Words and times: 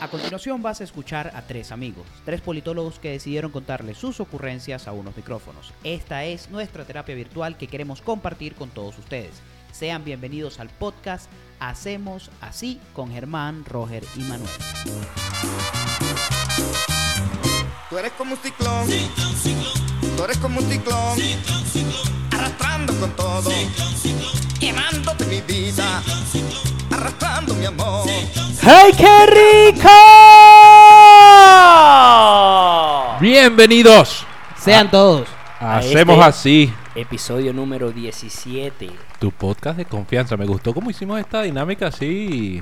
A 0.00 0.08
continuación 0.08 0.62
vas 0.62 0.80
a 0.80 0.84
escuchar 0.84 1.30
a 1.34 1.42
tres 1.42 1.70
amigos, 1.70 2.04
tres 2.24 2.40
politólogos 2.40 2.98
que 2.98 3.12
decidieron 3.12 3.52
contarle 3.52 3.94
sus 3.94 4.18
ocurrencias 4.18 4.88
a 4.88 4.92
unos 4.92 5.16
micrófonos. 5.16 5.72
Esta 5.84 6.24
es 6.24 6.50
nuestra 6.50 6.84
terapia 6.84 7.14
virtual 7.14 7.56
que 7.56 7.68
queremos 7.68 8.02
compartir 8.02 8.56
con 8.56 8.70
todos 8.70 8.98
ustedes. 8.98 9.30
Sean 9.70 10.04
bienvenidos 10.04 10.58
al 10.58 10.70
podcast 10.70 11.30
Hacemos 11.60 12.30
Así 12.40 12.80
con 12.94 13.12
Germán, 13.12 13.64
Roger 13.64 14.04
y 14.16 14.20
Manuel. 14.20 14.50
Tú 17.88 17.98
eres 17.98 18.12
como 18.12 18.32
un 18.32 18.38
ciclón. 18.38 18.88
Tú 20.16 20.24
eres 20.24 20.38
como 20.38 20.58
un 20.58 20.68
ciclón. 20.68 21.18
Arrastrando 22.32 22.92
con 22.98 23.14
todo. 23.14 23.50
Quemándote 24.58 25.26
mi 25.26 25.40
vida. 25.42 26.02
Arrastrando 27.06 27.54
mi 27.54 27.64
amor. 27.66 28.06
¡Hey, 28.62 28.92
qué 28.96 29.26
rico! 29.26 29.88
Bienvenidos. 33.20 34.24
Sean 34.56 34.88
todos. 34.88 35.26
A 35.58 35.78
Hacemos 35.78 36.14
este- 36.18 36.28
así. 36.28 36.72
Episodio 36.94 37.52
número 37.52 37.90
17. 37.90 38.88
Tu 39.18 39.32
podcast 39.32 39.78
de 39.78 39.84
confianza. 39.84 40.36
Me 40.36 40.46
gustó 40.46 40.72
cómo 40.72 40.90
hicimos 40.90 41.18
esta 41.18 41.42
dinámica 41.42 41.88
así. 41.88 42.60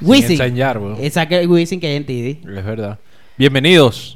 sin 0.00 0.08
Wisin. 0.08 0.32
ensayar, 0.32 0.78
weón. 0.78 0.96
Esa 1.00 1.28
que 1.28 1.46
Wisin 1.46 1.78
que 1.78 1.86
hay 1.86 1.94
en 1.96 2.06
TV. 2.06 2.40
Es 2.58 2.64
verdad. 2.64 2.98
Bienvenidos. 3.38 4.15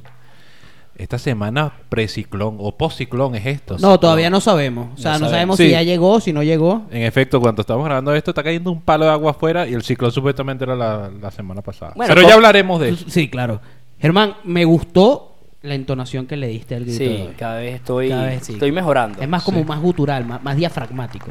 Esta 1.01 1.19
semana 1.19 1.73
preciclón 1.89 2.57
o 2.59 2.77
postciclón 2.77 3.35
es 3.35 3.47
esto. 3.47 3.77
No, 3.79 3.99
todavía 3.99 4.29
no 4.29 4.41
sabemos. 4.41 4.91
O 4.99 5.03
sea, 5.03 5.15
No 5.15 5.21
no, 5.21 5.31
sabemos. 5.31 5.57
Sí. 5.57 5.65
si 5.65 5.71
ya 5.71 5.83
llegó, 5.83 6.21
si 6.21 6.33
no 6.33 6.43
llegó. 6.43 6.83
En 6.91 7.03
efecto, 7.03 7.41
cuando 7.41 7.63
estamos 7.63 7.85
grabando 7.87 8.15
esto, 8.15 8.33
está 8.33 8.43
cayendo 8.43 8.71
un 8.71 8.83
palo 8.83 9.07
de 9.07 9.11
agua 9.13 9.31
afuera 9.31 9.67
y 9.67 9.73
el 9.73 9.83
ciclón 9.83 10.13
supuestamente 10.13 10.65
era 10.65 10.77
la, 10.77 11.11
la 11.21 11.31
semana 11.31 11.63
pasada. 11.63 11.93
Bueno, 11.97 12.15
Pero 12.15 12.29
ya 12.29 12.35
hablaremos 12.35 12.79
de 12.81 12.91
eso. 12.91 13.05
Sí, 13.09 13.29
claro. 13.31 13.61
Germán, 13.99 14.37
me 14.45 14.65
gustó 14.67 15.37
la 15.63 15.75
entonación 15.75 16.27
que 16.27 16.37
le 16.37 16.49
diste 16.49 16.75
al 16.75 16.85
grito. 16.85 16.99
Sí, 16.99 17.31
cada 17.39 17.57
vez 17.61 17.77
estoy, 17.77 18.09
Cada 18.11 18.25
vez 18.27 18.45
sí. 18.47 18.53
estoy 18.55 18.71
mejorando. 18.73 19.21
Es 19.23 19.29
más 19.29 19.43
como 19.43 19.59
Sí. 19.61 19.65
más 19.65 19.81
gutural, 19.81 20.25
más, 20.27 20.43
más 20.43 20.57
diafragmático. 20.57 21.27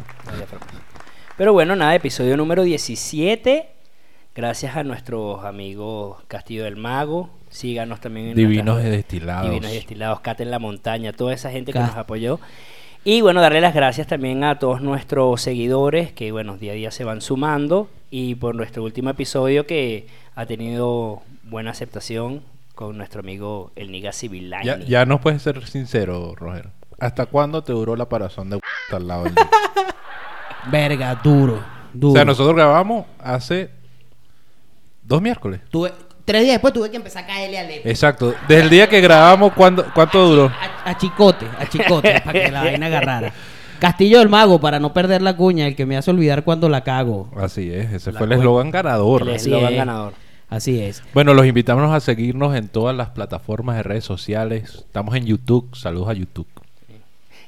Pero 1.38 1.54
bueno, 1.54 1.76
nada, 1.76 1.96
episodio 1.96 2.36
número 2.38 2.64
17. 2.64 3.70
Gracias 4.36 4.76
a 4.76 4.84
nuestros 4.84 5.44
amigos 5.44 6.18
Castillo 6.28 6.64
del 6.64 6.76
Mago. 6.76 7.30
Síganos 7.50 8.00
también 8.00 8.28
en 8.28 8.36
Divinos 8.36 8.66
nuestras- 8.66 8.88
y 8.94 8.98
destilados. 8.98 9.50
Divinos 9.50 9.72
y 9.72 9.76
destilados, 9.76 10.20
Cata 10.22 10.44
en 10.44 10.52
la 10.52 10.60
montaña, 10.60 11.14
toda 11.14 11.34
esa 11.34 11.50
gente 11.52 11.74
que 11.74 11.80
nos 11.80 11.96
apoyó. 11.96 12.40
Y 13.04 13.22
bueno, 13.22 13.42
darle 13.42 13.62
las 13.62 13.74
gracias 13.74 14.08
también 14.08 14.44
a 14.44 14.60
todos 14.60 14.82
nuestros 14.82 15.42
seguidores 15.42 16.12
que, 16.12 16.32
bueno, 16.32 16.58
día 16.58 16.74
a 16.74 16.76
día 16.76 16.92
se 16.92 17.04
van 17.06 17.22
sumando. 17.22 17.90
Y 18.12 18.36
por 18.36 18.56
nuestro 18.56 18.84
último 18.84 19.10
episodio 19.12 19.66
que 19.66 20.08
ha 20.36 20.46
tenido 20.46 21.22
buena 21.44 21.72
aceptación 21.72 22.42
con 22.76 22.98
nuestro 22.98 23.22
amigo 23.22 23.72
el 23.76 23.92
Niga 23.92 24.12
Civilaini. 24.12 24.66
Ya, 24.66 24.80
ya 24.80 25.06
no 25.06 25.20
puedes 25.22 25.42
ser 25.42 25.66
sincero, 25.68 26.34
Roger. 26.36 26.70
¿Hasta 27.00 27.26
cuándo 27.28 27.64
te 27.64 27.72
duró 27.74 27.96
la 27.96 28.10
parazón 28.10 28.50
de 28.50 28.60
al 28.92 29.08
lado 29.08 29.24
del- 29.26 29.36
Verga, 30.72 31.16
duro. 31.24 31.64
Duro. 31.94 32.12
O 32.12 32.16
sea, 32.16 32.26
nosotros 32.26 32.56
grabamos 32.56 33.06
hace 33.20 33.70
dos 35.04 35.22
miércoles. 35.22 35.62
Tuve- 35.72 35.94
tres 36.30 36.44
días 36.44 36.54
después 36.54 36.74
tuve 36.74 36.92
que 36.92 36.98
empezar 36.98 37.24
a 37.24 37.28
caerle 37.28 37.58
a 37.58 37.64
Lepe. 37.64 37.90
Exacto. 37.90 38.36
Desde 38.48 38.62
el 38.64 38.70
día 38.70 38.88
que 38.88 39.02
grabamos, 39.02 39.52
¿cuándo, 39.54 39.84
¿cuánto 39.96 40.28
duró? 40.28 40.52
A, 40.86 40.92
a 40.92 40.98
chicote, 40.98 41.48
a 41.58 41.68
chicote, 41.68 42.22
para 42.24 42.40
que 42.40 42.52
la 42.52 42.64
vaina 42.64 42.86
agarrara. 42.86 43.34
Castillo 43.80 44.20
del 44.20 44.30
Mago, 44.30 44.60
para 44.60 44.80
no 44.80 44.94
perder 44.94 45.22
la 45.24 45.36
cuña, 45.36 45.66
el 45.66 45.76
que 45.76 45.86
me 45.88 45.98
hace 45.98 46.12
olvidar 46.12 46.44
cuando 46.44 46.70
la 46.70 46.82
cago. 46.84 47.30
Así 47.36 47.72
es, 47.74 47.92
ese 47.94 48.12
La 48.12 48.20
fue 48.20 48.28
el 48.28 48.34
eslogan 48.34 48.70
ganador. 48.70 49.24
el 49.24 49.30
Así 49.36 49.50
eslogan 49.50 49.72
es. 49.72 49.78
ganador. 49.78 50.14
Así 50.50 50.80
es. 50.82 51.02
Bueno, 51.14 51.34
los 51.34 51.46
invitamos 51.46 51.92
a 51.94 52.00
seguirnos 52.00 52.56
en 52.56 52.68
todas 52.68 52.96
las 52.96 53.10
plataformas 53.10 53.78
de 53.78 53.84
redes 53.84 54.04
sociales. 54.04 54.76
Estamos 54.86 55.16
en 55.16 55.26
YouTube. 55.26 55.76
Saludos 55.76 56.10
a 56.10 56.14
YouTube. 56.14 56.48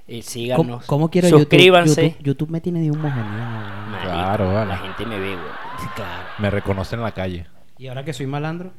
Y 0.07 0.21
¿Cómo, 0.21 0.23
síganos. 0.23 0.85
cómo 0.85 1.09
quiero 1.09 1.29
Suscríbanse. 1.29 2.01
YouTube? 2.01 2.17
YouTube, 2.17 2.25
YouTube 2.25 2.49
me 2.49 2.61
tiene 2.61 2.81
de 2.81 2.91
un 2.91 2.99
Claro, 2.99 4.53
vale. 4.53 4.67
La 4.71 4.77
gente 4.77 5.05
me 5.05 5.19
ve, 5.19 5.35
güey. 5.35 5.37
Claro. 5.95 6.23
Me 6.39 6.49
reconocen 6.49 6.99
en 6.99 7.05
la 7.05 7.11
calle. 7.11 7.45
Y 7.81 7.87
ahora 7.87 8.05
que 8.05 8.13
soy 8.13 8.27
malandro, 8.27 8.69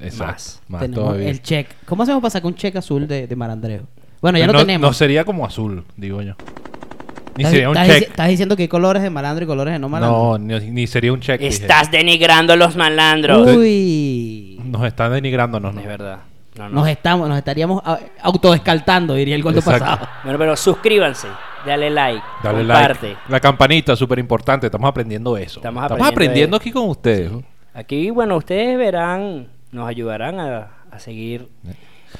Exacto. 0.00 0.32
Más. 0.32 0.62
Más, 0.66 0.80
tenemos 0.80 1.04
todavía. 1.04 1.28
el 1.30 1.40
check. 1.42 1.68
¿Cómo 1.86 2.02
hacemos 2.02 2.20
para 2.20 2.30
sacar 2.32 2.46
un 2.48 2.56
check 2.56 2.74
azul 2.74 3.06
de, 3.06 3.28
de 3.28 3.36
malandreo? 3.36 3.82
Bueno, 4.20 4.36
ya 4.36 4.48
lo 4.48 4.52
no, 4.54 4.58
tenemos. 4.58 4.88
no 4.88 4.92
sería 4.92 5.24
como 5.24 5.46
azul, 5.46 5.84
digo 5.96 6.22
yo. 6.22 6.34
Ni 7.36 7.44
¿Estás, 7.44 7.52
sería 7.52 7.70
un 7.70 7.76
estás 7.76 7.98
check. 8.00 8.08
estás 8.10 8.28
diciendo 8.30 8.56
que 8.56 8.62
hay 8.62 8.68
colores 8.68 9.00
de 9.00 9.10
malandro 9.10 9.44
y 9.44 9.46
colores 9.46 9.74
de 9.74 9.78
no 9.78 9.88
malandro? 9.88 10.38
No, 10.40 10.58
ni, 10.60 10.70
ni 10.72 10.86
sería 10.88 11.12
un 11.12 11.20
check. 11.20 11.40
dije. 11.40 11.52
Estás 11.54 11.92
denigrando 11.92 12.52
a 12.54 12.56
los 12.56 12.74
malandros. 12.74 13.46
Uy. 13.56 14.60
Nos 14.64 14.82
están 14.84 15.12
denigrándonos. 15.12 15.72
¿no? 15.72 15.80
Es 15.80 15.86
verdad. 15.86 16.18
No, 16.56 16.68
no. 16.68 16.74
Nos 16.80 16.88
estamos, 16.88 17.28
nos 17.28 17.38
estaríamos 17.38 17.80
a- 17.84 18.00
autodescartando, 18.22 19.14
diría 19.14 19.36
el 19.36 19.42
Exacto. 19.46 19.70
pasado. 19.70 20.08
Bueno, 20.24 20.36
pero 20.36 20.56
suscríbanse, 20.56 21.28
dale 21.64 21.90
like, 21.90 22.20
Dale 22.42 22.58
comparte. 22.66 23.06
like. 23.10 23.20
La 23.28 23.38
campanita, 23.38 23.94
súper 23.94 24.18
importante. 24.18 24.66
Estamos 24.66 24.88
aprendiendo 24.88 25.36
eso. 25.36 25.60
Estamos 25.60 25.84
aprendiendo, 25.84 26.12
aprendiendo 26.12 26.56
aquí 26.56 26.72
con 26.72 26.88
ustedes. 26.88 27.30
Aquí, 27.78 28.10
bueno, 28.10 28.36
ustedes 28.36 28.76
verán, 28.76 29.46
nos 29.70 29.88
ayudarán 29.88 30.40
a, 30.40 30.68
a 30.90 30.98
seguir 30.98 31.48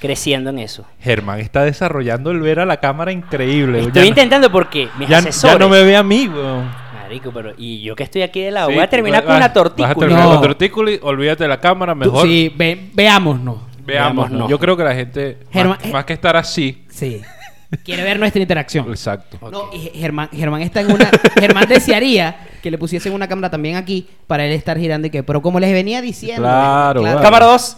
creciendo 0.01 0.51
en 0.51 0.61
eso. 0.61 0.85
Germán 1.01 1.41
está 1.41 1.65
desarrollando 1.65 2.31
el 2.31 2.39
ver 2.41 2.61
a 2.61 2.65
la 2.67 2.77
cámara 2.77 3.11
increíble. 3.11 3.79
Estoy 3.81 3.93
Ya 3.93 4.01
no- 4.03 4.07
intentando 4.07 4.53
porque 4.53 4.89
mis 5.01 5.09
ya, 5.09 5.19
asesores... 5.19 5.55
ya 5.55 5.59
no 5.59 5.69
me 5.69 5.83
ve 5.83 5.97
a 5.97 6.05
mí, 6.05 6.29
weón. 6.29 6.71
Marico, 6.95 7.33
pero 7.33 7.55
y 7.59 7.81
yo 7.83 7.97
que 7.97 8.05
estoy 8.05 8.23
aquí 8.23 8.41
de 8.43 8.53
lado, 8.53 8.69
Sí, 8.69 8.75
voy 8.77 8.85
a 8.85 8.89
terminar 8.89 9.23
vas- 9.23 9.27
con 9.27 9.37
una 9.37 9.47
Vas 9.47 9.51
a 9.51 9.53
tortícula. 9.55 9.95
terminar 9.97 10.25
No. 10.25 10.31
con 10.35 10.43
tortícula 10.43 10.91
y 10.93 11.01
olvídate 11.03 11.43
de 11.45 11.49
la 11.49 11.59
cámara, 11.59 11.93
Tú- 11.95 11.99
mejor 11.99 12.27
Sí, 12.29 12.53
ve- 12.57 12.91
veámonos. 12.95 13.59
Veámonos. 13.85 14.49
Yo 14.49 14.59
creo 14.61 14.77
que 14.77 14.85
la 14.85 14.95
gente, 14.95 15.39
Germán, 15.51 15.79
más, 15.79 15.87
eh. 15.89 15.93
más 15.93 16.05
que 16.05 16.13
estar 16.13 16.37
así, 16.37 16.85
Sí. 16.89 17.21
Quiere 17.85 18.03
ver 18.03 18.19
nuestra 18.19 18.41
interacción. 18.41 18.89
exacto. 18.89 19.39
No, 19.51 19.71
y 19.75 19.91
Germán, 19.99 20.31
Germán 20.33 20.63
está 20.63 20.81
en 20.81 20.91
una. 20.93 21.11
Germán 21.39 21.69
desearía 21.69 22.47
que 22.63 22.71
le 22.71 22.79
pusiesen 22.79 23.13
una 23.13 23.29
cámara 23.29 23.51
también 23.51 23.77
aquí 23.77 24.07
para 24.27 24.47
él 24.47 24.53
estar 24.53 24.79
girando 24.79 25.07
y 25.07 25.11
que. 25.11 25.23
Pero 25.23 25.43
como 25.43 25.61
les 25.61 25.71
venía 25.73 26.01
diciendo. 26.01 26.43
Claro. 26.43 27.03
Cámara 27.03 27.47
2. 27.47 27.77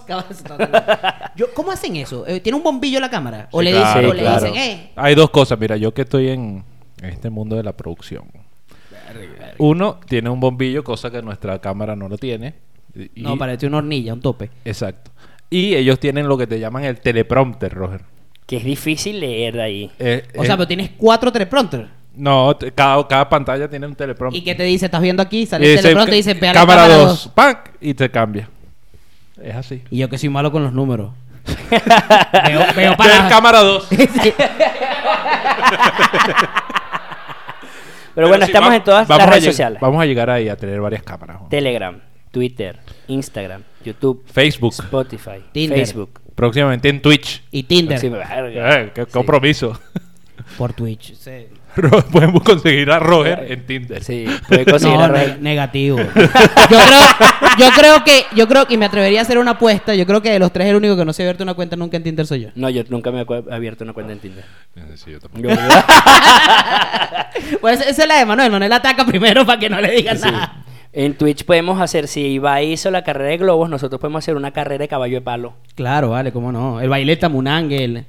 Yo, 1.37 1.53
¿Cómo 1.55 1.73
hacen 1.73 1.97
eso? 1.97 2.27
Eh, 2.27 2.41
¿Tiene 2.41 2.57
un 2.57 2.63
bombillo 2.63 3.01
la 3.01 3.11
cámara? 3.11 3.49
¿O 3.51 3.59
Sí, 3.61 3.65
le 3.65 3.71
claro, 3.73 4.01
dicen, 4.01 4.11
o 4.11 4.15
le 4.15 4.21
claro. 4.21 4.45
dicen, 4.47 4.57
eh? 4.63 4.91
Hay 4.97 5.15
dos 5.15 5.31
cosas, 5.31 5.59
mira, 5.59 5.77
yo 5.77 5.93
que 5.93 6.03
estoy 6.03 6.29
en, 6.29 6.65
en 7.03 7.11
este 7.11 7.31
mundo 7.31 7.57
de 7.57 7.63
la 7.65 7.73
producción. 7.77 8.25
Uno 9.59 9.99
tiene 10.09 10.31
un 10.31 10.41
bombillo, 10.41 10.85
cosa 10.85 11.11
que 11.11 11.21
nuestra 11.23 11.59
cámara 11.61 11.97
no 11.97 12.09
lo 12.09 12.17
tiene. 12.17 12.55
y- 12.95 13.23
No, 13.23 13.37
parece 13.37 13.67
una 13.67 13.79
hornilla, 13.79 14.15
un 14.15 14.21
tope. 14.21 14.51
Exacto. 14.65 15.11
Y 15.51 15.75
ellos 15.75 15.99
tienen 15.99 16.29
lo 16.29 16.39
que 16.39 16.47
te 16.47 16.61
llaman 16.61 16.85
el 16.85 17.01
teleprompter, 17.01 17.75
Roger. 17.75 18.03
Que 18.51 18.57
es 18.57 18.65
difícil 18.65 19.21
leer 19.21 19.55
de 19.55 19.63
ahí. 19.63 19.91
Eh, 20.01 20.25
O 20.37 20.43
eh, 20.43 20.47
sea, 20.47 20.57
pero 20.57 20.67
tienes 20.67 20.91
cuatro 20.97 21.31
teleprompter. 21.31 21.87
No, 22.17 22.59
cada, 22.75 23.07
cada 23.07 23.29
pantalla 23.29 23.71
tiene 23.71 23.87
un 23.87 23.95
teleprompter. 23.95 24.41
¿Y 24.41 24.45
qué 24.45 24.57
te 24.57 24.65
dice? 24.65 24.87
¿Estás 24.87 25.01
viendo 25.01 25.23
aquí? 25.23 25.43
Y 25.43 25.47
Sale 25.47 25.73
el 25.73 25.81
teleprompter 25.81 26.15
y 26.15 26.17
dice, 26.17 26.35
"Ca- 26.35 26.41
ve 26.41 26.49
a 26.49 26.55
la 26.55 26.61
cámara 26.61 26.83
cámara 26.83 26.99
2, 26.99 27.09
2. 27.09 27.29
¡pac! 27.33 27.71
y 27.81 27.95
te 27.95 28.11
cambia. 28.11 28.49
Es 29.41 29.55
así. 29.55 29.83
Y 29.89 29.99
yo 29.99 30.09
que 30.09 30.19
soy 30.19 30.29
malo 30.31 30.51
con 30.51 30.65
los 30.65 30.73
números. 30.73 31.13
veo, 31.71 32.61
veo 32.75 32.97
para... 32.97 33.21
Ver 33.23 33.31
cámara 33.31 33.61
2. 33.61 33.89
Sí. 34.23 34.35
Pero, 38.15 38.29
bueno, 38.29 38.45
sí, 38.45 38.51
estamos 38.51 38.71
va- 38.71 38.77
en 38.77 38.83
todas 38.85 39.09
las 39.09 39.31
redes 39.31 39.45
sociales. 39.45 39.81
Vamos 39.81 40.03
a 40.03 40.07
llegar 40.07 40.29
ahí 40.29 40.49
a 40.49 40.57
tener 40.57 40.81
varias 40.81 41.03
cámaras. 41.05 41.49
Telegram, 41.49 42.01
Twitter, 42.33 42.81
Instagram, 43.07 43.63
YouTube, 43.85 44.25
Facebook. 44.27 44.73
Spotify, 44.75 45.45
Tinder. 45.53 45.79
Facebook. 45.79 46.21
Próximamente 46.41 46.89
en 46.89 47.03
Twitch. 47.03 47.43
Y 47.51 47.65
Tinder. 47.65 47.99
Sí, 47.99 48.09
verga. 48.09 48.81
Eh, 48.81 48.93
qué 48.95 49.05
compromiso. 49.07 49.79
Por 50.57 50.73
Twitch. 50.73 51.15
Sí. 51.21 51.47
Podemos 52.11 52.43
conseguir 52.43 52.91
a 52.91 52.99
Roger 52.99 53.47
en 53.49 53.65
Tinder. 53.65 54.03
Sí, 54.03 54.27
puede 54.49 54.65
conseguir 54.65 54.97
No, 54.97 55.05
a 55.05 55.09
ne- 55.09 55.37
negativo. 55.39 55.99
Yo 56.09 56.67
creo, 56.67 57.07
yo 57.59 57.67
creo 57.77 58.05
que, 58.05 58.25
yo 58.35 58.49
creo 58.49 58.67
que 58.67 58.75
y 58.75 58.77
me 58.77 58.87
atrevería 58.87 59.21
a 59.21 59.23
hacer 59.23 59.39
una 59.39 59.53
apuesta. 59.53 59.95
Yo 59.95 60.05
creo 60.05 60.21
que 60.21 60.33
de 60.33 60.41
los 60.41 60.53
tres 60.53 60.67
el 60.67 60.75
único 60.75 60.97
que 60.97 61.05
no 61.05 61.13
se 61.13 61.23
ha 61.23 61.27
abierto 61.27 61.45
una 61.45 61.55
cuenta 61.55 61.77
nunca 61.77 61.97
en 61.97 62.03
Tinder 62.03 62.27
soy 62.27 62.41
yo. 62.41 62.49
No, 62.57 62.69
yo 62.71 62.83
nunca 62.89 63.13
me 63.13 63.21
he 63.21 63.55
abierto 63.55 63.85
una 63.85 63.93
cuenta 63.93 64.13
en 64.13 64.19
Tinder. 64.19 64.45
Sí, 64.97 65.13
yo 65.13 65.21
tampoco. 65.21 65.49
Yo- 65.49 65.55
Pues 67.61 67.81
esa 67.81 68.03
es 68.03 68.09
la 68.09 68.19
de 68.19 68.27
Manuel. 68.27 68.51
Manuel 68.51 68.73
ataca 68.73 69.07
primero 69.07 69.47
para 69.47 69.61
que 69.61 69.71
no 69.71 69.81
le 69.81 69.93
digan 69.93 70.21
nada. 70.21 70.65
En 70.93 71.17
Twitch 71.17 71.45
podemos 71.45 71.81
hacer, 71.81 72.09
si 72.09 72.21
Ibai 72.23 72.73
hizo 72.73 72.91
la 72.91 73.05
carrera 73.05 73.31
de 73.31 73.37
globos, 73.39 73.69
nosotros 73.71 74.01
podemos 74.01 74.25
hacer 74.25 74.37
una 74.37 74.53
carrera 74.53 74.83
de 74.83 74.89
caballo 74.89 75.15
de 75.17 75.21
palo. 75.21 75.55
Claro, 75.75 76.11
vale, 76.11 76.33
cómo 76.33 76.51
no. 76.53 76.81
El 76.81 76.89
baile 76.89 77.17
Tamunangel. 77.17 78.07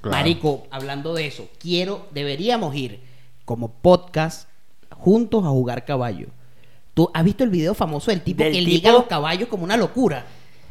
Claro. 0.00 0.16
Marico, 0.18 0.66
hablando 0.70 1.14
de 1.14 1.26
eso, 1.26 1.48
quiero, 1.58 2.06
deberíamos 2.12 2.74
ir 2.74 3.00
como 3.44 3.70
podcast 3.72 4.48
juntos 4.90 5.44
a 5.44 5.48
jugar 5.48 5.84
caballo. 5.84 6.28
¿Tú 6.94 7.10
has 7.12 7.24
visto 7.24 7.42
el 7.44 7.50
video 7.50 7.74
famoso 7.74 8.10
del 8.10 8.20
tipo 8.22 8.42
Del 8.42 8.52
que 8.52 8.58
tipo- 8.58 8.70
liga 8.70 8.92
los 8.92 9.04
caballos 9.04 9.48
como 9.48 9.64
una 9.64 9.76
locura? 9.76 10.24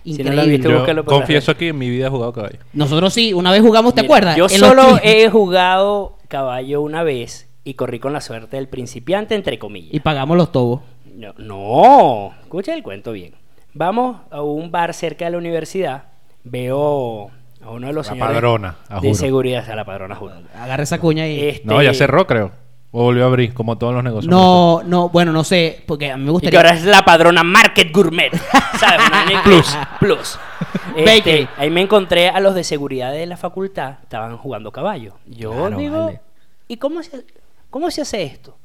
Si 0.04 0.12
no 0.12 0.16
Increíble. 0.32 0.36
lo 0.36 0.42
has 0.42 0.48
visto, 0.48 0.70
Yo 0.70 0.78
búscalo 0.80 1.04
por 1.06 1.14
las 1.14 1.20
confieso 1.22 1.56
que 1.58 1.68
en 1.70 1.78
mi 1.78 1.90
vida 1.90 2.08
he 2.08 2.10
jugado 2.10 2.34
caballo. 2.34 2.58
Nosotros 2.74 3.14
sí, 3.14 3.34
una 3.34 3.52
vez 3.52 3.62
jugamos, 3.62 3.94
¿te 3.96 4.02
Mira, 4.02 4.14
acuerdas? 4.14 4.38
Yo 4.38 4.46
En 4.46 4.60
solo 4.60 5.00
he 5.04 5.30
jugado 5.30 6.18
caballo 6.28 6.82
una 6.82 7.04
vez 7.04 7.48
y 7.64 7.76
corrí 7.76 8.00
con 8.00 8.12
la 8.14 8.22
suerte 8.22 8.58
del 8.58 8.68
principiante, 8.68 9.36
entre 9.36 9.58
comillas. 9.60 9.94
Y 9.94 10.00
pagamos 10.02 10.36
los 10.38 10.52
tobos. 10.52 10.82
No, 11.16 11.34
no, 11.38 12.34
escucha 12.42 12.74
el 12.74 12.84
cuento 12.84 13.12
bien. 13.12 13.34
Vamos 13.74 14.18
a 14.32 14.42
un 14.42 14.72
bar 14.72 14.94
cerca 14.94 15.26
de 15.26 15.32
la 15.32 15.38
universidad. 15.38 16.04
Veo 16.44 17.32
a 17.64 17.70
uno 17.72 17.88
de 17.88 17.94
los 17.94 18.06
La 18.08 18.14
señores 18.14 18.34
padrona, 18.36 18.76
a 18.90 18.96
de 19.00 19.10
juro. 19.10 19.14
seguridad, 19.16 19.70
a 19.70 19.76
la 19.76 19.86
padrona, 19.86 20.16
juro. 20.16 20.36
Agarra 20.60 20.84
esa 20.84 21.00
cuña 21.00 21.28
y... 21.28 21.40
Este, 21.50 21.68
No, 21.68 21.82
ya 21.82 21.94
cerró, 21.94 22.28
creo. 22.28 22.52
O 22.92 23.04
volvió 23.06 23.24
a 23.24 23.28
abrir, 23.28 23.54
como 23.56 23.78
todos 23.80 23.94
los 23.94 24.04
negocios. 24.04 24.30
No, 24.30 24.84
no, 24.86 25.10
bueno, 25.10 25.32
no 25.32 25.44
sé, 25.44 25.84
porque 25.88 26.12
a 26.12 26.18
mí 26.18 26.24
me 26.24 26.26
Y 26.26 26.28
que 26.28 26.32
gustaría... 26.34 26.60
ahora 26.60 26.74
es 26.76 26.84
la 26.86 27.04
padrona 27.04 27.42
Market 27.44 27.92
Gourmet. 27.92 28.32
¿Sabes? 28.80 29.02
Una 29.08 29.42
Plus. 29.44 29.78
Plus. 30.00 30.40
Este, 30.96 31.48
ahí 31.58 31.70
me 31.72 31.82
encontré 31.82 32.30
a 32.30 32.40
los 32.40 32.54
de 32.54 32.64
seguridad 32.64 33.12
de 33.12 33.26
la 33.26 33.36
facultad. 33.38 33.96
Estaban 34.04 34.38
jugando 34.38 34.72
caballo. 34.72 35.16
Yo 35.26 35.52
Claro, 35.52 35.78
digo, 35.78 36.06
vale. 36.06 36.22
¿y 36.68 36.78
cómo 36.78 37.02
se, 37.02 37.26
cómo 37.72 37.90
se 37.90 38.02
hace 38.02 38.24
esto? 38.24 38.56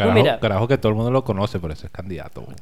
Carajo, 0.00 0.18
No, 0.18 0.22
mira. 0.24 0.40
carajo 0.40 0.68
que 0.68 0.78
todo 0.78 0.90
el 0.90 0.96
mundo 0.96 1.10
lo 1.10 1.24
conoce, 1.24 1.58
por 1.58 1.70
eso 1.72 1.86
es 1.86 1.92
candidato. 1.92 2.42
güey. 2.42 2.56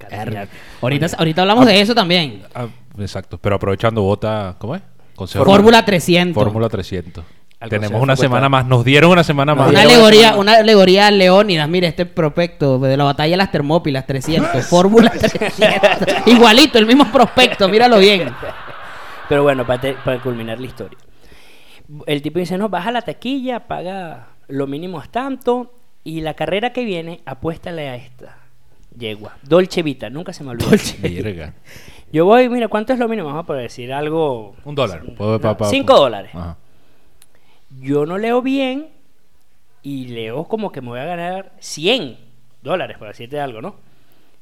Ahorita, 0.83 1.07
ahorita 1.19 1.43
hablamos 1.43 1.67
de 1.67 1.81
eso 1.81 1.95
también. 1.95 2.43
Ah, 2.55 2.67
exacto. 2.99 3.39
Pero 3.39 3.57
aprovechando, 3.57 4.03
vota. 4.03 4.55
¿Cómo 4.59 4.75
es? 4.77 4.83
Consejo- 5.15 5.45
Fórmula 5.45 5.85
300. 5.85 6.43
Fórmula 6.43 6.69
300. 6.69 7.25
Al 7.61 7.69
Tenemos 7.71 7.89
Consejo 7.91 8.03
una 8.05 8.15
semana 8.17 8.49
más. 8.49 8.67
Nos 8.67 8.85
dieron 8.85 9.11
una 9.11 9.25
semana 9.25 9.53
más. 9.55 9.69
Una 9.71 9.81
Mira, 9.81 9.93
alegoría, 9.93 10.37
una 10.37 10.53
alegoría 10.59 11.09
a 11.09 11.11
Leónidas. 11.11 11.69
Mire, 11.69 11.89
este 11.89 12.07
prospecto 12.07 12.79
de 12.79 12.97
la 12.97 13.03
batalla 13.03 13.33
de 13.33 13.37
las 13.37 13.51
Termópilas 13.51 14.07
300. 14.07 14.65
Fórmula 14.69 15.11
300. 15.11 15.59
Igualito, 16.27 16.79
el 16.79 16.87
mismo 16.87 17.11
prospecto, 17.11 17.69
míralo 17.69 17.99
bien. 17.99 18.31
Pero 19.29 19.43
bueno, 19.43 19.67
para, 19.67 19.81
te- 19.81 19.95
para 19.95 20.21
culminar 20.21 20.61
la 20.61 20.67
historia. 20.67 20.97
El 22.07 22.23
tipo 22.23 22.39
dice, 22.39 22.57
no, 22.59 22.69
baja 22.69 22.93
la 22.93 23.03
taquilla, 23.03 23.67
paga 23.67 24.29
lo 24.49 24.67
mínimo 24.69 25.01
es 25.03 25.09
tanto, 25.11 25.78
y 26.09 26.21
la 26.23 26.35
carrera 26.35 26.73
que 26.73 26.85
viene, 26.85 27.21
apuéstale 27.27 27.89
a 27.89 27.97
esta. 27.97 28.39
Yegua. 28.97 29.37
Dolce 29.43 29.83
Vita, 29.83 30.09
nunca 30.11 30.33
se 30.33 30.43
me 30.43 30.51
olvidó. 30.51 30.71
Verga. 31.03 31.55
Yo 32.11 32.25
voy, 32.25 32.49
mira, 32.49 32.69
¿cuánto 32.69 32.93
es 32.95 32.99
lo 32.99 33.07
mínimo? 33.09 33.29
Vamos 33.29 33.45
a 33.45 33.47
poder 33.47 33.63
decir 33.65 33.93
algo... 33.93 34.57
Un 34.65 34.75
dólar. 34.75 35.05
No, 35.05 35.15
Puedo- 35.15 35.41
pa- 35.41 35.57
pa- 35.57 35.69
cinco 35.69 35.95
dólares. 35.97 36.31
Ajá. 36.35 36.57
Yo 37.81 38.07
no 38.07 38.17
leo 38.19 38.41
bien 38.43 38.89
y 39.83 40.07
leo 40.09 40.45
como 40.45 40.73
que 40.73 40.81
me 40.81 40.89
voy 40.89 41.01
a 41.01 41.05
ganar 41.05 41.53
100 41.61 42.17
dólares, 42.63 42.97
por 42.99 43.09
decirte 43.09 43.39
algo, 43.41 43.61
¿no? 43.61 43.77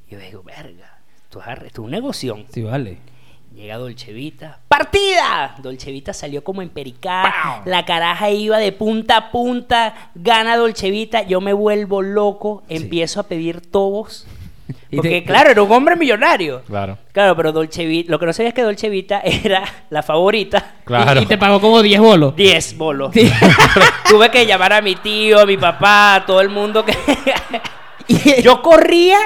Y 0.09 0.13
yo 0.13 0.21
digo, 0.21 0.43
verga, 0.45 0.99
esto 1.25 1.41
es, 1.41 1.47
arre- 1.47 1.67
esto 1.67 1.83
es 1.83 1.85
un 1.85 1.91
negocio. 1.91 2.39
Sí, 2.51 2.63
vale. 2.63 2.99
Llega 3.57 3.79
Dolce 3.79 4.13
Vita. 4.13 4.59
¡Partida! 4.69 5.55
Dolce 5.63 5.91
Vita 5.91 6.13
salió 6.13 6.45
como 6.45 6.61
empericada. 6.61 7.63
La 7.65 7.87
caraja 7.87 8.29
iba 8.31 8.59
de 8.59 8.71
punta 8.73 9.17
a 9.17 9.31
punta. 9.31 9.95
Gana 10.15 10.57
Dolce 10.59 10.91
Vita. 10.91 11.23
Yo 11.23 11.41
me 11.41 11.55
vuelvo 11.55 12.03
loco. 12.03 12.63
Empiezo 12.69 13.21
a 13.21 13.23
pedir 13.25 13.61
tobos. 13.63 14.27
Y 14.91 14.97
Porque, 14.97 15.21
te- 15.21 15.25
claro, 15.25 15.51
era 15.51 15.63
un 15.63 15.71
hombre 15.71 15.95
millonario. 15.97 16.63
Claro. 16.63 16.99
Claro, 17.13 17.37
pero 17.37 17.53
Dolce 17.53 17.85
Vita. 17.87 18.11
Lo 18.11 18.19
que 18.19 18.27
no 18.27 18.33
sabía 18.33 18.49
es 18.49 18.55
que 18.55 18.63
Dolce 18.63 18.89
Vita 18.89 19.21
era 19.25 19.63
la 19.91 20.03
favorita. 20.03 20.75
Claro. 20.85 21.21
Y, 21.21 21.25
y 21.25 21.27
te 21.27 21.39
pagó 21.39 21.61
como 21.61 21.83
10 21.83 22.01
bolos. 22.01 22.37
10 22.37 22.77
bolos. 22.77 23.11
Sí. 23.15 23.31
Tuve 24.09 24.29
que 24.31 24.45
llamar 24.47 24.73
a 24.73 24.83
mi 24.83 24.95
tío, 24.97 25.41
a 25.41 25.47
mi 25.47 25.57
papá, 25.57 26.17
a 26.17 26.27
todo 26.27 26.41
el 26.41 26.49
mundo 26.51 26.85
que. 26.85 26.97
Y- 28.09 28.43
Yo 28.43 28.61
corría, 28.63 29.19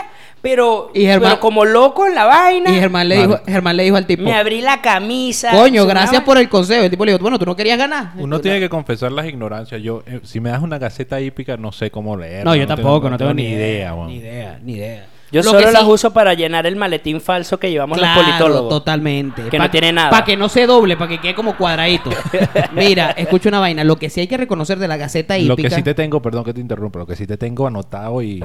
pero, 0.42 0.90
Y 0.94 1.02
Germán- 1.04 1.31
pero 1.31 1.40
como 1.40 1.64
loco 1.64 2.06
en 2.06 2.14
la 2.14 2.25
vaina. 2.25 2.70
Y 2.70 2.75
Germán 2.81 3.08
le, 3.08 3.16
Claro. 3.16 3.31
dijo, 3.32 3.42
Germán 3.46 3.76
le 3.76 3.82
dijo 3.84 3.96
al 3.96 4.06
tipo, 4.06 4.22
Me 4.25 4.34
abrí 4.34 4.60
la 4.62 4.81
camisa. 4.81 5.50
coño, 5.52 5.87
gracias 5.87 6.22
por 6.22 6.38
el 6.38 6.48
consejo. 6.48 6.82
El 6.84 6.90
tipo 6.90 7.04
le 7.04 7.12
dijo, 7.12 7.22
bueno, 7.22 7.38
tú 7.38 7.46
no 7.46 7.54
querías 7.56 7.78
ganar. 7.78 8.12
Uno 8.16 8.40
tiene 8.40 8.60
que 8.60 8.69
confesar 8.69 9.12
las 9.12 9.26
ignorancias. 9.26 9.81
Yo, 9.82 10.02
eh, 10.06 10.20
si 10.22 10.40
me 10.40 10.50
das 10.50 10.62
una 10.62 10.78
gaceta 10.78 11.20
hípica, 11.20 11.56
no 11.56 11.72
sé 11.72 11.90
cómo 11.90 12.16
leer. 12.16 12.44
No, 12.44 12.54
yo 12.56 12.66
tampoco, 12.66 13.10
no 13.10 13.19
tengo 13.19 13.34
ni 13.34 13.44
idea. 13.44 13.94
weón. 13.94 14.08
Ni 14.08 14.16
idea, 14.16 14.58
ni 14.62 14.72
idea. 14.75 15.06
Yo 15.32 15.42
Lo 15.44 15.50
solo 15.52 15.70
las 15.70 15.84
uso 15.84 16.12
para 16.12 16.34
llenar 16.34 16.66
el 16.66 16.75
maletín 16.75 17.20
falso 17.20 17.56
que 17.60 17.70
llevamos 17.70 17.98
Claro, 17.98 18.20
los 18.20 18.31
politólogos. 18.31 18.69
totalmente. 18.69 19.42
Que 19.48 19.60
no 19.60 19.70
tiene 19.70 19.92
nada. 19.92 20.10
Para 20.10 20.25
que 20.25 20.37
no 20.37 20.48
se 20.48 20.66
doble, 20.66 20.96
para 20.96 21.08
que 21.08 21.20
quede 21.20 21.37
como 21.37 21.56
cuadradito. 21.56 22.10
Mira, 22.72 23.12
escucha 23.12 23.48
una 23.48 23.60
vaina. 23.60 23.84
Lo 23.84 23.94
que 23.94 24.10
sí 24.10 24.19
hay 24.20 24.26
que 24.26 24.37
reconocer 24.37 24.81
de 24.81 24.88
la 24.88 24.96
Gaceta 24.96 25.38
Lo 25.38 25.52
Hípica... 25.54 25.69
que 25.69 25.75
sí 25.76 25.82
te 25.84 25.94
tengo, 25.94 26.20
perdón 26.20 26.42
que 26.42 26.52
te 26.52 26.60
interrumpa, 26.60 26.98
lo 26.98 27.06
que 27.06 27.14
sí 27.14 27.28
te 27.28 27.37
tengo 27.37 27.69
anotado 27.69 28.20
y 28.22 28.42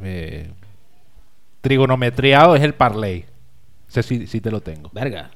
eh, 0.00 0.48
trigonometriado 1.60 2.56
es 2.56 2.62
el 2.62 2.74
parlay. 2.74 3.24
Ese 3.88 4.02
sí, 4.02 4.26
sí 4.26 4.40
te 4.40 4.50
lo 4.50 4.60
tengo. 4.60 4.90
Verga. 4.92 5.30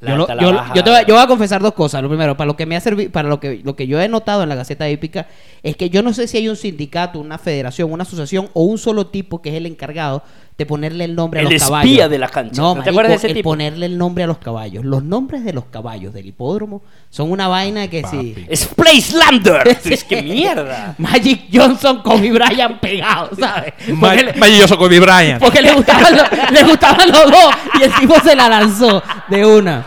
La 0.00 0.10
Yo, 0.12 0.16
lo- 0.16 0.26
te 0.26 0.34
voy, 0.36 0.94
a- 1.00 1.02
yo 1.06 1.14
voy 1.14 1.24
a 1.24 1.26
confesar 1.26 1.60
dos 1.60 1.74
cosas. 1.74 2.00
Lo 2.02 2.08
primero, 2.08 2.36
para 2.36 2.46
lo 2.46 2.56
que 2.56 2.66
me 2.66 2.76
ha 2.76 2.80
servido, 2.80 3.10
para 3.10 3.28
lo 3.28 3.40
que, 3.40 3.60
lo 3.64 3.74
que 3.74 3.88
yo 3.88 4.00
he 4.00 4.06
notado 4.08 4.44
en 4.44 4.48
la 4.48 4.54
Gaceta 4.54 4.88
Hípica, 4.88 5.26
es 5.64 5.76
que 5.76 5.90
yo 5.90 6.02
no 6.04 6.12
sé 6.12 6.28
si 6.28 6.36
hay 6.36 6.48
un 6.48 6.54
sindicato, 6.54 7.18
una 7.18 7.36
federación, 7.36 7.90
una 7.92 8.04
asociación 8.04 8.48
o 8.52 8.62
un 8.62 8.78
solo 8.78 9.08
tipo 9.08 9.42
que 9.42 9.48
es 9.50 9.56
el 9.56 9.66
encargado 9.66 10.22
de 10.58 10.66
ponerle 10.66 11.04
el 11.04 11.14
nombre 11.14 11.38
a 11.38 11.42
El 11.44 11.50
los 11.50 11.54
espía 11.62 11.68
caballos. 11.70 12.10
de 12.10 12.18
la 12.18 12.28
cancha. 12.28 12.60
No, 12.60 12.68
¿No 12.68 12.72
te 12.74 12.78
marico, 12.78 12.90
acuerdas 12.90 13.10
de 13.12 13.16
ese 13.18 13.26
el 13.28 13.34
tipo? 13.34 13.50
ponerle 13.50 13.86
el 13.86 13.96
nombre 13.96 14.24
a 14.24 14.26
los 14.26 14.38
caballos. 14.38 14.84
Los 14.84 15.04
nombres 15.04 15.44
de 15.44 15.52
los 15.52 15.66
caballos 15.66 16.12
del 16.12 16.26
hipódromo 16.26 16.82
son 17.10 17.30
una 17.30 17.46
vaina 17.46 17.86
que 17.86 18.02
sí. 18.10 18.34
Papi. 18.34 18.46
Es 18.48 18.66
Placelander. 18.66 19.78
es 19.84 20.02
que 20.02 20.20
mierda. 20.20 20.96
Magic 20.98 21.44
Johnson 21.52 22.02
con 22.02 22.20
mi 22.20 22.30
Brian 22.32 22.80
pegado, 22.80 23.30
¿sabes? 23.38 23.72
Le- 23.86 23.94
Maravilloso 23.94 24.76
Kobe 24.76 24.98
Bryant. 24.98 25.40
Porque 25.40 25.62
le 25.62 25.72
gustaban, 25.72 26.16
los, 26.16 26.50
le 26.50 26.64
gustaban 26.64 27.08
los 27.08 27.30
dos 27.30 27.54
y 27.78 27.82
el 27.84 27.94
tipo 27.94 28.18
se 28.20 28.34
la 28.34 28.48
lanzó 28.48 29.00
de 29.28 29.46
una. 29.46 29.86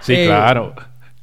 Sí, 0.00 0.14
Eh, 0.14 0.26
claro. 0.28 0.74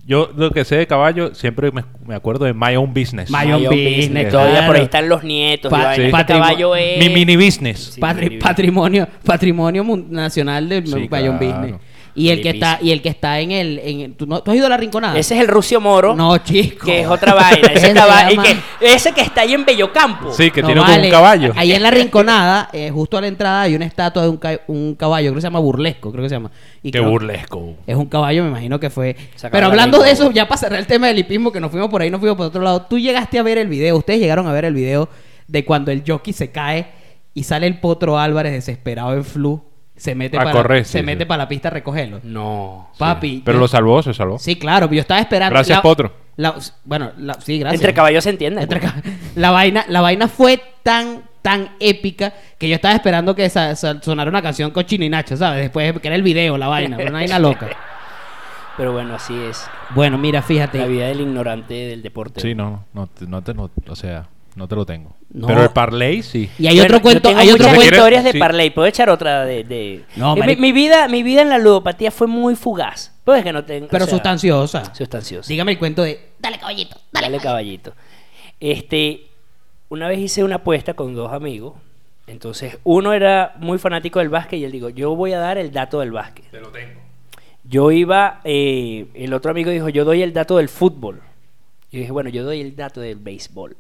Yo 0.06 0.30
lo 0.36 0.52
que 0.52 0.66
sé 0.66 0.76
de 0.76 0.86
caballo, 0.86 1.34
siempre 1.34 1.72
me, 1.72 1.84
me 2.06 2.14
acuerdo 2.16 2.44
de 2.44 2.54
My 2.54 2.76
Own 2.76 2.94
Business. 2.94 3.30
My 3.32 3.50
Own 3.54 3.62
My 3.62 3.68
own 3.68 3.76
business, 3.76 4.30
Todavía 4.30 4.52
claro. 4.56 4.68
por 4.68 4.76
ahí 4.76 4.84
están 4.84 5.08
los 5.08 5.24
nietos. 5.24 5.70
Pa- 5.72 5.96
sí. 5.96 6.02
Este 6.02 6.12
Patrimo- 6.12 6.40
caballo 6.42 6.76
es... 6.76 7.00
Mi 7.00 7.10
mini 7.10 7.38
business. 7.38 7.94
Sí, 7.94 8.02
Patri- 8.02 8.38
patrimonio 8.40 9.08
patrimonio 9.24 9.86
nacional 10.10 10.68
del 10.68 10.88
Sí, 10.88 11.08
Bayern 11.08 11.38
claro. 11.38 11.56
Business. 11.62 11.82
Y 12.16 12.30
el 12.30 12.42
que 12.42 12.50
está 12.52 12.78
y 12.82 12.92
el 12.92 13.02
que 13.02 13.10
está 13.10 13.40
en 13.40 13.52
el 13.52 13.80
en, 13.80 14.14
¿tú, 14.14 14.28
no- 14.28 14.42
¿tú 14.44 14.52
has 14.52 14.58
ido 14.58 14.68
a 14.68 14.70
la 14.70 14.78
rinconada? 14.78 15.18
Ese 15.18 15.34
es 15.36 15.42
el 15.42 15.48
Rucio 15.48 15.82
Moro. 15.82 16.16
No, 16.16 16.38
chico. 16.38 16.86
Que 16.86 17.02
es 17.02 17.08
otra 17.08 17.34
vaina. 17.34 17.68
Ese, 17.74 17.92
y 18.32 18.38
que- 18.38 18.58
ese 18.82 19.12
que 19.14 19.22
está 19.22 19.42
ahí 19.42 19.54
en 19.54 19.66
Bellocampo. 19.66 20.32
Sí, 20.32 20.52
que 20.52 20.62
No 20.62 20.68
tiene 20.68 20.82
como 20.82 20.92
vale. 20.92 21.08
un 21.08 21.12
caballo. 21.12 21.54
Ahí 21.56 21.72
en 21.74 21.82
la 21.82 21.90
rinconada, 21.90 22.70
eh, 22.72 22.92
justo 22.92 23.18
a 23.18 23.22
la 23.22 23.28
entrada 23.28 23.62
hay 23.64 23.76
una 23.76 23.86
estatua 23.86 24.22
de 24.24 24.30
un, 24.30 24.38
ca- 24.38 24.62
un 24.68 24.94
caballo, 24.96 25.30
creo 25.30 25.36
que 25.36 25.42
se 25.42 25.48
llama 25.48 25.60
burlesco, 25.60 26.12
creo 26.12 26.24
que 26.24 26.30
se 26.30 26.36
llama. 26.36 26.52
Y 26.84 26.92
Qué 26.92 27.00
creo- 27.00 27.10
burlesco. 27.10 27.74
Es 27.88 27.96
un 27.96 28.06
caballo, 28.06 28.44
me 28.44 28.50
imagino 28.50 28.80
que 28.80 28.90
fue. 28.92 29.16
Pero 29.42 29.60
la 29.62 29.66
hablando 29.68 30.00
de 30.04 30.12
eso, 30.12 30.30
ya 30.32 30.48
para 30.48 30.60
cerrar 30.60 30.80
el 30.80 30.86
tema 30.88 31.08
del 31.08 31.18
hipismo, 31.18 31.52
que 31.52 31.60
nos 31.60 31.72
fuimos 31.72 31.90
por 31.90 32.02
ahí, 32.04 32.12
nos 32.12 32.20
fuimos 32.20 32.38
por 32.38 32.46
otro 32.46 32.62
lado. 32.62 32.84
Tú 32.84 33.00
llegaste 33.00 33.40
a 33.40 33.44
ver 33.44 33.58
el 33.58 33.68
video, 33.70 33.98
ustedes 33.98 34.20
llegaron 34.20 34.46
a 34.48 34.52
ver 34.52 34.66
el 34.66 34.76
video 34.76 35.10
de 35.48 35.66
cuando 35.66 35.92
el 35.92 36.04
jockey 36.08 36.32
se 36.34 36.52
cae 36.52 36.88
y 37.34 37.44
sale 37.44 37.66
el 37.66 37.80
potro 37.80 38.20
Álvarez 38.20 38.54
desesperado 38.54 39.14
en 39.14 39.24
flu, 39.26 39.64
se 39.96 40.16
mete 40.16 40.38
A 40.38 40.42
para 40.42 40.52
correr, 40.52 40.86
se 40.86 41.00
sí, 41.00 41.06
mete 41.06 41.24
sí. 41.24 41.26
para 41.28 41.44
la 41.44 41.48
pista 41.50 41.68
a 41.68 41.72
recogerlo. 41.72 42.20
No. 42.24 42.90
Papi. 42.98 43.42
Pero 43.46 43.58
yo- 43.58 43.62
lo 43.62 43.68
salvó, 43.68 44.02
se 44.04 44.14
salvó. 44.14 44.40
Sí, 44.40 44.56
claro, 44.58 44.90
yo 44.92 45.00
estaba 45.02 45.20
esperando. 45.20 45.54
Gracias, 45.54 45.78
La- 45.78 45.82
Potro. 45.82 46.12
la- 46.38 46.56
bueno, 46.86 47.12
la- 47.18 47.36
sí, 47.36 47.60
gracias. 47.60 47.82
Entre 47.82 47.94
caballos 47.94 48.24
se 48.24 48.32
entienden. 48.32 48.64
Entre 48.64 48.82
la 49.36 49.52
vaina 49.52 49.86
la 49.88 50.02
vaina 50.02 50.28
fue 50.28 50.62
tan 50.84 51.24
tan 51.42 51.72
épica 51.82 52.34
que 52.58 52.70
yo 52.70 52.76
estaba 52.76 52.94
esperando 52.94 53.36
que 53.36 53.50
sa- 53.50 53.76
sa- 53.76 54.02
sonara 54.02 54.30
una 54.30 54.42
canción 54.42 54.72
con 54.72 54.86
Chino 54.86 55.04
y 55.04 55.10
Nacho, 55.10 55.36
¿sabes? 55.36 55.62
Después 55.62 56.00
que 56.00 56.08
era 56.08 56.16
el 56.16 56.24
video, 56.24 56.58
la 56.58 56.68
vaina, 56.70 56.96
pero 56.98 57.10
una 57.10 57.20
vaina 57.20 57.38
loca. 57.40 57.68
Pero 58.76 58.92
bueno, 58.92 59.14
así 59.14 59.36
es. 59.40 59.64
Bueno, 59.94 60.18
mira, 60.18 60.40
La 60.40 60.44
fíjate. 60.48 60.88
vida 60.88 61.06
del 61.06 61.22
ignorante 61.22 61.76
del 61.76 62.02
deporte. 62.02 62.42
Sí, 62.42 62.56
no, 62.56 62.86
no, 62.94 63.06
te- 63.06 63.28
no 63.28 63.44
te, 63.44 63.54
no- 63.54 63.70
o 63.88 63.96
sea, 63.96 64.26
no 64.56 64.68
te 64.68 64.76
lo 64.76 64.86
tengo. 64.86 65.16
No. 65.32 65.48
Pero 65.48 65.64
el 65.64 65.70
parlay 65.70 66.22
sí. 66.22 66.50
Y 66.60 66.68
hay 66.68 66.80
otro 66.80 67.02
cuento, 67.02 67.30
tengo 67.30 67.40
hay 67.40 67.50
otro 67.50 67.64
muchas 67.64 67.76
cuento. 67.76 67.96
historias 67.96 68.24
de 68.24 68.32
sí. 68.34 68.40
Parley. 68.40 68.70
Puedo 68.70 68.88
echar 68.88 69.10
otra 69.10 69.46
de. 69.46 69.64
de- 69.64 70.06
No, 70.16 70.36
Eh, 70.38 70.46
mi, 70.46 70.56
mi 70.58 70.72
vida, 70.72 71.08
mi 71.08 71.24
vida 71.24 71.42
en 71.42 71.50
la 71.50 71.58
ludopatía 71.58 72.12
fue 72.12 72.28
muy 72.28 72.56
fugaz. 72.56 73.12
Pues 73.24 73.40
es 73.40 73.44
que 73.46 73.54
no 73.54 73.64
tengo. 73.66 73.88
Pero 73.90 74.04
o 74.04 74.08
sea, 74.08 74.16
sustanciosa. 74.18 74.94
Sustanciosa. 74.94 75.48
Dígame 75.48 75.72
el 75.74 75.80
cuento 75.80 76.04
de. 76.04 76.20
Dale, 76.40 76.60
caballito. 76.60 76.98
Dale, 77.12 77.28
Dale, 77.28 77.40
caballito. 77.40 77.94
Este, 78.60 79.28
una 79.90 80.08
vez 80.08 80.20
hice 80.20 80.44
una 80.44 80.56
apuesta 80.56 80.94
con 80.94 81.16
dos 81.16 81.32
amigos. 81.34 81.74
Entonces, 82.28 82.78
uno 82.84 83.12
era 83.12 83.54
muy 83.60 83.78
fanático 83.80 84.20
del 84.20 84.30
básquet 84.30 84.60
y 84.60 84.64
él 84.64 84.72
dijo, 84.72 84.90
yo 84.90 85.16
voy 85.16 85.34
a 85.34 85.40
dar 85.40 85.58
el 85.58 85.72
dato 85.72 86.00
del 86.00 86.12
básquet. 86.12 86.50
Te 86.52 86.62
lo 86.62 86.70
tengo. 86.70 87.02
Yo 87.66 87.92
iba, 87.92 88.40
eh, 88.44 89.08
el 89.14 89.34
otro 89.34 89.52
amigo 89.52 89.72
dijo, 89.72 89.90
yo 89.90 90.06
doy 90.06 90.22
el 90.22 90.32
dato 90.34 90.58
del 90.58 90.70
fútbol. 90.70 91.22
Yo 91.92 92.00
dije, 92.00 92.12
bueno, 92.12 92.30
yo 92.30 92.44
doy 92.44 92.62
el 92.62 92.76
dato 92.76 93.02
del 93.02 93.18
béisbol. 93.18 93.76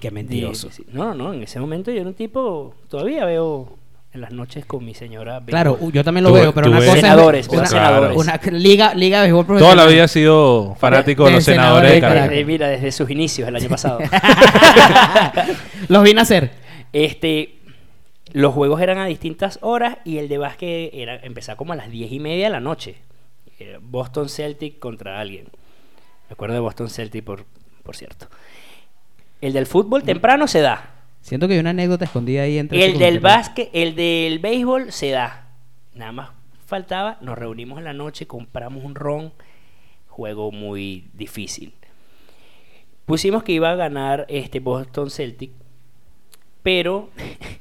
Qué 0.00 0.10
mentiroso. 0.10 0.70
Sí, 0.70 0.82
sí. 0.84 0.90
No, 0.92 1.06
no, 1.06 1.14
no, 1.14 1.32
en 1.34 1.42
ese 1.42 1.58
momento 1.60 1.90
yo 1.90 2.00
era 2.00 2.08
un 2.08 2.14
tipo, 2.14 2.74
todavía 2.88 3.24
veo 3.24 3.76
en 4.12 4.20
las 4.22 4.32
noches 4.32 4.66
con 4.66 4.84
mi 4.84 4.92
señora. 4.94 5.40
Claro, 5.46 5.78
yo 5.92 6.02
también 6.02 6.24
lo 6.24 6.30
Tuve- 6.30 6.40
veo, 6.40 6.52
pero 6.54 6.68
una 6.68 6.78
cosa 6.78 6.92
es 6.94 7.00
Senadores, 7.00 7.48
una, 7.48 7.58
veo 7.60 7.66
senadores. 7.70 8.16
una 8.16 8.40
liga, 8.58 8.94
liga 8.94 9.18
de 9.18 9.24
béisbol 9.32 9.46
Toda 9.46 9.56
profesional. 9.58 9.76
la 9.86 9.92
vida 9.92 10.04
he 10.04 10.08
sido 10.08 10.74
fanático 10.80 11.24
de, 11.24 11.30
de 11.30 11.36
los 11.36 11.44
senadores 11.44 11.90
de 11.90 11.94
senadores 11.94 11.94
de 11.94 12.00
Caracas. 12.00 12.30
Desde- 12.30 12.44
mira, 12.44 12.68
desde 12.68 12.90
sus 12.92 13.08
inicios 13.10 13.48
el 13.48 13.56
año 13.56 13.68
pasado. 13.68 14.00
Los 15.88 16.02
vine 16.02 16.20
a 16.20 16.22
hacer. 16.22 16.50
Este, 16.92 17.58
los 18.32 18.52
juegos 18.54 18.80
eran 18.80 18.98
a 18.98 19.06
distintas 19.06 19.58
horas 19.62 19.98
y 20.04 20.18
el 20.18 20.28
de 20.28 20.38
básquet 20.38 20.90
era, 20.92 21.16
empezaba 21.22 21.56
como 21.56 21.72
a 21.72 21.76
las 21.76 21.90
diez 21.90 22.10
y 22.12 22.20
media 22.20 22.46
de 22.46 22.50
la 22.50 22.60
noche. 22.60 22.96
Era 23.58 23.78
Boston 23.80 24.28
Celtic 24.28 24.78
contra 24.78 25.20
alguien. 25.20 25.44
Me 26.28 26.32
acuerdo 26.34 26.54
de 26.54 26.60
Boston 26.60 26.88
Celtic, 26.88 27.24
por, 27.24 27.44
por 27.82 27.96
cierto. 27.96 28.26
El 29.40 29.52
del 29.52 29.66
fútbol 29.66 30.02
temprano 30.02 30.46
se 30.46 30.60
da. 30.60 30.90
Siento 31.20 31.48
que 31.48 31.54
hay 31.54 31.60
una 31.60 31.70
anécdota 31.70 32.04
escondida 32.04 32.42
ahí 32.42 32.58
entre 32.58 32.84
El 32.84 32.98
del 32.98 33.20
básquet, 33.20 33.70
el 33.72 33.94
del 33.94 34.38
béisbol 34.38 34.92
se 34.92 35.10
da. 35.10 35.48
Nada 35.94 36.12
más 36.12 36.30
faltaba, 36.70 37.18
nos 37.20 37.36
reunimos 37.36 37.78
en 37.78 37.84
la 37.84 37.92
noche, 37.92 38.26
compramos 38.26 38.84
un 38.84 38.94
ron, 38.94 39.32
juego 40.06 40.52
muy 40.52 41.10
difícil. 41.14 41.74
Pusimos 43.04 43.42
que 43.42 43.52
iba 43.52 43.70
a 43.70 43.74
ganar 43.74 44.24
este 44.28 44.60
Boston 44.60 45.10
Celtic, 45.10 45.50
pero 46.62 47.10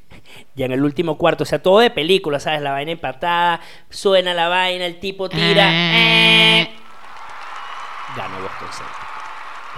ya 0.55 0.65
en 0.67 0.73
el 0.73 0.83
último 0.83 1.17
cuarto, 1.17 1.43
o 1.43 1.45
sea, 1.45 1.61
todo 1.61 1.79
de 1.79 1.89
película, 1.89 2.39
¿sabes? 2.39 2.61
La 2.61 2.71
vaina 2.71 2.91
empatada, 2.91 3.61
suena 3.89 4.33
la 4.33 4.47
vaina, 4.47 4.85
el 4.85 4.99
tipo 4.99 5.27
tira, 5.27 5.69
eh, 5.71 6.69
ganó. 8.15 8.48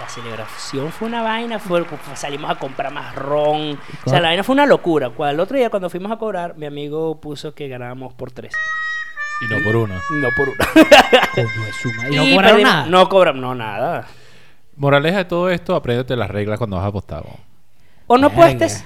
La 0.02 0.08
celebración 0.08 0.90
fue 0.90 1.06
una 1.06 1.22
vaina, 1.22 1.60
fue, 1.60 1.84
salimos 2.14 2.50
a 2.50 2.56
comprar 2.56 2.92
más 2.92 3.14
ron. 3.14 3.78
O 4.04 4.10
sea, 4.10 4.20
la 4.20 4.28
vaina 4.30 4.42
fue 4.42 4.52
una 4.54 4.66
locura. 4.66 5.12
El 5.30 5.38
otro 5.38 5.56
día 5.56 5.70
cuando 5.70 5.88
fuimos 5.88 6.10
a 6.10 6.16
cobrar, 6.16 6.56
mi 6.56 6.66
amigo 6.66 7.20
puso 7.20 7.54
que 7.54 7.68
ganábamos 7.68 8.12
por 8.12 8.32
tres. 8.32 8.52
Y 9.42 9.46
no 9.54 9.62
por 9.62 9.76
uno. 9.76 9.94
No 10.10 10.28
por 10.36 10.48
uno. 10.48 10.58
Y 12.10 12.16
no 12.16 12.22
cobraron 12.24 12.42
perdimos- 12.42 12.62
nada. 12.62 12.86
No 12.86 13.08
cobramos, 13.08 13.40
no, 13.40 13.54
nada. 13.54 14.08
Moraleja 14.76 15.18
de 15.18 15.24
todo 15.26 15.50
esto, 15.50 15.76
apréndete 15.76 16.16
las 16.16 16.28
reglas 16.30 16.58
cuando 16.58 16.76
vas 16.76 16.84
a 16.84 16.88
apostar. 16.88 17.22
O 18.08 18.18
no 18.18 18.26
apuestes. 18.26 18.84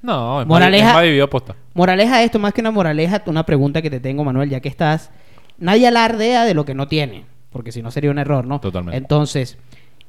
No, 0.00 0.40
es 0.40 0.46
Moraleja- 0.46 0.82
más, 0.84 0.88
es 0.90 0.94
más 0.94 1.02
dividido 1.02 1.24
apostar. 1.26 1.56
Moraleja 1.74 2.18
de 2.18 2.24
esto, 2.24 2.38
más 2.38 2.54
que 2.54 2.62
una 2.62 2.70
moraleja, 2.70 3.22
una 3.26 3.44
pregunta 3.44 3.82
que 3.82 3.90
te 3.90 4.00
tengo, 4.00 4.24
Manuel, 4.24 4.48
ya 4.48 4.60
que 4.60 4.68
estás. 4.70 5.10
Nadie 5.58 5.86
alardea 5.88 6.44
de 6.44 6.54
lo 6.54 6.64
que 6.64 6.74
no 6.74 6.88
tiene, 6.88 7.26
porque 7.50 7.70
si 7.70 7.82
no 7.82 7.90
sería 7.90 8.10
un 8.10 8.18
error, 8.18 8.46
¿no? 8.46 8.60
Totalmente. 8.60 8.96
Entonces, 8.96 9.58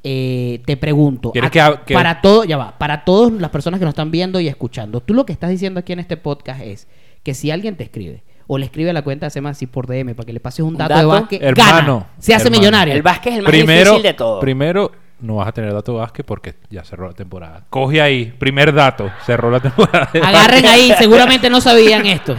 eh, 0.08 0.62
te 0.68 0.78
pregunto, 0.78 1.32
¿Quieres 1.32 1.48
a- 1.48 1.52
que 1.52 1.60
ha- 1.62 1.84
que- 1.84 1.96
para 1.96 2.22
todo, 2.22 2.44
ya 2.44 2.58
va, 2.58 2.78
para 2.78 3.04
todas 3.04 3.34
las 3.34 3.50
personas 3.50 3.80
que 3.80 3.86
nos 3.86 3.94
están 3.94 4.12
viendo 4.12 4.40
y 4.40 4.48
escuchando, 4.48 5.02
tú 5.02 5.16
lo 5.16 5.26
que 5.26 5.34
estás 5.34 5.50
diciendo 5.50 5.80
aquí 5.80 5.94
en 5.94 6.00
este 6.00 6.16
podcast 6.16 6.62
es 6.62 6.88
que 7.24 7.34
si 7.34 7.50
alguien 7.50 7.76
te 7.76 7.84
escribe 7.86 8.22
o 8.46 8.60
le 8.60 8.66
escribe 8.66 8.92
a 8.92 8.94
la 8.94 9.02
cuenta 9.02 9.26
de 9.26 9.32
Sema 9.32 9.50
así 9.50 9.66
por 9.66 9.88
DM 9.88 10.14
para 10.14 10.28
que 10.28 10.34
le 10.34 10.40
pases 10.40 10.60
un 10.60 10.74
¿Un 10.74 10.78
dato, 10.78 10.96
de 10.96 11.06
básquet, 11.06 11.42
Hermano, 11.42 11.94
gana, 12.02 12.08
se 12.20 12.36
hace 12.36 12.44
hermano. 12.46 12.60
millonario. 12.62 12.94
El 12.94 13.02
básquet 13.02 13.34
es 13.34 13.38
el 13.40 13.44
más 13.46 13.50
Primero, 13.50 13.80
difícil 13.92 14.04
de 14.04 14.14
todo. 14.14 14.40
primero, 14.40 14.92
no 15.22 15.36
vas 15.36 15.48
a 15.48 15.51
tener 15.53 15.74
dato 15.74 15.93
de 15.93 16.00
básquet 16.00 16.25
porque 16.25 16.55
ya 16.69 16.84
cerró 16.84 17.07
la 17.07 17.13
temporada. 17.13 17.63
Coge 17.69 18.01
ahí, 18.01 18.34
primer 18.38 18.74
dato, 18.74 19.10
cerró 19.25 19.50
la 19.50 19.60
temporada. 19.60 20.10
de 20.12 20.19
Agarren 20.19 20.63
básquet. 20.63 20.65
ahí, 20.69 20.93
seguramente 20.98 21.50
no 21.50 21.62
sabían 21.62 22.05
esto. 22.05 22.36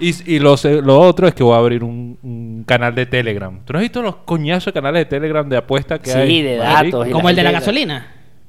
Y, 0.00 0.34
y 0.34 0.38
lo, 0.40 0.56
se- 0.56 0.82
lo 0.82 0.98
otro 1.00 1.28
es 1.28 1.34
que 1.34 1.42
voy 1.42 1.54
a 1.54 1.58
abrir 1.58 1.84
un, 1.84 2.18
un 2.22 2.64
canal 2.66 2.94
de 2.94 3.06
Telegram. 3.06 3.60
¿Tú 3.64 3.72
no 3.72 3.78
has 3.78 3.82
visto 3.82 4.02
los 4.02 4.16
coñazos 4.16 4.66
de 4.66 4.72
canales 4.72 5.00
de 5.02 5.04
Telegram 5.06 5.48
de 5.48 5.56
apuesta 5.56 5.98
que 6.00 6.10
Sí, 6.10 6.18
hay? 6.18 6.42
de 6.42 6.58
Marico. 6.58 6.98
datos. 6.98 7.12
Como 7.14 7.28
el 7.30 7.36
de 7.36 7.42
la 7.44 7.50
gasolina. 7.52 8.06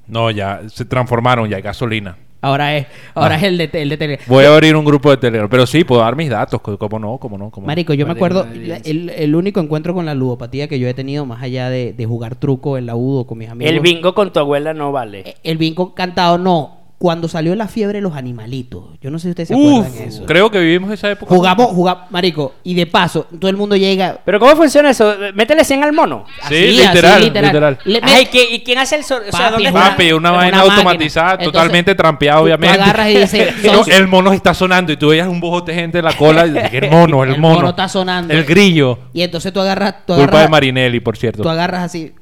No, 0.07 0.31
ya 0.31 0.61
se 0.67 0.83
transformaron, 0.85 1.47
ya 1.49 1.57
hay 1.57 1.61
gasolina. 1.61 2.17
Ahora 2.43 2.77
es, 2.77 2.85
ahora 3.15 3.35
Ah. 3.35 3.37
es 3.37 3.43
el 3.43 3.57
de, 3.57 3.69
el 3.73 3.89
de 3.89 3.97
tele. 3.97 4.19
Voy 4.27 4.45
a 4.45 4.53
abrir 4.53 4.75
un 4.75 4.85
grupo 4.85 5.09
de 5.09 5.17
Telegram. 5.17 5.49
Pero 5.49 5.65
sí, 5.65 5.83
puedo 5.83 6.01
dar 6.01 6.15
mis 6.15 6.29
datos. 6.29 6.61
co- 6.61 6.77
¿Cómo 6.77 6.99
no? 6.99 7.17
¿Cómo 7.17 7.37
no? 7.37 7.49
¿Cómo 7.49 7.65
no? 7.65 7.67
Marico, 7.67 7.93
yo 7.93 8.05
me 8.05 8.11
acuerdo, 8.11 8.45
el, 8.83 9.09
el 9.09 9.35
único 9.35 9.59
encuentro 9.61 9.93
con 9.93 10.05
la 10.05 10.13
ludopatía 10.13 10.67
que 10.67 10.77
yo 10.77 10.87
he 10.87 10.93
tenido, 10.93 11.25
más 11.25 11.41
allá 11.41 11.69
de, 11.69 11.93
de 11.93 12.05
jugar 12.05 12.35
truco 12.35 12.77
en 12.77 12.85
la 12.85 12.95
UDO 12.95 13.25
con 13.25 13.37
mis 13.37 13.49
amigos. 13.49 13.73
El 13.73 13.79
bingo 13.79 14.13
con 14.13 14.31
tu 14.33 14.39
abuela 14.39 14.73
no 14.73 14.91
vale. 14.91 15.21
Eh, 15.21 15.35
El 15.43 15.57
bingo 15.57 15.95
cantado, 15.95 16.37
no. 16.37 16.82
Cuando 17.03 17.27
salió 17.27 17.53
la 17.53 17.67
fiebre 17.67 17.97
de 17.97 18.01
los 18.01 18.15
animalitos. 18.15 18.85
Yo 19.01 19.11
no 19.11 19.19
sé 19.19 19.23
si 19.23 19.29
ustedes 19.31 19.49
se 19.49 19.55
Uf, 19.55 19.79
acuerdan 19.81 19.91
de 19.97 20.05
eso. 20.05 20.25
creo 20.25 20.49
que 20.49 20.57
vivimos 20.61 20.89
esa 20.89 21.11
época. 21.11 21.35
Jugamos, 21.35 21.65
jugamos, 21.71 22.09
marico, 22.11 22.53
y 22.63 22.75
de 22.75 22.85
paso, 22.87 23.27
todo 23.41 23.49
el 23.51 23.57
mundo 23.57 23.75
llega. 23.75 24.19
Pero 24.23 24.39
¿cómo 24.39 24.55
funciona 24.55 24.89
eso? 24.89 25.13
Métele 25.35 25.65
100 25.65 25.83
al 25.83 25.91
mono. 25.91 26.23
Sí, 26.47 26.55
así, 26.55 26.71
literal, 26.77 27.13
así, 27.15 27.23
literal. 27.25 27.77
Le- 27.83 27.99
Ay, 28.01 28.23
me- 28.23 28.29
¿qué- 28.29 28.55
¿y 28.55 28.63
quién 28.63 28.77
hace 28.77 28.95
el 28.95 29.03
sorteo? 29.03 29.31
O 29.33 29.35
sea, 29.37 29.51
Papi, 29.73 30.13
una 30.13 30.31
vaina 30.31 30.63
una 30.63 30.75
automatizada, 30.75 31.39
totalmente 31.39 31.93
trampeada, 31.93 32.39
obviamente. 32.39 32.79
agarras 32.81 33.09
y 33.09 33.17
dices, 33.17 33.53
No, 33.65 33.83
el 33.85 34.07
mono 34.07 34.31
está 34.31 34.53
sonando 34.53 34.93
y 34.93 34.95
tú 34.95 35.09
veías 35.09 35.27
un 35.27 35.41
bojote 35.41 35.73
de 35.73 35.79
gente 35.81 35.97
en 35.99 36.05
la 36.05 36.15
cola. 36.15 36.47
y 36.47 36.51
dije, 36.51 36.85
el 36.85 36.89
mono, 36.89 37.21
el, 37.25 37.33
El 37.33 37.41
mono. 37.41 37.55
mono 37.55 37.69
está 37.71 37.89
sonando. 37.89 38.33
El 38.33 38.45
grillo. 38.45 38.97
Y 39.11 39.23
entonces 39.23 39.51
tú 39.51 39.59
agarras. 39.59 40.05
Tú 40.05 40.13
Culpa 40.13 40.23
agarras 40.23 40.43
de 40.43 40.47
Marinelli, 40.51 41.01
por 41.01 41.17
cierto. 41.17 41.43
Tú 41.43 41.49
agarras 41.49 41.83
así, 41.83 42.13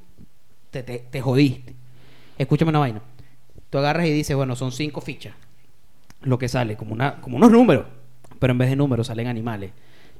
te, 0.71 0.81
te, 0.81 1.05
te 1.11 1.21
jodiste. 1.21 1.75
Escúchame 2.35 2.69
una 2.69 2.79
vaina. 2.79 3.01
Tú 3.72 3.78
agarras 3.78 4.06
y 4.06 4.12
dices, 4.12 4.36
bueno, 4.36 4.56
son 4.56 4.72
cinco 4.72 5.01
fichas. 5.01 5.34
Lo 6.22 6.38
que 6.38 6.50
sale, 6.50 6.75
como, 6.75 6.94
una, 6.94 7.22
como 7.22 7.38
unos 7.38 7.51
números. 7.51 7.86
Pero 8.38 8.51
en 8.51 8.58
vez 8.58 8.70
de 8.70 8.75
números 8.75 9.08
salen 9.08 9.28
animales. 9.28 9.72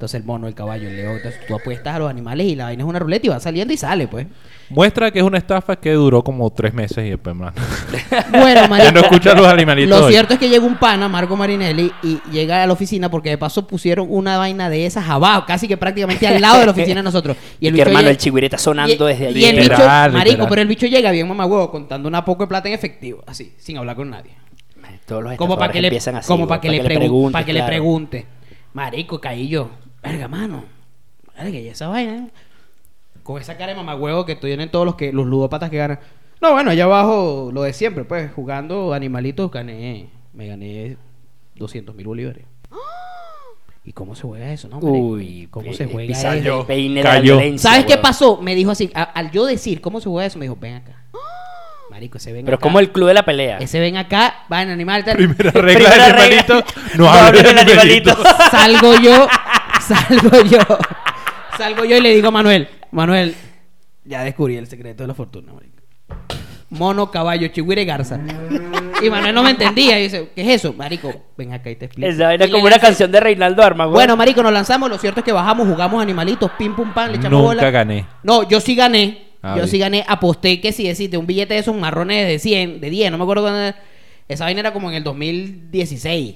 Entonces 0.02 0.20
el 0.20 0.26
mono, 0.26 0.48
el 0.48 0.56
caballo, 0.56 0.88
el 0.90 0.96
león. 0.96 1.18
Entonces 1.18 1.40
tú 1.48 1.54
apuestas 1.54 1.96
a 1.96 2.00
los 2.00 2.10
animales 2.10 2.48
y 2.48 2.56
la 2.56 2.64
vaina 2.66 2.82
es 2.82 2.90
una 2.90 2.98
ruleta 2.98 3.28
y 3.28 3.30
va 3.30 3.40
saliendo 3.40 3.72
y 3.72 3.78
sale, 3.78 4.08
pues. 4.08 4.26
Muestra 4.70 5.12
que 5.12 5.20
es 5.20 5.26
una 5.26 5.38
estafa 5.38 5.76
que 5.76 5.92
duró 5.92 6.24
como 6.24 6.50
tres 6.50 6.74
meses 6.74 7.06
y 7.06 7.12
después, 7.12 7.36
man. 7.36 7.54
Bueno, 8.32 8.68
marico. 8.68 8.86
Ya 8.88 8.92
no 8.92 9.00
escuchas 9.02 9.36
los 9.36 9.46
animalitos 9.46 10.00
Lo 10.00 10.06
hoy. 10.08 10.12
cierto 10.12 10.34
es 10.34 10.40
que 10.40 10.50
llega 10.50 10.66
un 10.66 10.78
pana, 10.78 11.08
Marco 11.08 11.36
Marinelli, 11.38 11.92
y 12.02 12.20
llega 12.32 12.64
a 12.64 12.66
la 12.66 12.74
oficina 12.74 13.12
porque 13.12 13.30
de 13.30 13.38
paso 13.38 13.68
pusieron 13.68 14.08
una 14.10 14.40
vaina 14.40 14.72
de 14.72 14.88
esas 14.88 15.08
abajo, 15.08 15.44
casi 15.46 15.68
que 15.68 15.78
prácticamente 15.78 16.26
al 16.28 16.42
lado 16.42 16.62
de 16.62 16.66
la 16.66 16.72
oficina 16.72 16.96
de 16.96 17.04
nosotros. 17.04 17.38
Y, 17.60 17.68
el 17.68 17.74
que 17.74 17.78
bicho 17.78 17.82
hermano, 17.90 18.00
llega- 18.00 18.10
el 18.12 18.18
chigüireta 18.18 18.58
sonando 18.58 19.08
y- 19.08 19.12
desde 19.14 19.28
allí. 19.28 19.40
Y 19.42 19.46
el 19.46 19.56
bicho, 19.58 19.70
Literal, 19.72 20.12
marico, 20.14 20.30
literal. 20.32 20.50
pero 20.50 20.62
el 20.64 20.68
bicho 20.68 20.88
llega 20.88 21.12
bien 21.12 21.28
mamá 21.28 21.46
huevo 21.46 21.70
contando 21.70 22.08
una 22.08 22.26
poco 22.26 22.44
de 22.44 22.48
plata 22.48 22.68
en 22.70 22.74
efectivo, 22.74 23.24
así, 23.28 23.54
sin 23.60 23.78
hablar 23.78 23.96
con 23.96 24.10
nadie. 24.10 24.32
Todos 25.06 25.24
los 25.24 25.36
Como 25.36 25.58
para 25.58 25.72
que 25.72 25.82
le, 25.82 25.88
empiezan 25.90 26.16
así, 26.16 26.28
como 26.28 26.48
para 26.48 26.60
que, 26.62 26.70
le, 26.70 26.82
pregun- 26.84 26.96
preguntes, 26.98 27.34
para 27.34 27.46
que 27.46 27.54
le 27.54 27.64
pregunte. 27.64 28.26
Marico, 28.74 29.20
caí 29.20 29.50
yo. 29.50 29.70
Verga, 30.02 30.28
mano. 30.28 30.66
Verga, 31.38 31.58
y 31.60 31.68
esa 31.68 31.88
vaina. 31.88 32.14
eh? 32.16 32.28
Con 33.24 33.40
esa 33.42 33.56
cara 33.58 33.72
de 33.72 33.76
mamagüevo 33.78 34.26
que 34.26 34.36
tienen 34.36 34.70
todos 34.72 34.86
los 34.86 34.96
que 34.96 35.14
los 35.14 35.26
ludópatas 35.28 35.70
que 35.70 35.78
ganan. 35.78 36.00
No, 36.42 36.54
bueno, 36.54 36.72
allá 36.72 36.86
abajo 36.86 37.52
lo 37.54 37.62
de 37.62 37.74
siempre, 37.74 38.04
pues, 38.04 38.32
jugando 38.34 38.94
animalitos 38.94 39.52
gané, 39.52 40.10
me 40.34 40.48
gané 40.48 40.98
200 41.56 41.94
mil 41.96 42.08
bolívares. 42.08 42.46
¿Y 43.86 43.94
cómo 43.94 44.16
se 44.16 44.24
juega 44.24 44.52
eso, 44.52 44.68
no? 44.68 44.78
marico? 44.80 44.92
Uy, 44.92 45.48
¿cómo 45.52 45.72
se 45.74 45.86
juega 45.86 46.38
eso? 46.40 46.66
peine 46.66 47.02
Cayó. 47.04 47.40
¿Sabes 47.58 47.86
qué 47.86 47.98
pasó? 47.98 48.38
Me 48.42 48.56
dijo 48.56 48.72
así, 48.72 48.92
a- 48.96 49.04
al 49.04 49.30
yo 49.32 49.46
decir 49.46 49.82
cómo 49.82 50.02
se 50.02 50.10
juega 50.10 50.26
eso, 50.28 50.40
me 50.40 50.46
dijo, 50.46 50.58
ven 50.60 50.76
acá. 50.76 51.04
Marico, 51.92 52.18
ese 52.18 52.32
ven 52.32 52.46
Pero 52.46 52.56
acá. 52.56 52.62
como 52.64 52.80
el 52.80 52.92
club 52.92 53.08
de 53.10 53.14
la 53.14 53.24
pelea. 53.26 53.58
Ese 53.60 53.80
ven 53.80 53.98
acá, 53.98 54.46
va 54.52 54.62
en 54.64 54.70
animal. 54.70 55.04
tal. 55.04 55.16
Primera 55.18 55.52
regla 55.52 55.62
Primera 55.90 56.04
del 56.08 56.14
regla. 56.16 56.46
animalito. 56.48 56.64
No 56.98 57.04
No 57.04 57.12
animalito. 57.12 57.60
animalito. 57.60 58.18
salgo 58.50 58.94
yo, 59.02 59.28
salgo 59.96 60.44
yo, 60.50 60.60
salgo 61.58 61.86
yo 61.86 61.98
y 61.98 62.02
le 62.02 62.14
digo 62.16 62.30
a 62.30 62.32
Manuel, 62.32 62.68
Manuel, 62.92 63.36
ya 64.06 64.24
descubrí 64.24 64.58
el 64.58 64.68
secreto 64.68 65.04
de 65.04 65.08
la 65.08 65.14
fortuna, 65.14 65.54
marico. 65.54 65.82
Mono, 66.70 67.12
caballo, 67.12 67.50
chihuire, 67.50 67.84
garza. 67.84 68.18
Y 69.04 69.10
Manuel 69.10 69.36
no 69.36 69.44
me 69.44 69.50
entendía. 69.50 70.00
Y 70.00 70.04
dice, 70.04 70.30
¿qué 70.34 70.42
es 70.42 70.48
eso? 70.62 70.72
Marico, 70.74 71.12
ven 71.38 71.52
acá 71.52 71.70
y 71.70 71.76
te 71.76 71.86
explico. 71.86 72.10
Esa 72.10 72.34
Y 72.34 72.38
le 72.38 72.50
como 72.50 72.64
una 72.64 72.78
lancé- 72.78 72.82
canción 72.82 73.12
de 73.12 73.20
Reinaldo 73.20 73.62
Armas, 73.62 73.88
güey. 73.88 73.96
Bueno, 73.96 74.16
marico, 74.16 74.42
nos 74.42 74.54
lanzamos. 74.54 74.90
Lo 74.90 74.98
cierto 74.98 75.20
es 75.20 75.26
que 75.26 75.34
bajamos, 75.34 75.68
jugamos 75.68 76.02
animalitos, 76.02 76.50
pim, 76.58 76.74
pum, 76.74 76.94
pam, 76.94 77.12
le 77.12 77.18
echamos 77.18 77.32
Nunca 77.42 77.56
bola. 77.56 77.72
gané. 77.72 78.06
No, 78.24 78.48
yo 78.48 78.62
sí 78.62 78.76
gané. 78.76 79.32
Ah, 79.42 79.50
yo 79.50 79.64
bien. 79.64 79.68
sí 79.68 79.80
gané. 79.80 80.06
Aposté 80.08 80.62
que 80.62 80.72
si 80.72 80.88
deciste 80.88 81.18
un 81.18 81.28
billete 81.28 81.56
de 81.56 81.60
esos 81.60 81.76
marrones 81.76 82.26
de 82.26 82.40
100, 82.40 82.80
de 82.80 82.90
10, 82.90 83.12
no 83.12 83.18
me 83.18 83.24
acuerdo 83.24 83.44
cuándo. 83.44 83.60
era. 83.60 83.76
Esa 84.30 84.46
vaina 84.46 84.62
era 84.62 84.72
como 84.72 84.90
en 84.90 84.96
el 84.96 85.04
2016. 85.04 86.36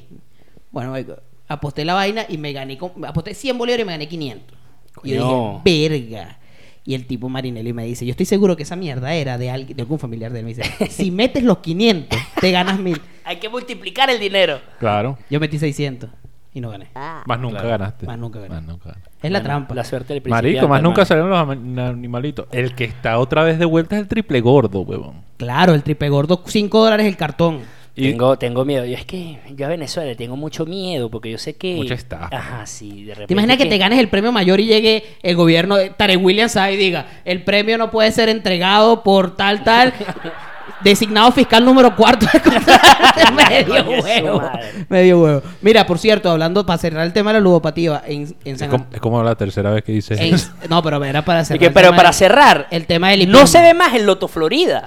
Bueno, 0.71 0.91
marico, 0.91 1.15
aposté 1.47 1.85
la 1.85 1.93
vaina 1.93 2.25
y 2.27 2.37
me 2.37 2.53
gané. 2.53 2.77
con- 2.77 3.03
aposté 3.05 3.33
100 3.33 3.57
bolívares 3.57 3.83
y 3.83 3.87
me 3.87 3.93
gané 3.93 4.07
500. 4.07 4.57
Y 5.03 5.09
yo 5.15 5.61
dije, 5.63 5.89
verga. 5.99 6.39
Y 6.87 6.93
el 6.93 7.07
tipo 7.07 7.29
Marinelli 7.29 7.73
me 7.73 7.83
dice, 7.85 8.05
yo 8.05 8.11
estoy 8.11 8.27
seguro 8.27 8.55
que 8.55 8.61
esa 8.63 8.75
mierda 8.75 9.13
era 9.15 9.37
de, 9.39 9.49
alguien, 9.49 9.75
de 9.75 9.81
algún 9.81 9.97
familiar 9.97 10.31
de 10.31 10.39
él. 10.39 10.45
Me 10.45 10.53
dice, 10.53 10.63
si 10.89 11.09
metes 11.11 11.43
los 11.43 11.57
500, 11.59 12.19
te 12.39 12.51
ganas 12.51 12.79
1000. 12.79 13.01
Hay 13.25 13.37
que 13.37 13.49
multiplicar 13.49 14.09
el 14.11 14.19
dinero. 14.19 14.59
Claro. 14.79 15.17
Yo 15.29 15.39
metí 15.39 15.57
600 15.57 16.09
y 16.53 16.61
no 16.61 16.69
gané. 16.69 16.87
Más 17.25 17.39
nunca 17.39 17.57
Claro. 17.57 17.69
ganaste. 17.69 18.05
Más 18.05 18.17
nunca 18.19 18.39
gané. 18.39 18.53
Más 18.53 18.63
nunca 18.63 18.89
ganaste. 18.89 19.09
Es 19.23 19.31
la 19.31 19.39
Bueno, 19.39 19.43
trampa. 19.49 19.73
La 19.75 19.83
suerte 19.83 20.13
del. 20.13 20.23
Marico, 20.29 20.67
más 20.67 20.83
nunca 20.83 21.03
salieron 21.05 21.31
los 21.31 21.89
animalitos. 21.89 22.45
El 22.51 22.75
que 22.75 22.83
está 22.85 23.17
otra 23.17 23.43
vez 23.43 23.57
de 23.57 23.65
vuelta 23.65 23.95
es 23.95 24.03
el 24.03 24.07
triple 24.07 24.39
gordo, 24.41 24.81
huevón. 24.81 25.23
Claro, 25.37 25.73
el 25.73 25.81
tripe 25.81 26.07
gordo, 26.09 26.43
5 26.45 26.83
dólares 26.83 27.07
el 27.07 27.17
cartón. 27.17 27.61
Y 27.97 28.11
Tengo, 28.11 28.37
tengo 28.37 28.65
miedo. 28.65 28.83
Yo 28.85 28.95
es 28.97 29.05
que 29.05 29.39
yo 29.55 29.65
a 29.65 29.69
Venezuela 29.69 30.09
le 30.09 30.15
tengo 30.17 30.35
mucho 30.35 30.65
miedo 30.65 31.09
porque 31.09 31.31
yo 31.31 31.37
sé 31.37 31.55
que. 31.55 31.75
Mucha 31.75 31.93
estafa. 31.93 32.35
Ajá, 32.35 32.65
sí, 32.65 33.05
de 33.05 33.13
repente. 33.13 33.27
¿Te 33.27 33.33
imaginas 33.33 33.57
que 33.57 33.65
te 33.67 33.77
ganes 33.77 33.99
el 33.99 34.09
premio 34.09 34.31
mayor 34.33 34.59
y 34.59 34.65
llegue 34.65 35.03
el 35.23 35.35
gobierno 35.37 35.77
de 35.77 35.91
Tarek 35.91 36.21
Williams 36.23 36.57
ahí 36.57 36.73
y 36.73 36.77
diga, 36.77 37.05
el 37.23 37.43
premio 37.43 37.77
no 37.77 37.91
puede 37.91 38.11
ser 38.11 38.27
entregado 38.27 39.01
por 39.01 39.37
tal, 39.37 39.63
tal, 39.63 39.93
designado 40.83 41.31
fiscal 41.31 41.63
número 41.63 41.95
cuarto 41.95 42.25
de 42.33 42.39
contrato? 42.41 43.33
medio 43.49 44.01
huevo. 44.01 44.41
madre. 44.41 44.85
Medio 44.89 45.21
huevo. 45.21 45.41
Mira, 45.61 45.85
por 45.87 45.97
cierto, 45.97 46.29
hablando, 46.29 46.65
para 46.65 46.77
cerrar 46.77 47.05
el 47.05 47.13
tema 47.13 47.31
de 47.31 47.35
la 47.35 47.43
ludopatía, 47.43 48.03
en, 48.05 48.35
en 48.43 48.53
es 48.55 48.59
San 48.59 48.69
como, 48.71 48.87
es 48.91 48.99
como 48.99 49.23
la 49.23 49.35
tercera 49.35 49.71
vez 49.71 49.83
que 49.85 49.93
dices 49.93 50.19
en- 50.19 50.35
eso. 50.35 50.51
No, 50.69 50.83
pero 50.83 51.01
era 51.05 51.23
para 51.23 51.41
Y 51.41 51.45
cerrar. 51.45 51.59
que- 51.59 51.71
pero 51.71 51.95
para 51.95 52.11
cerrar, 52.11 52.67
El 52.71 52.85
tema 52.87 53.11
del 53.11 53.31
no 53.31 53.47
se 53.47 53.61
ve 53.61 53.73
más 53.73 53.93
el 53.93 54.05
Loto 54.05 54.27
Florida. 54.27 54.85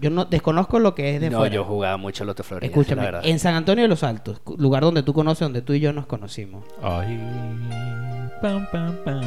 Yo 0.00 0.10
no 0.10 0.24
desconozco 0.24 0.78
lo 0.78 0.94
que 0.94 1.14
es 1.14 1.20
de 1.20 1.30
No, 1.30 1.38
fuera. 1.38 1.54
yo 1.54 1.64
jugaba 1.64 1.96
mucho 1.96 2.24
Loto 2.24 2.42
Florida. 2.42 2.66
Escúchame, 2.66 3.02
la 3.02 3.06
verdad. 3.10 3.20
en 3.24 3.38
San 3.38 3.54
Antonio 3.54 3.82
de 3.82 3.88
los 3.88 4.02
Altos, 4.02 4.40
lugar 4.58 4.82
donde 4.82 5.02
tú 5.02 5.12
conoces, 5.12 5.40
donde 5.40 5.62
tú 5.62 5.72
y 5.72 5.80
yo 5.80 5.92
nos 5.92 6.06
conocimos. 6.06 6.64
Ay. 6.82 7.18
Pam, 8.42 8.66
pam, 8.70 8.96
pam. 9.04 9.20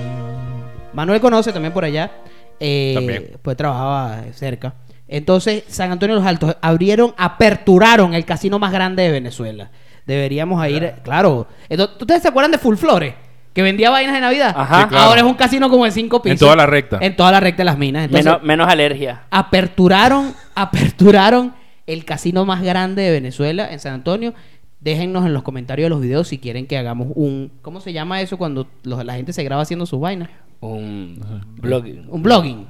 Manuel 0.93 1.19
conoce 1.21 1.51
también 1.51 1.74
por 1.74 1.83
allá. 1.86 2.12
eh, 2.59 2.91
También. 2.95 3.31
Pues 3.41 3.55
trabajaba 3.57 4.24
cerca. 4.33 4.75
Entonces, 5.07 5.63
San 5.67 5.91
Antonio 5.91 6.15
de 6.15 6.21
los 6.21 6.27
Altos 6.29 6.55
abrieron, 6.62 7.13
aperturaron 7.17 8.13
el 8.13 8.25
casino 8.25 8.59
más 8.59 8.71
grande 8.71 9.03
de 9.03 9.12
Venezuela. 9.12 9.71
Deberíamos 10.05 10.65
ir, 10.67 10.93
claro. 11.03 11.47
Entonces, 11.69 11.97
¿Ustedes 12.01 12.21
se 12.21 12.27
acuerdan 12.29 12.51
de 12.51 12.57
Full 12.57 12.75
Flores? 12.75 13.13
Que 13.57 13.63
vendía 13.63 13.89
vainas 13.89 14.13
de 14.13 14.21
Navidad. 14.21 14.53
Ajá. 14.55 14.83
Sí, 14.83 14.89
claro. 14.89 15.05
Ahora 15.09 15.21
es 15.21 15.25
un 15.25 15.33
casino 15.33 15.67
como 15.67 15.83
de 15.85 15.89
cinco 15.89 16.21
pisos. 16.21 16.37
toda 16.37 16.55
la 16.55 16.67
recta. 16.67 16.99
En 17.01 17.15
toda 17.15 17.31
la 17.31 17.39
recta 17.39 17.61
de 17.61 17.65
las 17.65 17.75
minas. 17.79 18.05
Entonces, 18.05 18.23
Menos, 18.25 18.43
menos 18.43 18.67
alergia. 18.67 19.23
aperturaron, 19.31 20.35
aperturaron 20.55 21.55
el 21.87 22.05
casino 22.05 22.45
más 22.45 22.61
grande 22.61 23.01
de 23.01 23.09
Venezuela 23.09 23.67
en 23.71 23.79
San 23.79 23.93
Antonio. 23.95 24.35
Déjennos 24.79 25.25
en 25.25 25.33
los 25.33 25.41
comentarios 25.41 25.87
de 25.87 25.89
los 25.89 26.01
videos 26.01 26.27
si 26.27 26.37
quieren 26.37 26.67
que 26.67 26.77
hagamos 26.77 27.07
un... 27.15 27.51
¿Cómo 27.63 27.81
se 27.81 27.93
llama 27.93 28.21
eso 28.21 28.37
cuando 28.37 28.67
los- 28.83 29.03
la 29.03 29.15
gente 29.15 29.33
se 29.33 29.43
graba 29.43 29.63
haciendo 29.63 29.87
sus 29.87 29.99
vainas? 29.99 30.29
Un 30.59 31.19
blog. 31.59 31.83
Un 32.09 32.21
blogging. 32.21 32.67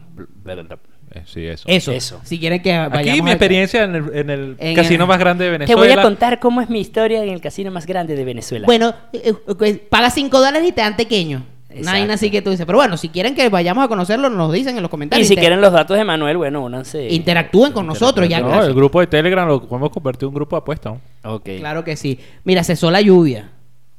Eh, 1.14 1.22
sí, 1.26 1.46
eso. 1.46 1.64
Eso. 1.68 1.92
Eso. 1.92 2.22
Si 2.24 2.40
quieren 2.40 2.62
que 2.62 2.72
vayamos 2.78 2.98
Aquí 3.00 3.22
mi 3.22 3.32
experiencia 3.32 3.84
en 3.84 3.96
el, 3.96 4.16
en 4.16 4.30
el 4.30 4.56
En 4.60 4.76
casino 4.76 5.04
el- 5.06 5.08
más 5.08 5.20
grande 5.20 5.46
de 5.46 5.52
Te 5.52 5.58
Venezuela. 5.60 5.82
voy 5.96 6.00
a 6.00 6.02
contar 6.04 6.40
cómo 6.40 6.62
es 6.62 6.70
mi 6.70 6.80
historia 6.80 7.24
en 7.24 7.30
el 7.30 7.42
casino 7.42 7.72
más 7.72 7.86
grande 7.86 8.16
de 8.16 8.26
Venezuela. 8.26 8.66
Bueno, 8.66 8.94
eh, 9.14 9.34
eh, 9.62 9.88
pagas 9.90 10.14
5 10.14 10.40
dólares 10.40 10.68
y 10.68 10.72
te 10.72 10.82
dan 10.82 10.96
pequeño. 10.96 11.44
Nada 11.80 12.14
así 12.14 12.32
que 12.32 12.42
tú 12.42 12.50
dices. 12.50 12.66
Pero 12.66 12.80
bueno, 12.80 12.98
si 12.98 13.10
quieren 13.10 13.36
que 13.36 13.50
vayamos 13.50 13.86
a 13.86 13.88
conocerlo, 13.88 14.30
nos 14.32 14.52
dicen 14.52 14.76
en 14.78 14.82
los 14.82 14.90
y 14.90 14.92
comentarios. 14.92 15.28
si 15.28 15.34
Inter- 15.36 15.44
quieren 15.44 15.62
los 15.62 15.72
datos 15.72 15.96
de 15.96 16.04
Manuel, 16.04 16.38
bueno, 16.38 16.62
únanse. 16.64 17.08
Interactúen 17.10 17.72
con 17.72 17.86
nosotros. 17.86 18.28
Ya, 18.28 18.40
No, 18.40 18.64
el 18.64 18.74
grupo 18.74 19.00
de 19.00 19.08
Telegram 19.08 19.48
lo 19.48 19.62
podemos 19.68 19.92
convertir 19.92 20.24
en 20.24 20.30
un 20.30 20.34
grupo 20.36 20.56
de 20.56 20.62
apuestas. 20.62 20.94
¿no? 21.24 21.36
Ok. 21.36 21.50
Claro 21.60 21.84
que 21.84 21.96
sí. 21.96 22.20
Mira, 22.46 22.64
cesó 22.64 22.90
la 22.90 23.02
lluvia. 23.02 23.52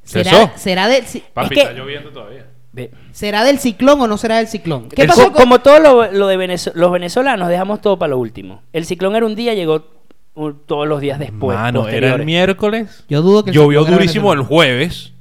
¿Será, 0.03 0.31
¿Cesó? 0.31 0.51
será, 0.57 0.89
del, 0.89 1.05
ci- 1.05 1.23
Papi, 1.33 1.47
es 1.47 1.51
que- 1.55 1.61
está 1.69 1.73
lloviendo 1.79 2.11
todavía. 2.11 2.47
Ve. 2.73 2.91
¿Será 3.13 3.45
del 3.45 3.59
ciclón 3.59 4.01
o 4.01 4.07
no 4.07 4.19
será 4.19 4.37
del 4.37 4.47
ciclón? 4.49 4.89
¿Qué 4.89 5.03
El 5.03 5.09
pasó 5.09 5.25
co- 5.25 5.33
con- 5.33 5.43
Como 5.43 5.59
todo 5.61 5.79
lo, 5.81 6.13
lo 6.13 6.27
de 6.27 6.37
Venez- 6.37 6.73
los 6.75 6.93
venezolanos, 6.93 7.49
dejamos 7.49 7.81
todo 7.81 7.99
para 7.99 8.11
lo 8.11 8.19
último. 8.19 8.63
El 8.73 8.85
ciclón 8.85 9.17
era 9.17 9.25
un 9.27 9.35
día, 9.35 9.55
llegó 9.55 9.85
uh, 10.35 10.53
todos 10.53 10.87
los 10.87 11.01
días 11.01 11.19
después. 11.19 11.57
Mano, 11.57 11.89
era 11.89 12.15
el 12.15 12.25
miércoles. 12.25 13.05
Yo 13.09 13.23
dudo 13.23 13.45
que 13.45 13.53
Llovió 13.53 13.85
durísimo 13.85 14.33
el 14.33 14.43
jueves. 14.43 15.13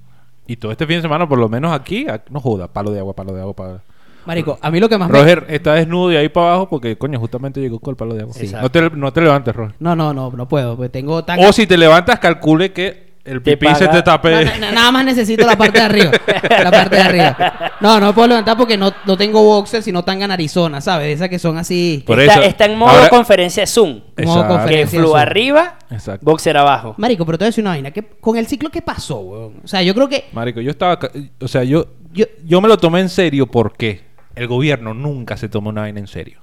Y 0.45 0.55
todo 0.57 0.71
este 0.71 0.85
fin 0.87 0.97
de 0.97 1.01
semana, 1.01 1.27
por 1.27 1.39
lo 1.39 1.49
menos 1.49 1.73
aquí, 1.73 2.05
no 2.29 2.39
joda, 2.39 2.67
palo 2.67 2.91
de 2.91 2.99
agua, 2.99 3.13
palo 3.13 3.33
de 3.33 3.41
agua. 3.41 3.53
Palo. 3.53 3.81
Marico, 4.25 4.59
a 4.61 4.69
mí 4.71 4.79
lo 4.81 4.89
que 4.89 4.97
más 4.97 5.09
me- 5.09 5.17
Roger 5.17 5.45
está 5.47 5.73
desnudo 5.75 6.11
y 6.11 6.17
ahí 6.17 6.27
para 6.29 6.47
abajo 6.49 6.69
porque, 6.69 6.97
coño, 6.97 7.17
justamente 7.19 7.59
llegó 7.61 7.79
con 7.79 7.91
el 7.93 7.95
palo 7.97 8.13
de 8.13 8.21
agua. 8.23 8.33
Sí. 8.33 8.51
No, 8.53 8.69
te, 8.69 8.89
no 8.89 9.11
te 9.13 9.21
levantes, 9.21 9.55
Roger. 9.55 9.75
No, 9.79 9.95
no, 9.95 10.13
no, 10.13 10.29
no 10.31 10.47
puedo. 10.49 10.75
Porque 10.75 10.89
tengo 10.89 11.23
tan... 11.23 11.39
O 11.45 11.51
si 11.53 11.65
te 11.65 11.77
levantas, 11.77 12.19
calcule 12.19 12.71
que 12.73 13.06
el 13.27 13.41
pipí 13.41 13.67
se 13.75 13.87
te 13.87 14.01
tape. 14.01 14.45
Na- 14.45 14.57
na- 14.57 14.71
nada 14.71 14.91
más 14.91 15.05
necesito 15.05 15.45
la 15.45 15.55
parte 15.57 15.79
de 15.79 15.85
arriba. 15.85 16.11
La 16.49 16.71
parte 16.71 16.95
de 16.95 17.01
arriba. 17.01 17.71
No, 17.81 17.99
no 17.99 18.07
me 18.07 18.13
puedo 18.13 18.27
levantar 18.29 18.57
porque 18.57 18.77
no, 18.77 18.91
no 19.05 19.17
tengo 19.17 19.43
boxer, 19.43 19.83
sino 19.83 20.03
tan 20.03 20.21
en 20.21 20.31
Arizona, 20.31 20.81
¿sabes? 20.81 21.15
Esas 21.15 21.29
que 21.29 21.37
son 21.37 21.57
así. 21.57 22.03
Por 22.07 22.19
está, 22.19 22.33
eso, 22.35 22.41
está 22.43 22.65
en 22.65 22.77
modo 22.77 22.91
ahora- 22.91 23.09
conferencia 23.09 23.67
Zoom. 23.67 23.89
Modo 23.95 24.03
Exacto. 24.17 24.41
Que 24.41 24.47
conferencia. 24.47 24.99
flu 24.99 25.07
Zoom. 25.09 25.17
arriba, 25.19 25.77
Exacto. 25.91 26.25
boxer 26.25 26.57
abajo. 26.57 26.95
Marico, 26.97 27.25
pero 27.25 27.37
te 27.37 27.43
voy 27.43 27.47
a 27.47 27.49
decir 27.49 27.63
una 27.63 27.71
vaina. 27.71 27.91
¿qué- 27.91 28.03
con 28.19 28.37
el 28.37 28.47
ciclo, 28.47 28.69
¿qué 28.69 28.81
pasó, 28.81 29.17
weón? 29.19 29.61
O 29.63 29.67
sea, 29.67 29.81
yo 29.83 29.93
creo 29.93 30.09
que. 30.09 30.25
Marico, 30.31 30.61
yo 30.61 30.71
estaba... 30.71 30.97
O 31.41 31.47
sea, 31.47 31.63
yo, 31.63 31.87
yo, 32.13 32.25
yo 32.45 32.61
me 32.61 32.67
lo 32.67 32.77
tomé 32.77 33.01
en 33.01 33.09
serio 33.09 33.47
porque 33.47 34.01
el 34.35 34.47
gobierno 34.47 34.93
nunca 34.93 35.35
se 35.37 35.49
tomó 35.49 35.69
una 35.69 35.81
vaina 35.81 35.99
en 35.99 36.07
serio. 36.07 36.39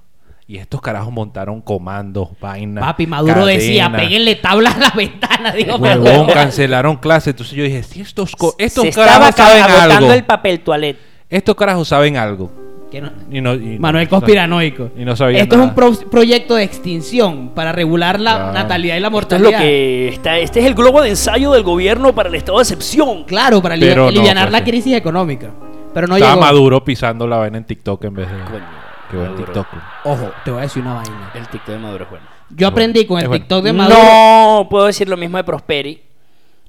Y 0.47 0.59
estos 0.59 0.83
carajos 0.83 1.11
montaron 1.11 1.63
comandos, 1.63 2.29
vainas. 2.39 2.85
Papi 2.85 3.07
Maduro 3.07 3.47
decía, 3.47 3.91
péguenle 3.91 4.35
tablas 4.35 4.77
a 4.77 4.79
la 4.79 4.91
ventana. 4.91 5.53
Digo, 5.53 5.77
Huevón, 5.77 6.27
cancelaron 6.35 6.97
clases. 6.97 7.29
Entonces 7.29 7.55
yo 7.57 7.65
dije, 7.65 7.83
si 7.83 8.03
estos, 8.03 8.37
co- 8.37 8.55
estos 8.59 8.85
Se 8.85 8.93
carajos 8.93 9.35
saben 9.35 9.63
agotando 9.63 9.95
algo. 9.97 10.13
el 10.13 10.25
papel 10.25 10.61
toilet. 10.61 10.99
Estos 11.31 11.55
carajos 11.55 11.89
saben 11.89 12.17
algo. 12.19 12.51
No- 12.93 13.11
Y 13.29 13.41
no, 13.41 13.55
y- 13.55 13.77
Manuel 13.79 14.05
no- 14.05 14.11
conspiranoico. 14.11 14.91
Y 14.97 15.05
no 15.05 15.17
sabía 15.17 15.41
Esto 15.41 15.57
nada. 15.57 15.65
es 15.67 15.69
un 15.71 15.75
pro- 15.75 16.11
proyecto 16.11 16.55
de 16.55 16.63
extinción 16.63 17.49
para 17.55 17.73
regular 17.73 18.21
la 18.21 18.35
Claro. 18.37 18.53
natalidad 18.53 18.97
y 18.97 19.01
la 19.01 19.09
Esto 19.09 19.19
es 19.19 19.23
mortalidad. 19.41 19.51
lo 19.53 19.59
que 19.59 20.09
está. 20.11 20.39
Este 20.39 20.61
es 20.61 20.67
el 20.67 20.75
globo 20.75 21.01
de 21.03 21.09
ensayo 21.09 21.51
del 21.53 21.65
gobierno 21.65 22.15
para 22.15 22.29
el 22.29 22.35
estado 22.37 22.59
de 22.59 22.63
excepción. 22.63 23.25
Claro, 23.25 23.61
para 23.63 23.75
aliviar 23.75 23.97
pues, 24.13 24.51
la 24.53 24.63
crisis 24.63 24.93
económica. 24.95 25.51
Pero 25.93 26.07
no 26.07 26.15
Estaba 26.17 26.35
llegó. 26.35 26.45
Maduro 26.47 26.85
pisando 26.85 27.27
la 27.27 27.39
vaina 27.39 27.59
en 27.59 27.65
TikTok 27.65 28.05
en 28.05 28.15
vez 28.15 28.29
de... 28.31 28.35
Coño, 28.45 28.65
Qué 29.15 29.19
buen 29.21 29.31
Maduro. 29.33 29.45
TikTok. 29.53 29.67
Ojo, 30.05 30.33
te 30.45 30.51
voy 30.51 30.59
a 30.59 30.63
decir 30.63 30.83
una 30.83 30.95
vaina. 30.95 31.31
El 31.35 31.49
TikTok 31.49 31.75
de 31.75 31.79
Maduro 31.79 32.05
es 32.05 32.11
bueno. 32.11 32.27
Yo 32.51 32.69
aprendí 32.69 33.07
con 33.07 33.21
el 33.21 33.29
bueno. 33.29 33.41
TikTok 33.43 33.65
de 33.65 33.73
Maduro. 33.73 33.97
No 33.99 34.67
puedo 34.69 34.87
decir 34.87 35.09
lo 35.09 35.17
mismo 35.17 35.37
de 35.37 35.45
Prosperi. 35.45 36.03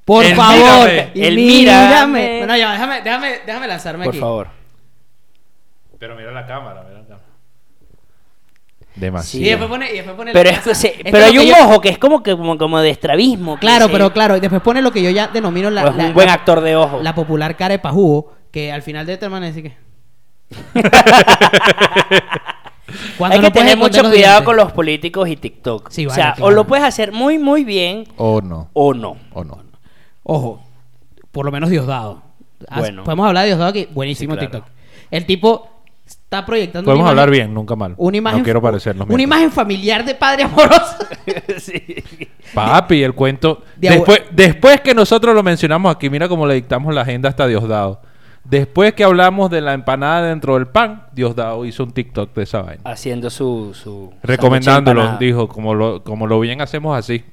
Por 0.05 0.23
El 0.23 0.35
favor. 0.35 0.87
mírame. 0.89 1.11
y 1.15 1.23
El 1.23 1.35
mírame. 1.35 1.87
mírame. 1.87 2.37
Bueno, 2.39 2.57
ya, 2.57 2.71
déjame, 2.73 3.01
déjame, 3.01 3.39
déjame 3.45 3.67
lanzarme 3.67 4.05
Por 4.05 4.13
aquí. 4.13 4.19
favor. 4.19 4.47
Pero 5.97 6.15
mira 6.15 6.31
la 6.31 6.45
cámara, 6.45 6.83
mira 6.87 6.99
la 6.99 7.05
cámara. 7.07 7.25
Y 8.95 8.99
Demasiado. 8.99 9.45
después 9.49 9.69
pone, 9.69 9.91
y 9.91 9.95
después 9.95 10.15
pone 10.15 10.31
Pero, 10.31 10.49
es, 10.49 10.57
casa. 10.59 10.75
se- 10.75 10.87
Esto 10.89 11.01
pero 11.05 11.17
es 11.17 11.21
lo 11.23 11.27
hay 11.41 11.47
que 11.47 11.53
un 11.53 11.59
yo- 11.59 11.65
ojo 11.65 11.81
que 11.81 11.89
es 11.89 11.97
como 11.97 12.23
que 12.23 12.31
como, 12.37 12.57
como 12.57 12.79
de 12.79 12.91
estrabismo. 12.91 13.55
que 13.55 13.61
Claro, 13.61 13.87
se- 13.87 13.91
pero 13.91 14.13
claro. 14.13 14.37
Y 14.37 14.39
después 14.39 14.61
pone 14.61 14.81
lo 14.81 14.91
que 14.91 15.01
yo 15.01 15.09
ya 15.09 15.27
denomino 15.27 15.69
la, 15.69 15.83
o 15.85 15.87
es 15.89 15.95
la- 15.95 16.05
un 16.05 16.13
buen 16.13 16.27
la- 16.27 16.33
actor 16.33 16.61
de 16.61 16.75
ojo. 16.77 17.01
la 17.01 17.13
popular 17.15 17.57
cara 17.57 17.73
de 17.73 17.79
pajugo. 17.79 18.33
Que 18.51 18.71
al 18.71 18.83
final 18.83 19.05
de 19.05 19.13
este 19.13 19.27
man 19.27 19.43
dice 19.43 19.63
que. 19.63 19.75
Cuando 23.17 23.37
Hay 23.37 23.41
que 23.43 23.51
tener 23.51 23.77
mucho 23.77 24.01
cuidado 24.01 24.11
dientes. 24.13 24.43
con 24.43 24.55
los 24.57 24.71
políticos 24.71 25.27
y 25.27 25.35
TikTok. 25.35 25.89
Sí, 25.89 26.05
o 26.05 26.09
sea, 26.09 26.33
claro. 26.33 26.45
o 26.45 26.51
lo 26.51 26.65
puedes 26.67 26.85
hacer 26.85 27.11
muy, 27.11 27.39
muy 27.39 27.63
bien 27.63 28.05
O 28.17 28.41
no. 28.41 28.69
o 28.73 28.93
no. 28.93 29.17
O 29.33 29.43
no. 29.43 29.57
Ojo, 30.23 30.61
por 31.31 31.45
lo 31.45 31.51
menos 31.51 31.69
Diosdado. 31.69 32.21
Bueno. 32.77 33.03
Podemos 33.03 33.27
hablar 33.27 33.43
de 33.43 33.47
Diosdado 33.49 33.69
aquí. 33.71 33.87
Buenísimo 33.91 34.33
Sí, 34.35 34.39
claro. 34.39 34.51
TikTok. 34.51 34.69
El 35.11 35.25
tipo 35.25 35.69
está 36.05 36.45
proyectando. 36.45 36.85
Podemos 36.85 37.03
una 37.03 37.09
hablar 37.11 37.29
imagen- 37.29 37.31
bien, 37.47 37.53
nunca 37.53 37.75
mal. 37.75 37.95
Una 37.97 38.17
imagen, 38.17 38.39
no 38.39 38.43
quiero 38.43 38.61
parecernos 38.61 39.09
Una 39.09 39.23
imagen 39.23 39.51
familiar 39.51 40.05
de 40.05 40.15
padre 40.15 40.43
amoroso. 40.43 40.95
Sí. 41.57 41.81
Papi, 42.53 43.01
el 43.01 43.13
cuento. 43.13 43.63
De 43.75 43.87
abue- 43.89 43.93
Después, 43.95 44.21
después 44.31 44.81
que 44.81 44.93
nosotros 44.93 45.33
lo 45.33 45.41
mencionamos 45.41 45.93
aquí, 45.95 46.09
mira 46.09 46.29
cómo 46.29 46.45
le 46.45 46.53
dictamos 46.53 46.93
la 46.93 47.01
agenda 47.01 47.29
hasta 47.29 47.47
Diosdado. 47.47 48.01
Después 48.45 48.93
que 48.93 49.03
hablamos 49.03 49.49
de 49.49 49.59
la 49.59 49.73
empanada 49.73 50.27
dentro 50.27 50.53
del 50.53 50.67
pan, 50.67 51.07
Diosdado 51.13 51.65
hizo 51.65 51.83
un 51.83 51.91
TikTok 51.91 52.33
de 52.35 52.43
esa 52.43 52.61
vaina. 52.61 52.81
Haciendo 52.85 53.29
su... 53.31 53.73
su 53.73 54.13
Recomendándolo, 54.21 55.17
dijo, 55.17 55.47
como 55.47 55.73
lo, 55.73 56.03
como 56.03 56.27
lo 56.27 56.39
bien 56.39 56.61
hacemos 56.61 56.97
así. 56.97 57.23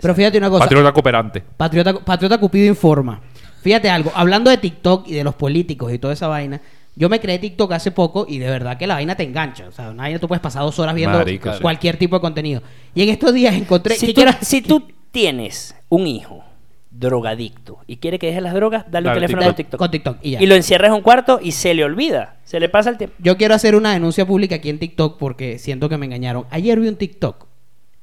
Pero 0.00 0.14
fíjate 0.14 0.38
una 0.38 0.48
cosa. 0.48 0.64
Patriota 0.64 0.92
cooperante. 0.92 1.42
Patriota, 1.56 1.94
Patriota 1.94 2.38
Cupido 2.38 2.66
informa. 2.66 3.20
Fíjate 3.62 3.90
algo, 3.90 4.12
hablando 4.14 4.48
de 4.48 4.58
TikTok 4.58 5.08
y 5.08 5.14
de 5.14 5.24
los 5.24 5.34
políticos 5.34 5.92
y 5.92 5.98
toda 5.98 6.14
esa 6.14 6.28
vaina, 6.28 6.60
yo 6.94 7.08
me 7.08 7.20
creé 7.20 7.38
TikTok 7.38 7.72
hace 7.72 7.90
poco 7.90 8.24
y 8.28 8.38
de 8.38 8.48
verdad 8.48 8.78
que 8.78 8.86
la 8.86 8.94
vaina 8.94 9.16
te 9.16 9.24
engancha. 9.24 9.66
O 9.68 9.72
sea, 9.72 9.90
una 9.90 10.04
vaina 10.04 10.18
tú 10.18 10.28
puedes 10.28 10.40
pasar 10.40 10.62
dos 10.62 10.78
horas 10.78 10.94
viendo 10.94 11.22
sí. 11.24 11.40
cualquier 11.60 11.96
tipo 11.96 12.16
de 12.16 12.20
contenido. 12.20 12.62
Y 12.94 13.02
en 13.02 13.08
estos 13.08 13.34
días 13.34 13.54
encontré... 13.54 13.96
Si 13.96 14.06
¿qué 14.06 14.14
tú, 14.14 14.22
quiero- 14.22 14.38
si 14.40 14.62
tú 14.62 14.88
tienes 15.10 15.74
un 15.88 16.06
hijo 16.06 16.44
drogadicto 16.90 17.78
y 17.86 17.96
quiere 17.98 18.18
que 18.18 18.26
deje 18.28 18.40
las 18.40 18.52
drogas, 18.54 18.84
dale 18.90 19.08
un 19.08 19.14
Dale 19.14 19.26
teléfono 19.26 19.42
TikTok. 19.42 19.52
a 19.52 19.56
TikTok. 19.56 19.78
Con 19.78 19.90
TikTok 19.90 20.16
y 20.22 20.30
ya. 20.32 20.42
Y 20.42 20.46
lo 20.46 20.54
encierras 20.54 20.88
en 20.88 20.94
un 20.94 21.02
cuarto 21.02 21.38
y 21.42 21.52
se 21.52 21.72
le 21.74 21.84
olvida. 21.84 22.36
Se 22.44 22.58
le 22.60 22.68
pasa 22.68 22.90
el 22.90 22.98
tiempo. 22.98 23.14
Yo 23.20 23.36
quiero 23.36 23.54
hacer 23.54 23.74
una 23.76 23.92
denuncia 23.92 24.26
pública 24.26 24.56
aquí 24.56 24.68
en 24.70 24.78
TikTok 24.78 25.18
porque 25.18 25.58
siento 25.58 25.88
que 25.88 25.96
me 25.96 26.06
engañaron. 26.06 26.46
Ayer 26.50 26.78
vi 26.80 26.88
un 26.88 26.96
TikTok 26.96 27.46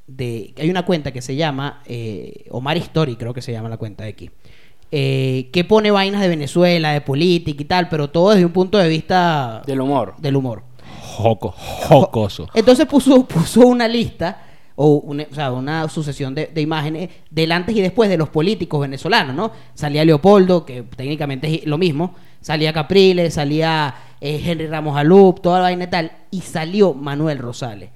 de... 0.07 0.53
Hay 0.57 0.69
una 0.69 0.85
cuenta 0.85 1.11
que 1.11 1.21
se 1.21 1.35
llama 1.35 1.81
eh, 1.85 2.45
Omar 2.49 2.77
Story, 2.77 3.15
creo 3.17 3.33
que 3.33 3.41
se 3.41 3.51
llama 3.51 3.67
la 3.69 3.77
cuenta 3.77 4.03
de 4.05 4.09
aquí. 4.09 4.31
eh, 4.91 5.49
que 5.51 5.65
pone 5.65 5.91
vainas 5.91 6.21
de 6.21 6.29
Venezuela, 6.29 6.93
de 6.93 7.01
política 7.01 7.61
y 7.61 7.65
tal, 7.65 7.89
pero 7.89 8.09
todo 8.09 8.29
desde 8.31 8.45
un 8.45 8.53
punto 8.53 8.77
de 8.77 8.87
vista 8.87 9.61
Del 9.67 9.81
humor. 9.81 10.15
del 10.17 10.37
humor. 10.37 10.63
Joco, 11.01 11.51
jocoso. 11.57 12.47
Entonces 12.53 12.85
puso, 12.85 13.25
puso 13.27 13.61
una 13.67 13.87
lista 13.87 14.45
o 14.79 14.97
una, 14.97 15.25
o 15.29 15.33
sea, 15.35 15.51
una 15.51 15.89
sucesión 15.89 16.33
de, 16.35 16.51
de 16.53 16.61
imágenes 16.61 17.09
del 17.31 17.51
antes 17.51 17.75
y 17.75 17.81
después 17.81 18.09
de 18.09 18.17
los 18.17 18.29
políticos 18.29 18.79
venezolanos, 18.81 19.35
¿no? 19.35 19.51
Salía 19.73 20.05
Leopoldo, 20.05 20.65
que 20.65 20.83
técnicamente 20.95 21.53
es 21.53 21.65
lo 21.65 21.77
mismo, 21.79 22.13
salía 22.41 22.71
Capriles, 22.71 23.33
salía 23.33 23.93
eh, 24.21 24.39
Henry 24.45 24.67
Ramos 24.67 24.95
Alup, 24.95 25.41
toda 25.41 25.57
la 25.57 25.63
vaina 25.63 25.85
y 25.85 25.87
tal, 25.87 26.11
y 26.31 26.41
salió 26.41 26.93
Manuel 26.93 27.39
Rosales. 27.39 27.89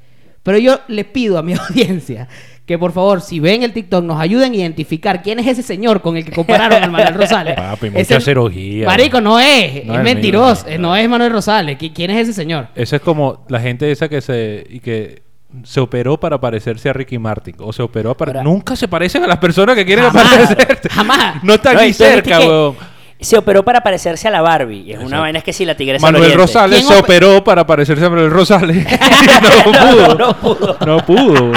Pero 0.43 0.57
yo 0.57 0.79
le 0.87 1.05
pido 1.05 1.37
a 1.37 1.43
mi 1.43 1.53
audiencia 1.69 2.27
que 2.65 2.79
por 2.79 2.93
favor, 2.93 3.21
si 3.21 3.39
ven 3.39 3.63
el 3.63 3.73
TikTok, 3.73 4.03
nos 4.03 4.19
ayuden 4.19 4.53
a 4.53 4.55
identificar 4.55 5.21
quién 5.21 5.39
es 5.39 5.47
ese 5.47 5.61
señor 5.61 6.01
con 6.01 6.15
el 6.17 6.23
que 6.25 6.31
compararon 6.31 6.81
al 6.81 6.89
Manuel 6.91 7.13
Rosales. 7.15 7.55
Papi, 7.57 7.89
mucha 7.89 8.19
cirugía. 8.21 8.85
Marico, 8.87 9.19
no 9.21 9.39
es, 9.39 9.85
No 9.85 9.93
es 9.93 9.99
es 9.99 10.03
mentiroso, 10.05 10.65
mío. 10.65 10.75
eh, 10.75 10.77
no 10.79 10.95
es 10.95 11.07
Manuel 11.09 11.31
Rosales. 11.33 11.77
¿Qui- 11.77 11.91
¿Quién 11.93 12.11
es 12.11 12.19
ese 12.29 12.33
señor? 12.33 12.69
Eso 12.75 12.95
es 12.95 13.01
como 13.01 13.45
la 13.49 13.59
gente 13.59 13.91
esa 13.91 14.07
que 14.07 14.21
se 14.21 14.65
y 14.69 14.79
que 14.79 15.21
se 15.63 15.79
operó 15.79 16.17
para 16.19 16.39
parecerse 16.39 16.89
a 16.89 16.93
Ricky 16.93 17.17
Martin 17.19 17.55
o 17.59 17.71
se 17.73 17.81
operó 17.81 18.15
para 18.15 18.31
Ahora- 18.31 18.43
nunca 18.43 18.75
se 18.75 18.87
parecen 18.87 19.23
a 19.23 19.27
las 19.27 19.37
personas 19.37 19.75
que 19.75 19.85
quieren 19.85 20.05
aparecerse. 20.05 20.89
jamás. 20.89 21.43
No 21.43 21.53
están 21.55 21.75
No, 21.75 21.81
ni 21.81 21.93
cerca, 21.93 22.39
weón. 22.39 22.75
Se 23.19 23.37
operó 23.37 23.63
para 23.63 23.81
parecerse 23.81 24.27
a 24.27 24.31
la 24.31 24.41
Barbie. 24.41 24.79
Y 24.81 24.93
es 24.93 24.99
una 24.99 25.19
vaina 25.19 25.37
es 25.39 25.43
que 25.45 25.53
si 25.53 25.63
la 25.63 25.75
tigresa 25.75 26.03
Manuel. 26.03 26.33
Rosales 26.33 26.79
¿Quién 26.79 26.87
se 26.91 26.99
ope- 26.99 27.03
operó 27.03 27.43
para 27.43 27.67
parecerse 27.67 28.03
a 28.05 28.09
Manuel 28.09 28.31
Rosales. 28.31 28.83
no 29.65 29.71
pudo. 29.71 30.15
no 30.15 30.37
pudo. 30.39 30.77
No 30.85 30.97
pudo. 31.05 31.51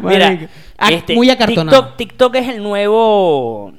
Mira. 0.00 0.48
Ah, 0.78 0.90
este, 0.92 1.14
muy 1.14 1.30
acartonado. 1.30 1.94
TikTok, 1.94 1.96
TikTok 1.96 2.34
es 2.36 2.48
el 2.48 2.62
nuevo. 2.62 3.72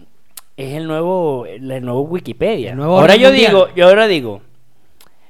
Es 0.58 0.74
el 0.74 0.88
nuevo. 0.88 1.46
El, 1.46 1.68
nuevo 1.84 2.02
Wikipedia. 2.02 2.72
El 2.72 2.78
nuevo 2.78 3.00
ahora 3.00 3.16
yo 3.16 3.30
mundial. 3.30 3.52
digo, 3.52 3.68
yo 3.76 3.88
ahora 3.88 4.08
digo. 4.08 4.42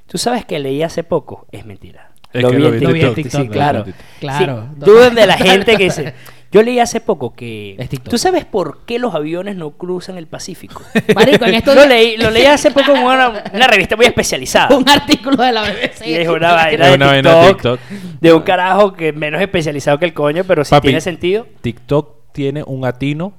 Tú 0.07 0.17
sabes 0.17 0.45
que 0.45 0.59
leí 0.59 0.83
hace 0.83 1.03
poco. 1.03 1.47
Es 1.51 1.65
mentira. 1.65 2.11
Es 2.35 2.41
Lo 2.43 2.49
que 2.49 2.55
vi 2.57 2.61
lo 2.63 2.67
en 2.69 2.73
vi 2.73 2.79
TikTok, 2.79 3.07
en 3.07 3.15
TikTok, 3.15 3.41
sí, 3.41 3.47
sí, 3.47 3.49
claro. 3.49 3.83
TikTok. 3.83 4.05
Claro. 4.19 4.69
Sí, 4.73 4.79
duden 4.85 5.15
de 5.15 5.25
la 5.27 5.37
gente 5.37 5.77
que 5.77 5.83
dice... 5.85 6.13
Yo 6.51 6.63
leí 6.63 6.79
hace 6.79 7.01
poco 7.01 7.35
que... 7.35 7.75
TikTok. 7.89 8.11
¿Tú 8.11 8.17
sabes 8.17 8.45
por 8.45 8.85
qué 8.85 8.97
los 8.97 9.13
aviones 9.13 9.57
no 9.57 9.71
cruzan 9.71 10.17
el 10.17 10.27
Pacífico? 10.27 10.83
Marico, 11.13 11.43
en 11.43 11.53
estos 11.55 11.75
lo, 11.75 11.85
leí, 11.85 12.15
lo 12.15 12.29
leí 12.29 12.45
hace 12.45 12.71
poco 12.71 12.95
en 12.95 13.03
una, 13.03 13.43
una 13.53 13.67
revista 13.67 13.97
muy 13.97 14.05
especializada. 14.05 14.77
un 14.77 14.87
artículo 14.87 15.43
de 15.43 15.51
la 15.51 15.63
BBC. 15.63 16.07
Y 16.07 16.13
es 16.13 16.29
una 16.29 16.53
vaina 16.53 16.85
Es 16.85 16.91
de 16.91 16.95
una 16.95 17.07
vaina 17.07 17.35
de 17.35 17.47
TikTok, 17.49 17.79
TikTok. 17.81 18.21
de 18.21 18.33
un 18.33 18.41
carajo 18.43 18.93
que 18.93 19.11
menos 19.11 19.41
especializado 19.41 19.99
que 19.99 20.05
el 20.05 20.13
coño, 20.13 20.45
pero 20.45 20.63
si 20.63 20.69
Papi. 20.71 20.87
tiene 20.87 21.01
sentido. 21.01 21.45
TikTok 21.59 22.31
tiene 22.31 22.63
un 22.63 22.85
atino. 22.85 23.33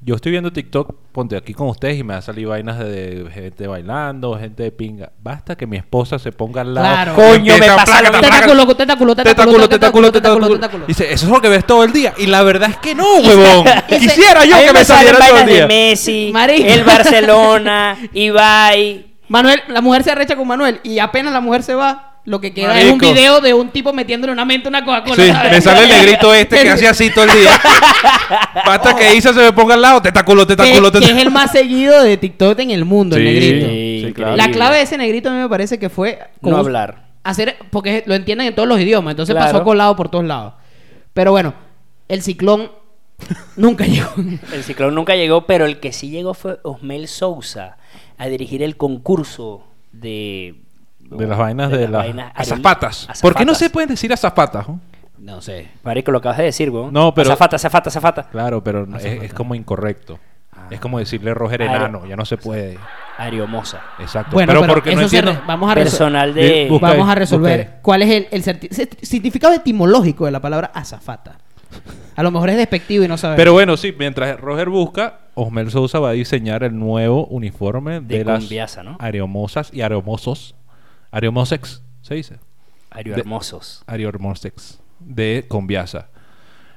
Yo 0.00 0.14
estoy 0.14 0.30
viendo 0.32 0.52
TikTok, 0.52 0.94
ponte 1.12 1.36
aquí 1.36 1.54
con 1.54 1.68
ustedes 1.68 1.98
y 1.98 2.04
me 2.04 2.12
va 2.14 2.18
a 2.20 2.22
salir 2.22 2.46
vainas 2.46 2.78
de, 2.78 3.24
de 3.24 3.30
gente 3.30 3.66
bailando, 3.66 4.38
gente 4.38 4.62
de 4.62 4.70
pinga. 4.70 5.10
Basta 5.20 5.56
que 5.56 5.66
mi 5.66 5.76
esposa 5.76 6.18
se 6.18 6.30
ponga 6.30 6.60
al 6.60 6.72
lado. 6.74 6.86
Claro. 6.86 7.14
Coño, 7.16 7.54
me 7.58 7.66
pasa 7.66 8.02
lo 8.02 8.10
plácata, 8.10 8.10
mismo. 8.10 8.20
plácata, 8.20 8.22
Tentáculo, 8.28 8.76
tentáculo, 8.76 9.14
tentáculo, 9.16 9.68
Tentáculo, 9.68 10.12
tentáculo, 10.12 10.48
tentáculo. 10.50 10.86
Dice, 10.86 11.12
eso 11.12 11.26
es 11.26 11.32
lo 11.32 11.40
que 11.40 11.48
ves 11.48 11.66
todo 11.66 11.82
el 11.82 11.92
día. 11.92 12.14
Y 12.16 12.26
la 12.26 12.42
verdad 12.42 12.70
es 12.70 12.76
que 12.76 12.94
no, 12.94 13.16
huevón. 13.20 13.64
Quisiera 13.88 14.44
yo 14.44 14.56
que 14.64 14.72
me 14.72 14.84
saliera 14.84 15.18
todo 15.18 15.28
el 15.28 15.32
vainas 15.32 15.46
de 15.46 15.52
día. 15.54 15.66
Messi, 15.66 16.32
el 16.64 16.84
Barcelona, 16.84 17.98
Ibai. 18.12 19.06
Manuel, 19.28 19.60
la 19.68 19.80
mujer 19.82 20.04
se 20.04 20.10
arrecha 20.10 20.36
con 20.36 20.46
Manuel 20.48 20.80
y 20.82 21.00
apenas 21.00 21.32
la 21.32 21.40
mujer 21.40 21.62
se 21.62 21.74
va, 21.74 22.07
lo 22.28 22.40
que 22.40 22.52
queda 22.52 22.78
es 22.78 22.90
un 22.92 22.98
video 22.98 23.40
de 23.40 23.54
un 23.54 23.70
tipo 23.70 23.92
metiéndole 23.92 24.32
una 24.32 24.44
mente 24.44 24.68
a 24.68 24.70
una 24.70 24.84
Coca-Cola. 24.84 25.16
Sí, 25.16 25.32
me 25.50 25.60
sale 25.60 25.84
el 25.84 25.88
negrito 25.88 26.32
este 26.34 26.62
que 26.62 26.70
hace 26.74 26.86
así 26.86 27.10
todo 27.10 27.24
el 27.24 27.30
día. 27.32 27.58
Basta 28.66 28.94
que 28.96 29.14
Isa 29.14 29.32
se 29.32 29.40
me 29.40 29.52
ponga 29.52 29.74
al 29.74 29.82
lado, 29.82 30.02
tentáculo, 30.02 30.46
que, 30.46 30.54
tentáculo, 30.56 30.92
que 30.92 30.98
es 31.04 31.16
el 31.16 31.30
más 31.30 31.52
seguido 31.52 32.02
de 32.02 32.16
TikTok 32.16 32.58
en 32.60 32.70
el 32.70 32.84
mundo, 32.84 33.16
el 33.16 33.24
negrito. 33.24 33.66
sí, 33.66 34.12
claro. 34.14 34.36
La 34.36 34.50
clave 34.50 34.76
de 34.76 34.82
ese 34.82 34.98
negrito 34.98 35.30
a 35.30 35.32
mí 35.32 35.38
me 35.38 35.48
parece 35.48 35.78
que 35.78 35.88
fue 35.88 36.18
No 36.42 36.56
hablar. 36.58 37.08
hacer 37.24 37.56
porque 37.70 38.02
lo 38.06 38.14
entienden 38.14 38.48
en 38.48 38.54
todos 38.54 38.68
los 38.68 38.78
idiomas, 38.80 39.12
entonces 39.12 39.34
Claro. 39.34 39.52
pasó 39.52 39.64
colado 39.64 39.96
por 39.96 40.08
todos 40.10 40.24
lados. 40.24 40.54
Pero 41.14 41.30
bueno, 41.30 41.54
el 42.08 42.22
ciclón 42.22 42.70
nunca 43.56 43.86
llegó. 43.86 44.10
El 44.52 44.62
ciclón 44.64 44.94
nunca 44.94 45.16
llegó, 45.16 45.46
pero 45.46 45.64
el 45.66 45.80
que 45.80 45.92
sí 45.92 46.10
llegó 46.10 46.34
fue 46.34 46.58
Osmel 46.62 47.08
Sousa 47.08 47.78
a 48.18 48.26
dirigir 48.28 48.62
el 48.62 48.76
concurso 48.76 49.64
de... 49.92 50.56
De 51.10 51.26
las 51.26 51.38
vainas 51.38 51.70
de, 51.70 51.80
las 51.82 51.90
las 51.90 52.02
vainas 52.04 52.32
azafatas. 52.34 53.08
¿Por 53.22 53.34
qué 53.34 53.44
no 53.44 53.54
se 53.54 53.70
pueden 53.70 53.88
decir 53.88 54.12
azafatas? 54.12 54.68
no? 54.68 54.80
No 55.18 55.40
sé. 55.40 55.68
Marico, 55.82 56.10
lo 56.12 56.18
acabas 56.18 56.38
de 56.38 56.44
decir, 56.44 56.70
weón. 56.70 56.92
No, 56.92 57.12
pero- 57.14 57.30
Azafata, 57.30 57.56
azafata, 57.56 57.88
azafata. 57.90 58.22
Claro, 58.30 58.62
pero 58.62 58.86
no- 58.86 58.96
es, 58.98 59.04
es 59.04 59.34
como 59.34 59.54
incorrecto. 59.54 60.18
Es 60.70 60.80
como 60.80 60.98
decirle 60.98 61.32
Roger 61.34 61.62
Ah, 61.62 61.66
Enano, 61.76 62.04
ya 62.06 62.14
no 62.16 62.24
se 62.26 62.36
puede. 62.36 62.78
Aeriomosa. 63.16 63.80
Exacto. 64.00 64.32
Bueno, 64.34 64.48
pero, 64.50 64.60
pero, 64.62 64.74
porque 64.74 64.94
no 64.94 65.00
eso 65.00 65.08
se 65.08 65.18
entiendo. 65.18 65.40
re- 65.40 65.46
vamos 65.46 65.70
a 65.70 65.74
resol- 65.74 65.82
Personal 65.84 66.34
de... 66.34 66.66
busca 66.68 66.88
Vamos 66.88 67.06
ahí, 67.06 67.12
a 67.12 67.14
resolver 67.14 67.58
busca 67.64 67.78
cuál 67.82 68.02
es 68.02 68.10
el, 68.10 68.28
el 68.30 68.44
certi- 68.44 68.98
significado 69.02 69.54
etimológico 69.54 70.26
de 70.26 70.30
la 70.32 70.40
palabra 70.40 70.70
azafata. 70.74 71.38
A 72.16 72.22
lo 72.22 72.30
mejor 72.30 72.50
es 72.50 72.56
despectivo 72.56 73.04
y 73.04 73.08
no 73.08 73.16
sabemos. 73.16 73.38
Pero 73.38 73.52
bueno, 73.52 73.76
sí, 73.76 73.94
mientras 73.98 74.38
Roger 74.40 74.68
busca, 74.68 75.20
Osmel 75.34 75.70
Sousa 75.70 76.00
va 76.00 76.10
a 76.10 76.12
diseñar 76.12 76.64
el 76.64 76.78
nuevo 76.78 77.26
uniforme 77.26 78.00
de, 78.00 78.18
De 78.18 78.24
las 78.24 78.50
¿no? 78.84 78.96
aeromosas 79.00 79.70
y 79.72 79.80
aeromosos. 79.82 80.54
Aeromosex, 81.10 81.82
se 82.02 82.14
dice. 82.14 82.36
Aerohermosos. 82.90 83.82
Aeromosex 83.86 84.80
de 85.00 85.44
Conviasa. 85.48 86.08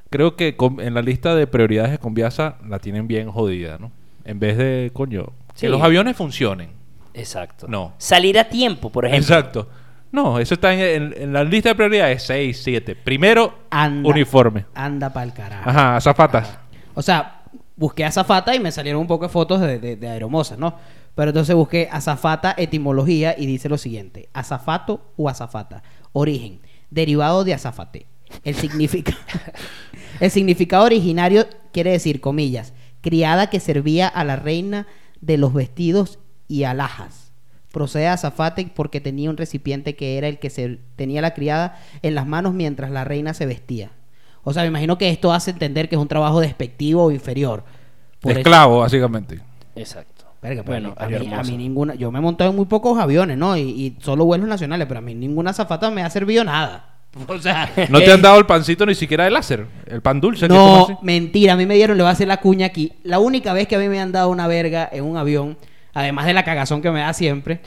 Creo 0.10 0.36
que 0.36 0.56
con- 0.58 0.80
en 0.82 0.94
la 0.94 1.02
lista 1.02 1.36
de 1.36 1.48
prioridades 1.48 1.92
de 1.92 1.98
Conviasa 1.98 2.58
la 2.68 2.80
tienen 2.80 3.08
bien 3.08 3.32
jodida, 3.32 3.78
¿no? 3.80 3.92
En 4.26 4.40
vez 4.40 4.58
de, 4.58 4.92
coño, 4.94 5.28
Sí. 5.54 5.62
que 5.68 5.70
los 5.70 5.82
aviones 5.82 6.16
funcionen. 6.18 6.70
Exacto. 7.14 7.68
No. 7.68 7.94
Salir 7.98 8.38
a 8.40 8.46
tiempo, 8.50 8.90
por 8.90 9.06
ejemplo. 9.06 9.36
Exacto. 9.36 9.70
No, 10.12 10.40
eso 10.40 10.54
está 10.56 10.74
en, 10.74 10.80
en- 11.14 11.14
en 11.24 11.34
la 11.34 11.44
lista 11.44 11.70
de 11.70 11.76
prioridades 11.76 12.24
6, 12.24 12.62
7. 12.62 12.96
Primero, 12.96 13.60
Anda. 13.70 14.10
uniforme. 14.10 14.66
Anda 14.76 15.12
pa'l 15.14 15.34
carajo. 15.34 15.70
Ajá, 15.70 16.00
zapatas. 16.02 16.58
O 16.94 17.02
sea, 17.02 17.44
busqué 17.78 18.04
azafata 18.04 18.54
y 18.54 18.60
me 18.60 18.72
salieron 18.72 19.02
un 19.02 19.08
poco 19.08 19.26
de 19.26 19.30
fotos 19.30 19.62
de, 19.62 19.80
de, 19.80 19.96
de 19.96 20.10
aeromosas, 20.10 20.58
¿no? 20.60 20.76
Pero 21.16 21.30
entonces 21.32 21.56
busqué 21.56 21.90
azafata 21.92 22.54
etimología 22.58 23.36
y 23.38 23.46
dice 23.46 23.70
lo 23.70 23.78
siguiente: 23.78 24.30
azafato 24.34 25.12
o 25.18 25.30
azafata. 25.30 25.84
Origen: 26.14 26.60
derivado 26.90 27.44
de 27.44 27.54
azafate. 27.54 28.08
El 28.44 28.56
significado, 28.56 29.18
el 30.20 30.32
significado 30.32 30.86
originario 30.86 31.46
quiere 31.74 31.92
decir, 31.92 32.22
comillas, 32.22 32.74
criada 33.02 33.50
que 33.50 33.60
servía 33.60 34.08
a 34.08 34.24
la 34.24 34.38
reina 34.38 34.88
de 35.20 35.38
los 35.38 35.54
vestidos 35.54 36.20
y 36.48 36.64
alhajas. 36.64 37.34
Procede 37.72 38.08
a 38.08 38.14
azafate 38.14 38.70
porque 38.74 39.00
tenía 39.02 39.30
un 39.30 39.38
recipiente 39.38 39.96
que 39.96 40.18
era 40.18 40.28
el 40.28 40.40
que 40.40 40.50
se 40.50 40.80
tenía 40.96 41.22
la 41.22 41.34
criada 41.34 41.80
en 42.02 42.16
las 42.16 42.28
manos 42.28 42.54
mientras 42.54 42.92
la 42.92 43.04
reina 43.04 43.34
se 43.34 43.46
vestía. 43.46 43.92
O 44.44 44.54
sea, 44.54 44.64
me 44.64 44.70
imagino 44.70 44.98
que 44.98 45.10
esto 45.10 45.32
hace 45.32 45.52
entender 45.52 45.88
que 45.88 45.96
es 45.96 46.02
un 46.02 46.08
trabajo 46.08 46.40
despectivo 46.40 47.04
o 47.06 47.12
inferior. 47.12 47.64
Por 48.20 48.32
eso- 48.32 48.40
Esclavo, 48.40 48.80
básicamente. 48.80 49.40
Exacto. 49.76 50.11
Verga, 50.42 50.64
pero 50.64 50.74
bueno, 50.82 50.94
a, 50.98 51.06
mí, 51.08 51.14
a 51.14 51.18
aerohermoso. 51.20 51.52
mí 51.52 51.58
ninguna. 51.58 51.96
Yo 51.96 52.12
me 52.12 52.20
he 52.20 52.22
montado 52.22 52.50
en 52.50 52.56
muy 52.56 52.66
pocos 52.66 52.98
aviones, 53.00 53.38
¿no? 53.38 53.56
Y, 53.56 53.62
y 53.62 53.98
solo 54.02 54.26
vuelos 54.26 54.48
nacionales, 54.48 54.88
pero 54.88 54.98
a 54.98 55.02
mí 55.02 55.14
ninguna 55.14 55.52
azafata 55.52 55.92
me 55.92 56.02
ha 56.04 56.10
servido 56.10 56.44
nada. 56.44 56.88
O 57.28 57.38
sea. 57.40 57.70
No 57.90 58.00
te 58.00 58.06
eh, 58.06 58.14
han 58.14 58.22
dado 58.22 58.40
el 58.40 58.46
pancito 58.46 58.86
ni 58.86 58.96
siquiera 58.96 59.26
de 59.26 59.32
láser. 59.32 59.66
El 59.86 60.02
pan 60.02 60.22
dulce. 60.22 60.48
que 60.48 60.54
No, 60.54 60.86
así. 60.86 60.94
mentira, 61.02 61.54
a 61.54 61.56
mí 61.58 61.66
me 61.66 61.76
dieron, 61.76 61.98
le 61.98 62.04
voy 62.04 62.10
a 62.10 62.14
hacer 62.14 62.28
la 62.28 62.38
cuña 62.38 62.66
aquí. 62.68 62.94
La 63.04 63.20
única 63.20 63.52
vez 63.54 63.68
que 63.68 63.76
a 63.76 63.80
mí 63.80 63.88
me 63.90 64.00
han 64.00 64.12
dado 64.14 64.30
una 64.30 64.48
verga 64.48 64.88
en 64.92 65.04
un 65.04 65.18
avión, 65.18 65.58
además 65.94 66.26
de 66.26 66.34
la 66.34 66.44
cagazón 66.46 66.82
que 66.82 66.90
me 66.90 67.02
da 67.02 67.12
siempre. 67.14 67.60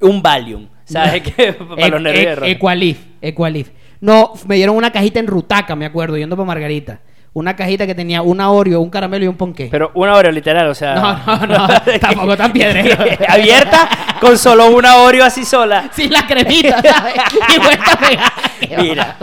Un 0.00 0.22
Valium. 0.22 0.68
¿Sabes 0.84 1.22
qué? 1.36 1.52
Para 1.76 1.88
los 1.88 2.00
E- 2.00 2.02
nervios. 2.04 2.38
e-. 2.48 2.50
Equalif, 2.52 2.98
Equalif. 3.20 3.70
No, 4.00 4.32
me 4.46 4.54
dieron 4.56 4.76
una 4.76 4.90
cajita 4.92 5.18
en 5.20 5.26
Rutaca, 5.26 5.74
me 5.76 5.84
acuerdo, 5.84 6.16
yendo 6.16 6.36
para 6.36 6.46
Margarita. 6.46 7.00
Una 7.34 7.56
cajita 7.56 7.86
que 7.86 7.94
tenía 7.94 8.20
una 8.20 8.50
Oreo, 8.50 8.80
un 8.80 8.90
caramelo 8.90 9.24
y 9.24 9.28
un 9.28 9.36
ponqué. 9.36 9.68
Pero 9.70 9.90
una 9.94 10.14
Oreo 10.14 10.30
literal, 10.30 10.68
o 10.68 10.74
sea... 10.74 10.94
No, 10.94 11.46
no, 11.46 11.46
no, 11.46 11.68
tampoco 12.00 12.36
tan 12.36 12.52
piedrero. 12.52 13.02
Abierta 13.28 13.88
con 14.20 14.36
solo 14.36 14.70
una 14.70 14.98
Oreo 14.98 15.24
así 15.24 15.44
sola. 15.44 15.88
Sin 15.92 16.12
la 16.12 16.26
cremita, 16.26 16.82
¿sabes? 16.82 17.14
Y 17.54 17.58
vuelta 17.58 17.92
a 17.92 17.96
pegar. 17.96 18.32
Mira, 18.82 19.16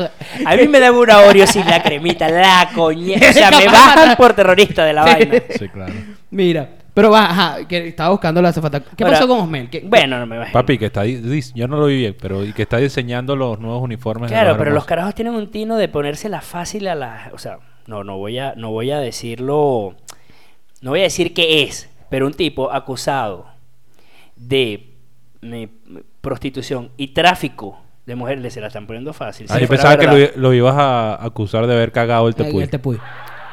a 0.45 0.55
mí 0.55 0.67
me 0.67 0.79
da 0.79 0.91
una 0.91 1.19
Oreo 1.19 1.45
sin 1.45 1.65
la 1.67 1.83
cremita, 1.83 2.27
la 2.29 2.69
coña. 2.73 3.17
O 3.29 3.33
sea, 3.33 3.51
me 3.51 3.67
bajan 3.67 4.15
por 4.17 4.33
terrorista 4.33 4.83
de 4.85 4.93
la 4.93 5.03
vaina. 5.03 5.35
Sí, 5.57 5.69
claro. 5.69 5.93
Mira, 6.31 6.67
pero 6.93 7.11
va, 7.11 7.29
ajá, 7.29 7.57
que 7.67 7.87
estaba 7.87 8.09
buscando 8.09 8.41
la 8.41 8.49
azafata. 8.49 8.81
¿Qué 8.81 9.03
Ahora, 9.03 9.15
pasó 9.17 9.27
con 9.27 9.39
Osmel? 9.39 9.69
¿Qué- 9.69 9.81
Bueno, 9.85 10.19
no 10.19 10.25
me 10.25 10.35
imagino. 10.35 10.53
Papi, 10.53 10.77
que 10.77 10.87
está 10.87 11.05
yo 11.05 11.67
no 11.67 11.77
lo 11.77 11.85
vi 11.85 11.97
bien, 11.97 12.15
pero 12.19 12.41
que 12.55 12.63
está 12.63 12.77
diseñando 12.77 13.35
los 13.35 13.59
nuevos 13.59 13.81
uniformes. 13.81 14.29
de 14.29 14.35
Claro, 14.35 14.57
pero 14.57 14.71
los 14.71 14.85
carajos 14.85 15.15
tienen 15.15 15.33
un 15.35 15.49
tino 15.49 15.77
de 15.77 15.87
ponérsela 15.87 16.41
fácil 16.41 16.87
a 16.87 16.95
la... 16.95 17.29
O 17.33 17.37
sea, 17.37 17.59
no, 17.89 18.03
no 18.03 18.17
voy 18.17 18.37
a, 18.37 18.53
no 18.55 18.71
voy 18.71 18.91
a 18.91 18.99
decirlo... 18.99 19.95
No 20.81 20.91
voy 20.91 21.01
a 21.01 21.03
decir 21.03 21.33
qué 21.33 21.63
es, 21.63 21.89
pero 22.09 22.25
un 22.25 22.33
tipo 22.33 22.71
acusado 22.71 23.47
de 24.37 24.93
eh, 25.41 25.67
prostitución 26.21 26.91
y 26.95 27.09
tráfico 27.09 27.77
de 28.05 28.15
mujeres 28.15 28.41
le 28.41 28.49
se 28.49 28.61
la 28.61 28.67
están 28.67 28.87
poniendo 28.87 29.11
fácil. 29.11 29.47
Ah, 29.49 29.55
Si 29.55 29.61
yo 29.61 29.67
pensaba 29.67 29.97
que 29.97 30.07
lo, 30.07 30.41
lo 30.41 30.53
ibas 30.53 30.75
a 30.77 31.23
acusar 31.25 31.67
de 31.67 31.73
haber 31.73 31.91
cagado 31.91 32.29
el 32.29 32.35
tepuy. 32.35 32.63
el 32.63 32.69
tepuy. 32.69 32.97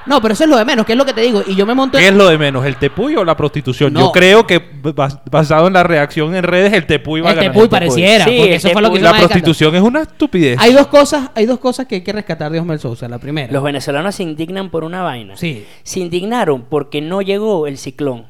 No, 0.06 0.22
pero 0.22 0.34
eso 0.34 0.44
es 0.44 0.50
lo 0.50 0.56
de 0.56 0.64
menos, 0.64 0.86
que 0.86 0.92
es 0.92 0.98
lo 0.98 1.04
que 1.04 1.12
te 1.12 1.20
digo. 1.20 1.42
Y 1.46 1.54
yo 1.56 1.66
me 1.66 1.74
monto 1.74 1.98
¿Qué 1.98 2.08
es 2.08 2.14
lo 2.14 2.28
de 2.28 2.38
menos, 2.38 2.64
el 2.64 2.76
tepuy 2.76 3.16
o 3.16 3.24
la 3.24 3.36
prostitución? 3.36 3.92
No. 3.92 4.00
Yo 4.00 4.12
creo 4.12 4.46
que 4.46 4.60
bas- 4.82 5.20
basado 5.30 5.66
en 5.66 5.72
la 5.72 5.82
reacción 5.82 6.34
en 6.36 6.42
redes, 6.44 6.72
el 6.72 6.86
tepuy 6.86 7.20
va 7.20 7.30
a 7.30 7.32
El 7.32 7.36
ganar. 7.38 7.52
tepuy 7.52 7.68
pareciera, 7.68 8.24
Sí, 8.24 8.36
porque 8.36 8.50
el 8.50 8.56
eso 8.56 8.70
fue 8.70 8.82
lo 8.82 8.88
que 8.92 8.98
tepuy. 9.00 9.12
La 9.12 9.18
prostitución 9.18 9.74
es 9.74 9.82
una 9.82 10.02
estupidez. 10.02 10.58
Hay 10.60 10.72
dos 10.72 10.86
cosas, 10.86 11.30
hay 11.34 11.46
dos 11.46 11.58
cosas 11.58 11.86
que 11.86 11.96
hay 11.96 12.00
que 12.02 12.12
rescatar 12.12 12.52
de 12.52 12.60
Osmel 12.60 12.78
Sousa. 12.78 13.08
La 13.08 13.18
primera. 13.18 13.52
Los 13.52 13.62
venezolanos 13.62 14.14
se 14.14 14.22
indignan 14.22 14.70
por 14.70 14.84
una 14.84 15.02
vaina. 15.02 15.36
Sí. 15.36 15.64
Se 15.82 16.00
indignaron 16.00 16.62
porque 16.68 17.00
no 17.00 17.20
llegó 17.22 17.66
el 17.66 17.76
ciclón. 17.78 18.26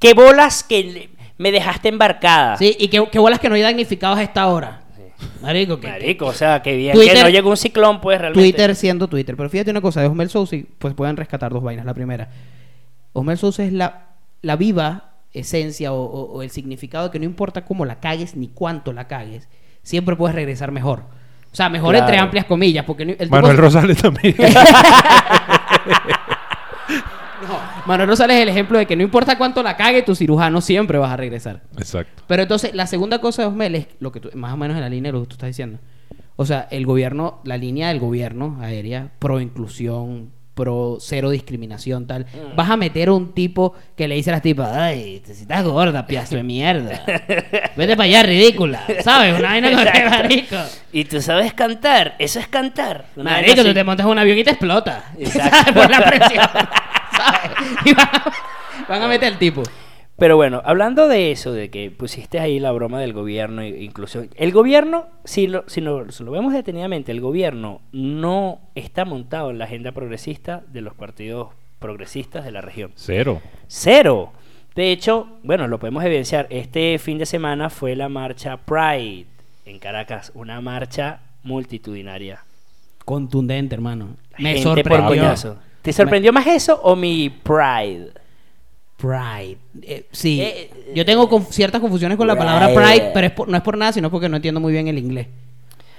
¿Qué 0.00 0.14
bolas 0.14 0.62
que 0.62 0.82
le- 0.84 1.10
me 1.38 1.52
dejaste 1.52 1.88
embarcada? 1.88 2.56
Sí, 2.56 2.76
y 2.78 2.88
qué, 2.88 3.06
qué 3.12 3.18
bolas 3.18 3.38
que 3.38 3.48
no 3.48 3.54
hay 3.54 3.62
damnificados 3.62 4.18
a 4.18 4.22
esta 4.22 4.46
hora. 4.48 4.80
Marico, 5.42 5.78
que 5.80 5.88
Marico, 5.88 6.26
o 6.26 6.32
sea, 6.32 6.62
que 6.62 6.76
bien 6.76 6.94
Twitter- 6.94 7.16
que 7.16 7.22
no 7.22 7.28
llegó 7.28 7.50
un 7.50 7.56
ciclón, 7.56 8.00
pues 8.00 8.20
realmente. 8.20 8.40
Twitter 8.50 8.74
siendo 8.76 9.08
Twitter. 9.08 9.36
Pero 9.36 9.48
fíjate 9.50 9.70
una 9.70 9.80
cosa, 9.80 10.00
de 10.00 10.06
Osmel 10.06 10.28
Sousa, 10.30 10.56
y, 10.56 10.62
pues 10.62 10.94
pueden 10.94 11.16
rescatar 11.16 11.52
dos 11.52 11.62
vainas. 11.62 11.84
La 11.86 11.94
primera, 11.94 12.28
Osmel 13.12 13.36
Sousa 13.38 13.64
es 13.64 13.72
la, 13.72 14.06
la 14.42 14.56
viva 14.56 15.10
esencia 15.32 15.92
o, 15.92 16.02
o- 16.02 16.32
o 16.32 16.42
el 16.42 16.50
significado 16.50 17.06
de 17.06 17.10
que 17.10 17.18
no 17.18 17.24
importa 17.24 17.64
cómo 17.64 17.84
la 17.84 18.00
cagues 18.00 18.36
ni 18.36 18.48
cuánto 18.48 18.92
la 18.92 19.06
cagues, 19.08 19.48
siempre 19.82 20.16
puedes 20.16 20.34
regresar 20.34 20.70
mejor. 20.72 21.00
O 21.50 21.54
sea, 21.56 21.68
mejor 21.68 21.92
Claro. 21.94 22.06
entre 22.06 22.20
amplias 22.20 22.44
comillas, 22.44 22.84
porque 22.84 23.04
no- 23.06 23.12
el 23.12 23.18
tipo- 23.18 23.34
Manuel 23.36 23.56
Rosales 23.56 24.00
también. 24.00 24.34
No, 27.88 27.92
Manuel 27.94 28.08
Rosales 28.10 28.36
es 28.36 28.42
el 28.42 28.48
ejemplo 28.50 28.78
de 28.78 28.86
que 28.86 28.96
no 28.96 29.02
importa 29.02 29.38
cuánto 29.38 29.62
la 29.62 29.76
cague, 29.76 30.02
tu 30.02 30.14
cirujano 30.14 30.60
siempre 30.60 30.98
vas 30.98 31.10
a 31.10 31.16
regresar. 31.16 31.62
Exacto. 31.78 32.22
Pero 32.26 32.42
entonces, 32.42 32.74
la 32.74 32.86
segunda 32.86 33.20
cosa 33.20 33.42
de 33.42 33.48
Osmel 33.48 33.74
es 33.74 33.86
lo 33.98 34.12
que 34.12 34.20
tú, 34.20 34.30
más 34.34 34.52
o 34.52 34.56
menos 34.56 34.76
en 34.76 34.82
la 34.82 34.88
línea 34.88 35.10
de 35.10 35.18
lo 35.18 35.24
que 35.24 35.28
tú 35.28 35.34
estás 35.34 35.48
diciendo. 35.48 35.78
O 36.36 36.44
sea, 36.46 36.68
el 36.70 36.86
gobierno, 36.86 37.40
la 37.44 37.56
línea 37.56 37.88
del 37.88 37.98
gobierno 37.98 38.58
aérea, 38.60 39.10
pro 39.18 39.40
inclusión, 39.40 40.30
pro 40.54 40.98
cero 41.00 41.30
discriminación 41.30 42.06
tal. 42.06 42.26
Vas 42.56 42.68
a 42.68 42.76
meter 42.76 43.08
a 43.08 43.12
un 43.12 43.32
tipo 43.32 43.74
que 43.96 44.06
le 44.08 44.16
dice 44.16 44.30
a 44.30 44.34
las 44.34 44.42
tipas, 44.42 44.76
ay, 44.76 45.22
te 45.24 45.32
si 45.32 45.42
estás 45.42 45.64
gorda, 45.64 46.06
piazo 46.06 46.34
de 46.34 46.42
mierda. 46.42 47.02
Vete 47.76 47.96
para 47.96 48.02
allá, 48.02 48.22
ridícula. 48.24 48.84
¿Sabes? 49.02 49.38
Una 49.38 49.50
vaina 49.50 49.70
con 49.70 50.10
marico. 50.10 50.56
Y 50.92 51.04
tú 51.04 51.22
sabes 51.22 51.54
cantar, 51.54 52.16
eso 52.18 52.40
es 52.40 52.48
cantar. 52.48 53.06
Una 53.16 53.32
vaina 53.32 53.46
Marico, 53.46 53.62
tú 53.62 53.68
así. 53.68 53.74
te 53.74 53.84
montas 53.84 54.04
en 54.04 54.12
un 54.12 54.18
avión 54.18 54.36
y 54.36 54.44
te 54.44 54.50
explota. 54.50 55.12
Exacto. 55.18 55.56
¿Sabes? 55.56 55.72
Por 55.74 55.90
la 55.90 56.04
presión. 56.04 56.44
Y 57.84 57.94
van, 57.94 58.08
van 58.88 59.02
a 59.02 59.08
meter 59.08 59.32
al 59.32 59.38
tipo. 59.38 59.62
Pero 60.16 60.34
bueno, 60.36 60.60
hablando 60.64 61.06
de 61.06 61.30
eso, 61.30 61.52
de 61.52 61.70
que 61.70 61.92
pusiste 61.92 62.40
ahí 62.40 62.58
la 62.58 62.72
broma 62.72 63.00
del 63.00 63.12
gobierno, 63.12 63.62
e- 63.62 63.84
incluso 63.84 64.24
el 64.34 64.52
gobierno, 64.52 65.06
si 65.24 65.46
lo, 65.46 65.62
si 65.68 65.80
lo, 65.80 66.10
si 66.10 66.24
lo 66.24 66.32
vemos 66.32 66.52
detenidamente, 66.52 67.12
el 67.12 67.20
gobierno 67.20 67.80
no 67.92 68.60
está 68.74 69.04
montado 69.04 69.50
en 69.50 69.58
la 69.58 69.66
agenda 69.66 69.92
progresista 69.92 70.64
de 70.68 70.80
los 70.80 70.94
partidos 70.94 71.50
progresistas 71.78 72.44
de 72.44 72.50
la 72.50 72.60
región. 72.60 72.90
Cero. 72.96 73.40
Cero. 73.68 74.32
De 74.74 74.90
hecho, 74.90 75.28
bueno, 75.44 75.68
lo 75.68 75.78
podemos 75.78 76.04
evidenciar. 76.04 76.48
Este 76.50 76.98
fin 76.98 77.18
de 77.18 77.26
semana 77.26 77.70
fue 77.70 77.94
la 77.94 78.08
marcha 78.08 78.56
Pride 78.56 79.26
en 79.66 79.78
Caracas, 79.78 80.32
una 80.34 80.60
marcha 80.60 81.20
multitudinaria. 81.44 82.44
Contundente, 83.04 83.74
hermano. 83.76 84.16
Me 84.38 84.54
Gente 84.54 84.62
sorprendió. 84.62 85.58
¿Te 85.88 85.92
sorprendió 85.94 86.32
más 86.32 86.46
eso 86.46 86.80
o 86.82 86.94
mi 86.96 87.30
Pride? 87.30 88.10
Pride. 88.96 89.58
Eh, 89.82 90.06
sí. 90.10 90.40
Eh, 90.40 90.70
Yo 90.94 91.04
tengo 91.04 91.28
conf- 91.30 91.50
ciertas 91.50 91.80
confusiones 91.80 92.18
con 92.18 92.26
la 92.26 92.36
palabra 92.36 92.68
Pride. 92.74 93.10
pero 93.14 93.26
es 93.26 93.32
por- 93.32 93.48
no 93.48 93.56
es 93.56 93.62
por 93.62 93.76
nada, 93.78 93.92
sino 93.92 94.10
porque 94.10 94.28
no 94.28 94.36
entiendo 94.36 94.60
muy 94.60 94.72
bien 94.72 94.88
el 94.88 94.98
inglés. 94.98 95.28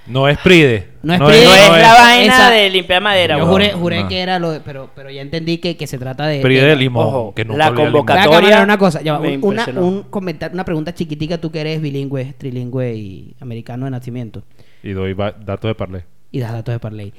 No 0.05 0.27
es 0.27 0.37
Pride. 0.39 0.87
No 1.03 1.13
es 1.13 1.19
No 1.19 1.27
Pride. 1.27 1.43
es 1.43 1.47
no 1.69 1.77
la 1.77 1.81
es- 1.93 1.99
vaina 2.01 2.33
esa- 2.35 2.49
de 2.49 2.69
limpiar 2.71 3.01
madera. 3.01 3.37
Yo 3.37 3.45
juré, 3.45 3.71
juré 3.73 4.01
No. 4.03 4.09
que 4.09 4.19
era 4.19 4.37
lo 4.39 4.51
de, 4.51 4.59
pero, 4.59 4.89
pero 4.95 5.09
ya 5.11 5.21
entendí 5.21 5.59
que, 5.59 5.77
que 5.77 5.87
se 5.87 5.97
trata 5.97 6.25
de... 6.27 6.41
Pride 6.41 6.61
de- 6.61 6.67
de 6.69 6.75
limón. 6.75 7.07
Ojo, 7.07 7.33
que 7.35 7.45
nunca 7.45 7.57
la 7.57 7.69
limón. 7.69 7.85
Convocatoria 7.85 8.39
Manuel, 8.41 8.63
una 8.63 8.77
cosa, 8.77 9.01
ya 9.01 9.17
una, 9.19 9.65
un 9.81 10.03
comenta- 10.09 10.49
una 10.51 10.65
pregunta 10.65 10.93
chiquitica, 10.93 11.37
tú 11.37 11.51
que 11.51 11.61
eres 11.61 11.81
bilingüe, 11.81 12.33
trilingüe 12.37 12.95
y 12.95 13.35
americano 13.39 13.85
de 13.85 13.91
nacimiento, 13.91 14.43
Y 14.83 14.91
doy 14.91 15.13
datos 15.15 15.69
de 15.69 15.75
parlé. 15.75 16.05
y 16.31 16.39
das 16.39 16.51
datos 16.53 16.73
de 16.73 16.79
Parley. 16.79 17.13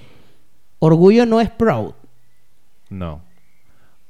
Orgullo 0.80 1.26
no 1.26 1.40
es 1.40 1.50
proud. 1.50 1.92
No. 2.90 3.22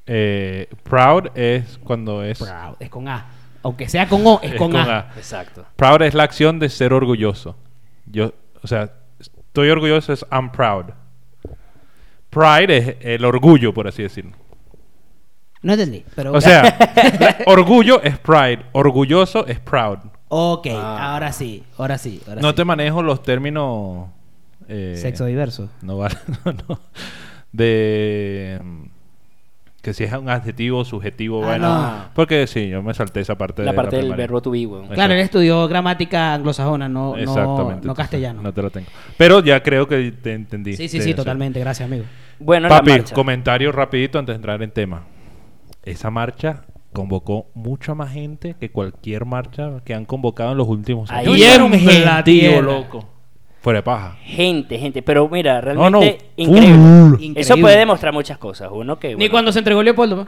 Eh, 0.07 0.69
proud 0.83 1.29
es 1.37 1.79
cuando 1.85 2.25
es... 2.25 2.38
Proud, 2.38 2.75
es 2.81 2.88
con 2.90 3.07
A. 3.09 3.27
Aunque 3.62 3.88
sea 3.88 4.09
con 4.09 4.27
O, 4.27 4.40
es, 4.43 4.53
es 4.53 4.59
con, 4.59 4.73
con 4.73 4.81
A. 4.81 4.99
A. 4.99 5.12
Exacto. 5.16 5.64
Proud 5.77 6.03
es 6.03 6.14
la 6.14 6.25
acción 6.25 6.59
de 6.59 6.69
ser 6.69 6.93
orgulloso. 6.93 7.57
Yo, 8.07 8.33
o 8.62 8.66
sea, 8.66 8.90
estoy 9.19 9.71
orgulloso 9.71 10.12
es 10.12 10.25
I'm 10.33 10.51
proud. 10.51 10.87
Pride 12.31 12.77
es 12.77 12.97
el 13.01 13.25
orgullo, 13.25 13.75
por 13.75 13.88
así 13.88 14.03
decirlo. 14.03 14.33
No 15.62 15.73
entendí, 15.75 16.05
pero... 16.14 16.33
O 16.33 16.40
sea, 16.40 17.38
orgullo 17.47 18.01
es 18.03 18.19
pride, 18.19 18.64
orgulloso 18.73 19.47
es 19.47 19.61
proud. 19.61 19.99
ok, 20.29 20.69
Ah. 20.73 21.12
ahora 21.12 21.33
sí, 21.33 21.64
ahora 21.77 21.99
sí. 21.99 22.23
Ahora 22.27 22.40
No 22.40 22.51
sí. 22.51 22.55
te 22.57 22.64
manejo 22.64 23.03
los 23.03 23.23
términos... 23.23 24.09
eh, 24.69 24.95
Sexo 24.97 25.27
diverso. 25.27 25.69
No 25.83 25.99
vale, 25.99 26.16
no, 26.45 26.53
no. 26.69 26.81
De... 27.52 28.60
mm, 28.62 28.82
Que 29.82 29.94
si 29.94 30.04
es 30.04 30.12
un 30.12 30.28
adjetivo, 30.28 30.84
subjetivo, 30.84 31.42
Ah, 31.42 31.46
bueno. 31.46 31.68
no. 31.68 32.04
Porque 32.14 32.46
sí, 32.46 32.68
yo 32.68 32.82
me 32.82 32.92
salté 32.94 33.20
esa 33.20 33.36
parte 33.38 33.64
La 33.64 33.72
de 33.72 33.76
parte 33.76 33.96
del 33.96 34.12
verbo 34.14 34.42
to 34.42 34.50
be. 34.50 34.68
Claro, 34.92 35.14
él 35.14 35.20
estudió 35.20 35.66
gramática 35.68 36.34
anglosajona, 36.34 36.88
no, 36.88 37.12
no, 37.12 37.16
Exactamente. 37.16 37.86
no 37.86 37.94
castellano. 37.94 38.42
No 38.42 38.52
te 38.52 38.60
lo 38.62 38.70
tengo. 38.70 38.88
Pero 39.16 39.40
ya 39.42 39.62
creo 39.62 39.88
que 39.88 40.12
te 40.12 40.34
entendí. 40.34 40.74
sí, 40.76 40.88
sí, 40.88 41.00
sí, 41.00 41.14
totalmente. 41.14 41.58
Gracias, 41.60 41.86
amigo. 41.88 42.04
Bueno, 42.38 42.68
Papi, 42.68 43.00
comentario 43.14 43.72
rapidito 43.72 44.18
antes 44.18 44.32
de 44.34 44.36
entrar 44.36 44.62
en 44.62 44.70
tema. 44.70 45.04
Esa 45.82 46.10
marcha 46.10 46.62
convocó 46.92 47.46
mucha 47.54 47.94
más 47.94 48.12
gente 48.12 48.56
que 48.58 48.70
cualquier 48.70 49.24
marcha 49.24 49.80
que 49.84 49.94
han 49.94 50.04
convocado 50.04 50.52
en 50.52 50.58
los 50.58 50.68
últimos 50.68 51.10
Ahí 51.10 51.26
años. 51.26 51.36
Bien, 51.36 51.88
en 51.88 52.04
la 52.04 52.14
gentío, 52.16 52.62
loco. 52.62 53.08
Fuera 53.61 53.81
de 53.81 53.83
paja. 53.83 54.16
Gente, 54.25 54.79
gente. 54.79 55.03
Pero 55.03 55.29
mira, 55.29 55.61
realmente 55.61 55.90
no. 55.90 56.42
increíble. 56.42 56.75
full. 56.77 57.12
Increíble. 57.14 57.40
Eso 57.40 57.57
puede 57.59 57.77
demostrar 57.79 58.12
muchas 58.12 58.38
cosas. 58.38 58.70
Uno 58.73 58.99
que. 58.99 59.09
Ni 59.09 59.14
bueno, 59.14 59.31
cuando 59.33 59.53
se 59.53 59.59
entregó 59.59 59.83
Leopoldo, 59.83 60.16
¿no? 60.16 60.27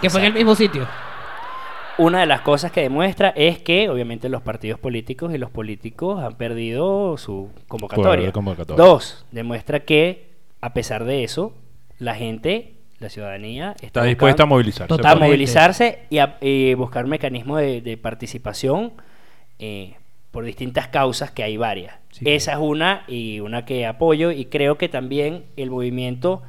que 0.00 0.10
fue 0.10 0.20
en 0.20 0.26
el 0.26 0.32
mismo 0.34 0.54
sitio. 0.56 0.86
Una 1.98 2.20
de 2.20 2.26
las 2.26 2.40
cosas 2.40 2.72
que 2.72 2.80
demuestra 2.80 3.28
es 3.36 3.58
que, 3.60 3.88
obviamente, 3.90 4.28
los 4.28 4.42
partidos 4.42 4.80
políticos 4.80 5.32
y 5.34 5.38
los 5.38 5.50
políticos 5.50 6.22
han 6.22 6.34
perdido 6.36 7.16
su 7.18 7.50
convocatoria. 7.68 8.10
Poder 8.10 8.24
de 8.26 8.32
convocatoria. 8.32 8.82
Dos, 8.84 9.24
demuestra 9.30 9.80
que, 9.80 10.30
a 10.60 10.72
pesar 10.72 11.04
de 11.04 11.22
eso, 11.22 11.54
la 11.98 12.14
gente, 12.14 12.72
la 12.98 13.10
ciudadanía, 13.10 13.72
está, 13.74 13.86
Está 13.86 14.02
dispuesta 14.04 14.42
a 14.42 14.46
buscando- 14.46 14.54
movilizarse. 14.54 14.88
Total. 14.88 15.12
a 15.16 15.20
movilizarse 15.20 15.98
y 16.10 16.18
a 16.18 16.38
y 16.40 16.72
buscar 16.74 17.06
mecanismos 17.06 17.60
de, 17.60 17.82
de 17.82 17.96
participación 17.98 18.92
eh, 19.58 19.94
por 20.32 20.44
distintas 20.44 20.88
causas, 20.88 21.30
que 21.30 21.44
hay 21.44 21.56
varias. 21.56 21.94
Sí, 22.10 22.24
Esa 22.26 22.52
es 22.52 22.58
una 22.58 23.04
y 23.06 23.38
una 23.40 23.64
que 23.64 23.86
apoyo 23.86 24.32
y 24.32 24.46
creo 24.46 24.76
que 24.78 24.88
también 24.88 25.44
el 25.56 25.70
movimiento, 25.70 26.42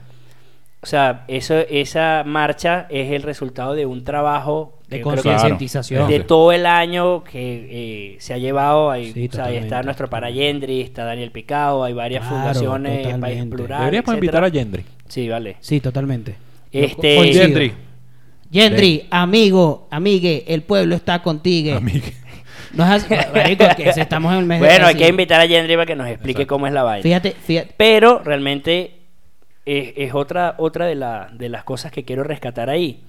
o 0.81 0.85
sea, 0.85 1.23
eso, 1.27 1.59
esa 1.69 2.23
marcha 2.25 2.87
es 2.89 3.11
el 3.11 3.21
resultado 3.23 3.73
de 3.73 3.85
un 3.85 4.03
trabajo 4.03 4.79
De 4.89 4.99
concientización. 5.01 6.09
de 6.09 6.19
todo 6.21 6.51
el 6.51 6.65
año 6.65 7.23
que 7.23 8.13
eh, 8.13 8.15
se 8.19 8.33
ha 8.33 8.37
llevado 8.37 8.89
ahí, 8.91 9.13
Sí, 9.13 9.29
o 9.31 9.35
sea, 9.35 9.45
ahí 9.45 9.57
está 9.57 9.83
nuestro 9.83 10.09
Parayendri, 10.09 10.81
está 10.81 11.05
Daniel 11.05 11.31
Picado, 11.31 11.83
hay 11.83 11.93
varias 11.93 12.21
Claro, 12.27 12.35
fundaciones, 12.37 12.91
País 12.91 13.15
totalmente. 13.15 13.55
Plural, 13.55 13.79
Deberíamos 13.79 14.07
etcétera. 14.09 14.17
invitar 14.25 14.43
a 14.43 14.47
Yendri. 14.49 14.83
Sí, 15.07 15.29
vale. 15.29 15.57
Sí, 15.59 15.79
totalmente. 15.79 16.35
Este-. 16.71 17.31
Yendri. 17.33 17.73
Yendri, 18.49 19.07
amigo, 19.09 19.87
amigue, 19.91 20.43
el 20.47 20.61
pueblo 20.63 20.95
está 20.95 21.21
contigo. 21.21 21.75
Amigo. 21.77 22.05
No 22.73 22.83
es 22.83 22.89
así, 23.03 23.13
marico, 23.33 23.65
que 23.77 23.89
estamos 23.89 24.33
en 24.33 24.39
el 24.39 24.45
mes 24.45 24.59
de 24.61 24.67
Bueno, 24.67 24.87
hay 24.87 24.95
que 24.95 25.07
invitar 25.07 25.39
a 25.39 25.45
Yendri 25.45 25.75
para 25.75 25.85
que 25.85 25.95
nos 25.95 26.07
explique 26.07 26.41
Exacto. 26.41 26.55
cómo 26.55 26.67
es 26.67 26.73
la 26.73 26.83
vaina. 26.83 27.03
Fíjate, 27.03 27.31
fíjate. 27.31 27.73
Pero 27.77 28.19
realmente 28.23 28.95
es, 29.65 29.93
es 29.95 30.13
otra, 30.13 30.55
otra 30.57 30.85
de, 30.87 30.95
la- 30.95 31.29
de 31.31 31.49
las 31.49 31.63
cosas 31.63 31.91
que 31.91 32.03
quiero 32.03 32.23
rescatar 32.23 32.69
ahí. 32.69 33.03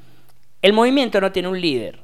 El 0.62 0.72
movimiento 0.74 1.20
no 1.20 1.32
tiene 1.32 1.48
un 1.48 1.60
líder 1.60 2.00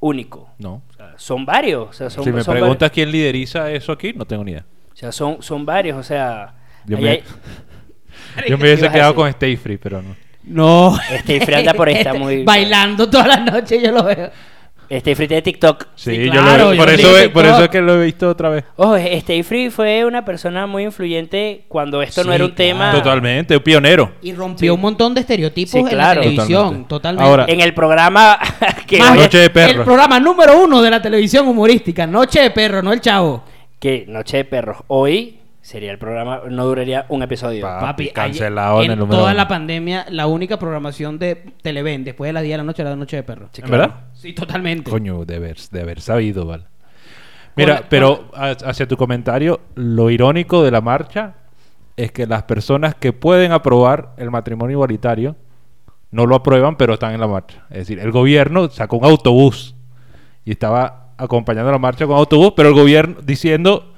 único. 0.00 0.50
No. 0.58 0.82
O 0.90 0.92
sea, 0.96 1.14
son 1.16 1.44
varios. 1.46 1.88
O 1.88 1.92
sea, 1.92 2.10
son, 2.10 2.24
si 2.24 2.32
me 2.32 2.42
son 2.42 2.52
preguntas 2.54 2.80
varios. 2.90 2.92
quién 2.92 3.10
lideriza 3.12 3.70
eso 3.70 3.92
aquí, 3.92 4.12
no 4.14 4.24
tengo 4.24 4.44
ni 4.44 4.52
idea. 4.52 4.64
O 4.92 4.96
sea, 4.96 5.12
son, 5.12 5.42
son 5.42 5.64
varios. 5.64 5.96
O 5.98 6.02
sea, 6.02 6.54
Yo 6.86 6.96
ahí 6.98 7.02
me, 7.02 7.10
hay- 7.10 7.22
yo 8.48 8.56
me 8.58 8.64
¿Qué 8.64 8.70
hubiese 8.72 8.86
a 8.86 8.92
quedado 8.92 9.10
decir? 9.12 9.16
con 9.22 9.28
Stay 9.28 9.56
Free, 9.56 9.76
pero 9.78 10.02
no. 10.02 10.14
No. 10.44 10.98
Este 11.12 11.36
Ifri 11.36 11.54
anda 11.54 11.72
por 11.72 11.88
ahí, 11.88 11.94
está 11.94 12.14
muy- 12.18 12.42
Bailando 12.44 13.08
toda 13.08 13.26
la 13.28 13.36
noche, 13.38 13.80
yo 13.80 13.92
lo 13.92 14.02
veo. 14.02 14.30
Este 14.92 15.16
Free 15.16 15.26
de 15.26 15.40
TikTok. 15.40 15.86
Sí, 15.94 16.14
Sí, 16.16 16.24
yo 16.26 16.32
claro, 16.32 16.70
lo, 16.72 16.76
por, 16.76 16.90
eso, 16.90 17.18
en 17.18 17.32
por 17.32 17.46
eso 17.46 17.64
es 17.64 17.70
que 17.70 17.80
lo 17.80 17.94
he 18.00 18.04
visto 18.04 18.28
otra 18.28 18.50
vez. 18.50 18.64
Ojo, 18.76 18.94
Stay 18.96 19.42
Free 19.42 19.70
fue 19.70 20.04
una 20.04 20.22
persona 20.24 20.66
muy 20.66 20.82
influyente 20.84 21.64
cuando 21.68 22.02
esto 22.02 22.22
no 22.24 22.32
era 22.34 22.44
un 22.44 22.50
claro. 22.50 22.68
tema. 22.74 22.92
Totalmente, 22.92 23.56
un 23.56 23.62
pionero. 23.62 24.12
Y 24.20 24.34
rompió 24.34 24.72
Sí. 24.72 24.74
un 24.74 24.80
montón 24.82 25.14
de 25.14 25.20
estereotipos 25.22 25.70
Sí, 25.72 25.78
en 25.78 25.84
la 25.86 25.90
claro. 25.90 26.20
televisión. 26.20 26.84
Totalmente. 26.86 26.88
Totalmente. 26.88 27.24
Ahora- 27.30 27.44
En 27.48 27.60
el 27.62 27.72
programa 27.72 28.38
que, 28.86 28.98
Más- 28.98 29.14
Noche 29.16 29.38
de 29.38 29.44
El 29.46 29.50
perros. 29.52 29.84
programa 29.84 30.20
número 30.20 30.62
uno 30.62 30.82
de 30.82 30.90
la 30.90 31.00
televisión 31.00 31.48
humorística. 31.48 32.06
Noche 32.06 32.40
de 32.42 32.50
perro, 32.50 32.82
no 32.82 32.92
el 32.92 33.00
chavo. 33.00 33.44
que 33.78 34.04
Noche 34.06 34.36
de 34.36 34.44
Perros 34.44 34.76
hoy 34.88 35.38
sería 35.62 35.90
el 35.92 35.98
programa, 35.98 36.42
no 36.50 36.66
duraría 36.66 37.06
un 37.08 37.22
episodio. 37.22 37.62
Pa- 37.62 37.80
Papi, 37.80 38.08
cancelado 38.10 38.80
ayer- 38.80 38.84
en 38.86 38.90
el 38.90 38.92
en 38.92 38.98
número 38.98 39.16
toda 39.18 39.30
uno. 39.30 39.36
la 39.38 39.48
pandemia, 39.48 40.06
la 40.10 40.26
única 40.26 40.58
programación 40.58 41.18
de 41.18 41.36
Televen 41.62 42.04
después 42.04 42.28
de 42.28 42.32
las 42.34 42.42
10 42.42 42.52
de 42.54 42.58
la 42.58 42.64
noche 42.64 42.82
era 42.82 42.90
la 42.90 42.96
noche 42.96 43.16
de 43.16 43.22
perro. 43.22 43.48
Sí, 43.52 43.62
¿En 43.62 43.68
claro. 43.68 43.82
verdad? 43.84 44.00
Sí, 44.12 44.32
totalmente. 44.34 44.90
Coño, 44.90 45.24
de 45.24 45.36
haber, 45.36 45.56
de 45.70 45.80
haber 45.80 46.00
sabido, 46.02 46.44
¿vale? 46.44 46.64
Mira, 47.56 47.84
pero 47.88 48.30
ha- 48.34 48.50
hacia 48.64 48.86
tu 48.88 48.96
comentario, 48.96 49.60
lo 49.74 50.10
irónico 50.10 50.62
de 50.62 50.70
la 50.70 50.80
marcha 50.80 51.34
es 51.96 52.10
que 52.10 52.26
las 52.26 52.42
personas 52.44 52.94
que 52.94 53.12
pueden 53.12 53.52
aprobar 53.52 54.14
el 54.16 54.30
matrimonio 54.30 54.74
igualitario 54.76 55.36
no 56.10 56.26
lo 56.26 56.34
aprueban, 56.36 56.76
pero 56.76 56.94
están 56.94 57.12
en 57.14 57.20
la 57.20 57.28
marcha. 57.28 57.66
Es 57.70 57.78
decir, 57.78 57.98
el 57.98 58.10
gobierno 58.10 58.68
sacó 58.70 58.96
un 58.96 59.04
autobús 59.04 59.74
y 60.44 60.50
estaba 60.52 61.12
acompañando 61.18 61.70
la 61.70 61.78
marcha 61.78 62.06
con 62.06 62.16
autobús, 62.16 62.52
pero 62.56 62.70
el 62.70 62.74
gobierno 62.74 63.16
diciendo 63.22 63.91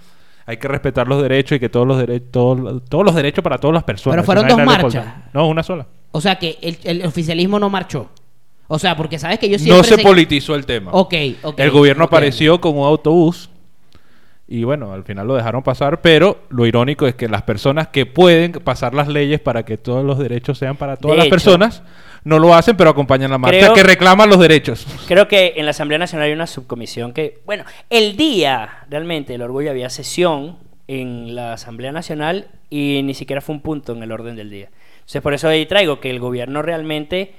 hay 0.46 0.56
que 0.58 0.68
respetar 0.68 1.08
los 1.08 1.22
derechos 1.22 1.56
y 1.56 1.60
que 1.60 1.68
todos 1.68 1.86
los 1.86 1.98
derechos 1.98 2.28
todos, 2.30 2.82
todos 2.88 3.04
los 3.04 3.14
derechos 3.14 3.42
para 3.42 3.58
todas 3.58 3.74
las 3.74 3.84
personas. 3.84 4.14
Pero 4.16 4.24
fueron 4.24 4.48
dos 4.48 4.64
marchas. 4.64 5.06
No, 5.32 5.48
una 5.48 5.62
sola. 5.62 5.86
O 6.12 6.20
sea 6.20 6.36
que 6.36 6.58
el, 6.62 6.78
el 6.84 7.06
oficialismo 7.06 7.58
no 7.58 7.70
marchó. 7.70 8.08
O 8.66 8.78
sea, 8.78 8.96
porque 8.96 9.18
sabes 9.18 9.38
que 9.38 9.48
yo 9.48 9.56
No 9.58 9.62
siempre... 9.62 9.84
se 9.88 9.96
sé- 9.96 10.02
politizó 10.02 10.54
el 10.54 10.64
tema. 10.66 10.90
Ok, 10.92 11.14
ok. 11.42 11.58
el 11.60 11.70
gobierno 11.70 12.04
apareció 12.04 12.60
con 12.60 12.78
un 12.78 12.86
autobús 12.86 13.50
y 14.46 14.64
bueno, 14.64 14.92
al 14.92 15.04
final 15.04 15.26
lo 15.26 15.34
dejaron 15.34 15.62
pasar, 15.62 16.02
pero 16.02 16.38
lo 16.50 16.66
irónico 16.66 17.06
es 17.06 17.14
que 17.14 17.28
las 17.28 17.42
personas 17.42 17.88
que 17.88 18.04
pueden 18.04 18.52
pasar 18.52 18.92
las 18.94 19.08
leyes 19.08 19.40
para 19.40 19.64
que 19.64 19.78
todos 19.78 20.04
los 20.04 20.18
derechos 20.18 20.58
sean 20.58 20.76
para 20.76 20.96
todas 20.96 21.14
De 21.14 21.18
las 21.18 21.26
hecho. 21.26 21.30
personas, 21.34 21.82
no 22.24 22.38
lo 22.38 22.54
hacen, 22.54 22.76
pero 22.76 22.90
acompañan 22.90 23.30
la 23.30 23.38
marcha 23.38 23.58
Creo- 23.58 23.74
que 23.74 23.82
reclaman 23.82 24.28
los 24.28 24.38
derechos. 24.40 24.86
Creo 25.06 25.28
que 25.28 25.54
en 25.56 25.64
la 25.66 25.70
Asamblea 25.70 25.98
Nacional 25.98 26.26
hay 26.26 26.32
una 26.32 26.46
subcomisión 26.46 27.12
que, 27.12 27.38
bueno, 27.46 27.64
el 27.90 28.16
día 28.16 28.84
realmente 28.90 29.32
del 29.32 29.42
orgullo 29.42 29.70
había 29.70 29.90
sesión 29.90 30.56
en 30.88 31.34
la 31.34 31.52
Asamblea 31.54 31.92
Nacional 31.92 32.48
y 32.70 33.02
ni 33.04 33.14
siquiera 33.14 33.40
fue 33.40 33.54
un 33.54 33.60
punto 33.60 33.92
en 33.92 34.02
el 34.02 34.10
orden 34.12 34.36
del 34.36 34.50
día. 34.50 34.68
Entonces, 34.96 35.22
por 35.22 35.34
eso 35.34 35.48
ahí 35.48 35.66
traigo 35.66 36.00
que 36.00 36.10
el 36.10 36.18
gobierno 36.18 36.62
realmente, 36.62 37.34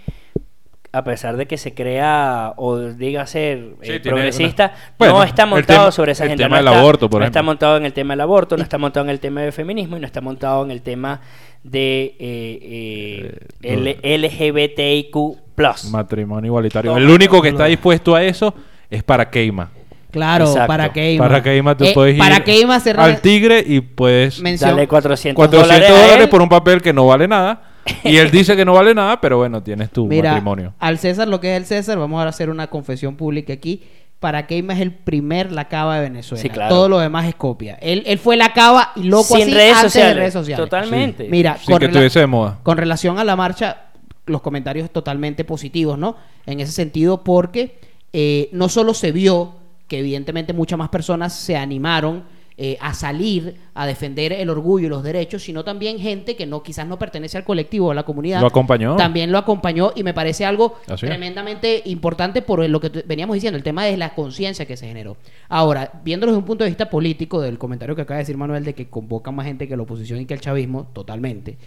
a 0.95 1.03
pesar 1.03 1.35
de 1.37 1.45
que 1.45 1.57
se 1.57 1.73
crea 1.73 2.53
o 2.57 2.77
diga 2.79 3.25
ser 3.27 3.73
eh, 3.81 3.99
Sí, 4.01 4.09
progresista, 4.09 4.65
una- 4.73 4.93
Bueno, 4.97 5.13
no 5.15 5.23
está 5.23 5.45
montado 5.45 5.79
tema- 5.79 5.91
sobre 5.91 6.11
esa 6.13 6.23
el 6.23 6.29
agenda. 6.29 6.43
tema 6.45 6.55
no 6.57 6.63
del 6.63 6.67
está, 6.73 6.79
aborto, 6.79 7.09
por 7.09 7.19
no 7.21 7.25
está 7.27 7.43
montado 7.43 7.77
en 7.77 7.85
el 7.85 7.93
tema 7.93 8.13
del 8.13 8.21
aborto, 8.21 8.57
no 8.57 8.63
está 8.63 8.77
montado 8.77 9.05
en 9.05 9.09
el 9.09 9.19
tema 9.19 9.41
del 9.41 9.51
feminismo 9.51 9.97
y 9.97 9.99
no 9.99 10.05
está 10.05 10.21
montado 10.21 10.63
en 10.63 10.71
el 10.71 10.81
tema 10.81 11.21
de 11.63 12.15
eh, 12.19 13.39
eh, 13.61 13.99
L- 14.03 14.17
LGBTIQ+. 14.17 15.89
Matrimonio 15.91 16.47
igualitario. 16.49 16.91
No, 16.91 16.97
el 16.97 17.09
único 17.09 17.41
que 17.41 17.49
no. 17.51 17.55
está 17.57 17.65
dispuesto 17.65 18.15
a 18.15 18.23
eso 18.23 18.53
es 18.89 19.03
para 19.03 19.29
Keima. 19.29 19.69
Claro, 20.11 20.45
Exacto. 20.45 20.67
para 20.67 20.93
Keima. 20.93 21.25
Para 21.27 21.43
Keima 21.43 21.75
tú 21.75 21.83
Eh, 21.83 21.91
puedes 21.93 22.13
ir 22.15 22.19
para 22.19 22.41
Keima 22.43 22.79
al 22.97 23.19
tigre 23.21 23.63
y 23.65 23.81
puedes 23.81 24.39
mención- 24.41 24.71
Dale 24.71 24.87
400, 24.87 25.35
400 25.35 25.89
dólares, 25.89 26.27
por 26.29 26.41
un 26.41 26.47
papel 26.49 26.81
que 26.81 26.93
no 26.93 27.07
vale 27.07 27.27
nada. 27.27 27.61
Y 28.03 28.17
él 28.17 28.31
dice 28.31 28.55
que 28.55 28.65
no 28.65 28.73
vale 28.73 28.93
nada, 28.95 29.21
pero 29.21 29.37
bueno, 29.37 29.61
tienes 29.61 29.91
tu 29.91 30.07
Mira, 30.07 30.31
matrimonio. 30.31 30.73
al 30.79 30.97
César 30.97 31.27
lo 31.27 31.39
que 31.39 31.51
es 31.55 31.57
el 31.57 31.65
César, 31.65 31.97
vamos 31.97 32.23
a 32.23 32.27
hacer 32.27 32.49
una 32.49 32.67
confesión 32.67 33.15
pública 33.15 33.53
aquí. 33.53 33.83
Para 34.19 34.47
Keima 34.47 34.73
es 34.73 34.79
el 34.79 34.91
primer 34.93 35.51
Lacaba 35.51 35.95
de 35.97 36.01
Venezuela. 36.09 36.41
Sí, 36.41 36.49
claro. 36.49 36.73
Todo 36.73 36.89
lo 36.89 36.99
demás 36.99 37.27
es 37.27 37.35
copia. 37.35 37.75
Él, 37.81 38.01
él 38.07 38.17
fue 38.17 38.37
Lacaba 38.37 38.91
y 38.95 39.03
loco 39.03 39.35
Sin 39.35 39.43
así 39.43 39.53
redes 39.53 39.75
antes 39.75 39.91
sociales. 39.91 40.15
de 40.15 40.19
redes 40.19 40.33
sociales. 40.33 40.65
Totalmente. 40.65 41.27
Mira, 41.29 41.57
Sin 41.57 41.77
que 41.77 41.85
rela- 41.85 41.89
estuviese 41.89 42.19
de 42.21 42.27
moda. 42.27 42.59
con 42.63 42.77
relación 42.77 43.19
a 43.19 43.23
la 43.23 43.35
marcha, 43.35 43.81
los 44.25 44.41
comentarios 44.41 44.89
totalmente 44.89 45.43
positivos, 45.43 45.99
¿no? 45.99 46.15
En 46.47 46.59
ese 46.59 46.71
sentido, 46.71 47.23
porque 47.23 47.77
eh, 48.13 48.49
no 48.53 48.69
solo 48.69 48.93
se 48.95 49.11
vio 49.11 49.55
que 49.87 49.99
evidentemente 49.99 50.53
muchas 50.53 50.79
más 50.79 50.89
personas 50.89 51.33
se 51.33 51.55
animaron 51.57 52.23
eh, 52.57 52.77
a 52.79 52.93
salir 52.93 53.57
a 53.73 53.85
defender 53.85 54.31
el 54.31 54.49
orgullo 54.49 54.85
y 54.85 54.89
los 54.89 55.03
derechos, 55.03 55.43
sino 55.43 55.65
también 55.65 55.99
gente 55.99 56.37
que 56.37 56.45
no 56.45 56.63
quizás 56.63 56.87
no 56.87 56.97
pertenece 56.97 57.37
al 57.37 57.43
colectivo 57.43 57.87
o 57.87 57.91
a 57.91 57.93
la 57.93 58.03
comunidad. 58.03 58.39
Lo 58.39 58.47
acompañó. 58.47 58.95
También 58.95 59.31
lo 59.31 59.37
acompañó 59.37 59.91
y 59.93 60.03
me 60.03 60.13
parece 60.13 60.45
algo 60.45 60.77
tremendamente 60.97 61.81
importante 61.83 62.41
por 62.41 62.67
lo 62.69 62.79
que 62.79 63.03
veníamos 63.05 63.33
diciendo, 63.33 63.57
el 63.57 63.63
tema 63.63 63.83
de 63.83 63.97
la 63.97 64.15
conciencia 64.15 64.65
que 64.65 64.77
se 64.77 64.87
generó. 64.87 65.17
Ahora, 65.49 65.99
viéndolo 66.05 66.31
desde 66.31 66.39
un 66.39 66.45
punto 66.45 66.63
de 66.63 66.69
vista 66.69 66.89
político, 66.89 67.41
del 67.41 67.57
comentario 67.57 67.93
que 67.93 68.03
acaba 68.03 68.19
de 68.19 68.21
decir 68.21 68.37
Manuel 68.37 68.63
de 68.63 68.73
que 68.73 68.87
convoca 68.89 69.31
más 69.31 69.45
gente 69.45 69.67
que 69.67 69.75
la 69.75 69.83
oposición 69.83 70.21
y 70.21 70.25
que 70.25 70.33
el 70.33 70.39
chavismo, 70.39 70.87
totalmente. 70.93 71.57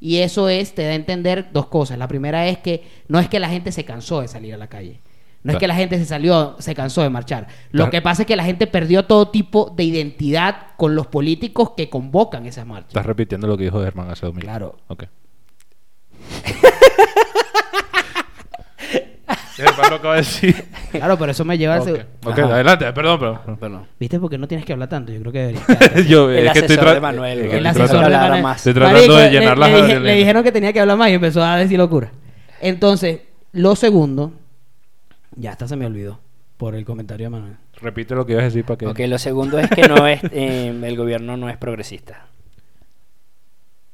Y 0.00 0.16
eso 0.18 0.48
es, 0.48 0.74
te 0.74 0.84
da 0.84 0.92
a 0.92 0.94
entender 0.94 1.50
dos 1.52 1.66
cosas. 1.66 1.98
La 1.98 2.08
primera 2.08 2.48
es 2.48 2.56
que 2.56 2.82
no 3.08 3.18
es 3.18 3.28
que 3.28 3.38
la 3.38 3.50
gente 3.50 3.72
se 3.72 3.84
cansó 3.84 4.22
de 4.22 4.28
salir 4.28 4.54
a 4.54 4.56
la 4.56 4.68
calle. 4.68 5.00
No 5.42 5.52
es 5.52 5.58
que 5.58 5.66
la 5.66 5.74
gente 5.74 5.96
se 5.98 6.04
salió, 6.04 6.56
se 6.58 6.74
cansó 6.74 7.02
de 7.02 7.08
marchar. 7.10 7.46
Lo 7.70 7.88
que 7.90 8.02
pasa 8.02 8.22
es 8.22 8.26
que 8.26 8.36
la 8.36 8.44
gente 8.44 8.66
perdió 8.66 9.06
todo 9.06 9.28
tipo 9.28 9.72
de 9.74 9.84
identidad 9.84 10.68
con 10.76 10.94
los 10.94 11.06
políticos 11.06 11.70
que 11.76 11.88
convocan 11.88 12.44
esas 12.46 12.66
marchas. 12.66 12.88
Estás 12.88 13.06
repitiendo 13.06 13.46
lo 13.46 13.56
que 13.56 13.64
dijo 13.64 13.82
Germán 13.82 14.10
hace 14.10 14.26
dos 14.26 14.34
minutos. 14.34 14.50
Claro. 14.50 14.76
Ok. 14.88 15.04
Germán 19.56 19.90
lo 19.90 19.96
acaba 19.96 20.14
de 20.14 20.20
decir. 20.22 20.64
Claro, 20.90 21.18
pero 21.18 21.32
eso 21.32 21.44
me 21.44 21.56
lleva 21.58 21.74
al... 21.74 21.80
Ok, 21.82 21.86
seg- 21.88 22.06
ok, 22.24 22.38
Ajá. 22.38 22.54
adelante, 22.54 22.92
perdón, 22.92 23.18
perdón. 23.20 23.56
Perdón. 23.58 23.86
¿Viste? 23.98 24.18
Porque 24.18 24.38
no 24.38 24.48
tienes 24.48 24.64
que 24.66 24.72
hablar 24.72 24.88
tanto. 24.88 25.12
Yo 25.12 25.20
creo 25.20 25.32
que 25.32 25.38
deberías. 25.38 26.06
Yo, 26.08 26.30
El 26.30 26.46
es 26.46 26.52
que 26.52 26.58
estoy 26.60 26.76
asesor 26.76 26.88
tra- 26.90 26.94
de 26.94 27.00
Manuel. 27.00 27.38
El 27.40 27.66
asesor 27.66 28.04
de 28.08 28.16
Manuel. 28.16 28.42
más. 28.42 28.56
Estoy 28.58 28.74
tratando 28.74 28.98
Marico, 28.98 29.16
de 29.16 29.24
le- 29.24 29.30
llenar 29.38 29.58
le, 29.58 29.68
las 29.70 29.82
dije- 29.86 30.00
le 30.00 30.14
dijeron 30.14 30.42
que 30.42 30.52
tenía 30.52 30.72
que 30.72 30.80
hablar 30.80 30.96
más 30.96 31.10
y 31.10 31.12
empezó 31.14 31.42
a 31.44 31.56
decir 31.56 31.78
locura. 31.78 32.10
Entonces, 32.60 33.20
lo 33.52 33.76
segundo, 33.76 34.32
ya 35.36 35.52
hasta 35.52 35.68
se 35.68 35.76
me 35.76 35.86
olvidó 35.86 36.20
por 36.56 36.74
el 36.74 36.84
comentario 36.84 37.26
de 37.26 37.30
Manuel. 37.30 37.56
Repite 37.80 38.14
lo 38.14 38.26
que 38.26 38.32
ibas 38.32 38.42
a 38.42 38.46
decir 38.46 38.64
para 38.64 38.76
que... 38.76 38.86
Ok, 38.86 38.98
lo 39.08 39.18
segundo 39.18 39.58
es 39.58 39.70
que 39.70 39.88
no 39.88 40.06
es 40.06 40.20
eh, 40.30 40.68
el 40.68 40.96
gobierno 40.96 41.36
no 41.36 41.48
es 41.48 41.56
progresista. 41.56 42.26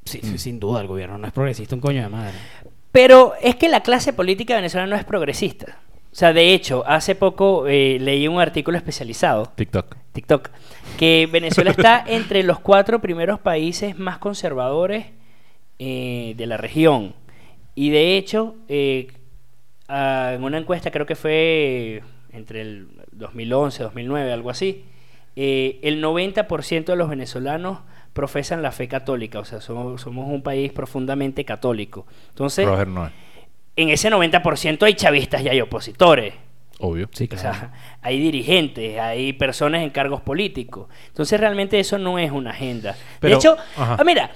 Sí, 0.05 0.21
sí, 0.23 0.39
sin 0.39 0.61
duda, 0.61 0.81
el 0.81 0.87
gobierno 0.87 1.19
no 1.19 1.27
es 1.27 1.33
progresista, 1.33 1.75
un 1.75 1.81
coño 1.81 2.03
de 2.03 2.09
madre. 2.09 2.35
Pero 2.93 3.35
es 3.43 3.57
que 3.57 3.69
la 3.69 3.83
clase 3.83 4.13
política 4.13 4.55
venezolana 4.55 4.91
no 4.91 4.97
es 4.97 5.05
progresista. 5.05 5.79
O 6.17 6.19
sea, 6.19 6.33
de 6.33 6.55
hecho, 6.55 6.83
hace 6.87 7.15
poco 7.15 7.67
eh, 7.67 7.99
leí 8.01 8.27
un 8.27 8.41
artículo 8.41 8.79
especializado, 8.79 9.53
TikTok. 9.55 9.97
TikTok, 10.13 10.49
que 10.97 11.29
Venezuela 11.31 11.73
está 11.73 12.03
entre 12.09 12.43
los 12.43 12.59
cuatro 12.59 13.01
primeros 13.03 13.39
países 13.39 13.99
más 13.99 14.17
conservadores 14.17 15.09
eh, 15.79 16.33
de 16.39 16.47
la 16.47 16.57
región. 16.57 17.15
Y 17.75 17.91
de 17.91 18.17
hecho, 18.17 18.55
eh, 18.69 19.09
ah, 19.89 20.33
en 20.35 20.43
una 20.45 20.59
encuesta, 20.59 20.91
creo 20.91 21.07
que 21.07 21.15
fue 21.17 22.03
entre 22.33 22.61
el 22.63 22.89
2011, 23.13 23.83
2009, 23.83 24.33
algo 24.33 24.51
así, 24.51 24.85
eh, 25.37 25.79
el 25.83 26.03
90% 26.03 26.85
de 26.85 26.97
los 26.97 27.09
venezolanos 27.09 27.81
profesan 28.13 28.63
la 28.63 28.73
fe 28.73 28.89
católica, 28.89 29.39
o 29.41 29.45
sea, 29.45 29.61
somos, 29.61 30.01
somos 30.01 30.29
un 30.29 30.43
país 30.43 30.73
profundamente 30.73 31.45
católico. 31.45 32.07
Entonces, 32.31 32.67
Roger 32.67 32.89
no 32.89 33.07
es. 33.07 33.13
en 33.77 33.91
ese 33.91 34.11
90% 34.11 34.83
hay 34.85 34.95
chavistas 34.95 35.43
y 35.43 35.49
hay 35.51 35.61
opositores. 35.61 36.35
Obvio. 36.79 37.09
Sí, 37.13 37.29
O 37.33 37.37
sea, 37.39 37.73
hay 38.03 38.19
dirigentes, 38.21 38.99
hay 38.99 39.33
personas 39.35 39.83
en 39.83 39.91
cargos 39.91 40.21
políticos. 40.23 40.89
Entonces 41.09 41.39
realmente 41.41 41.79
eso 41.81 41.97
no 41.99 42.19
es 42.19 42.31
una 42.31 42.51
agenda. 42.51 42.97
Pero- 43.21 43.37
de 43.37 43.39
hecho, 43.39 43.57
ah, 43.79 44.03
mira, 44.05 44.31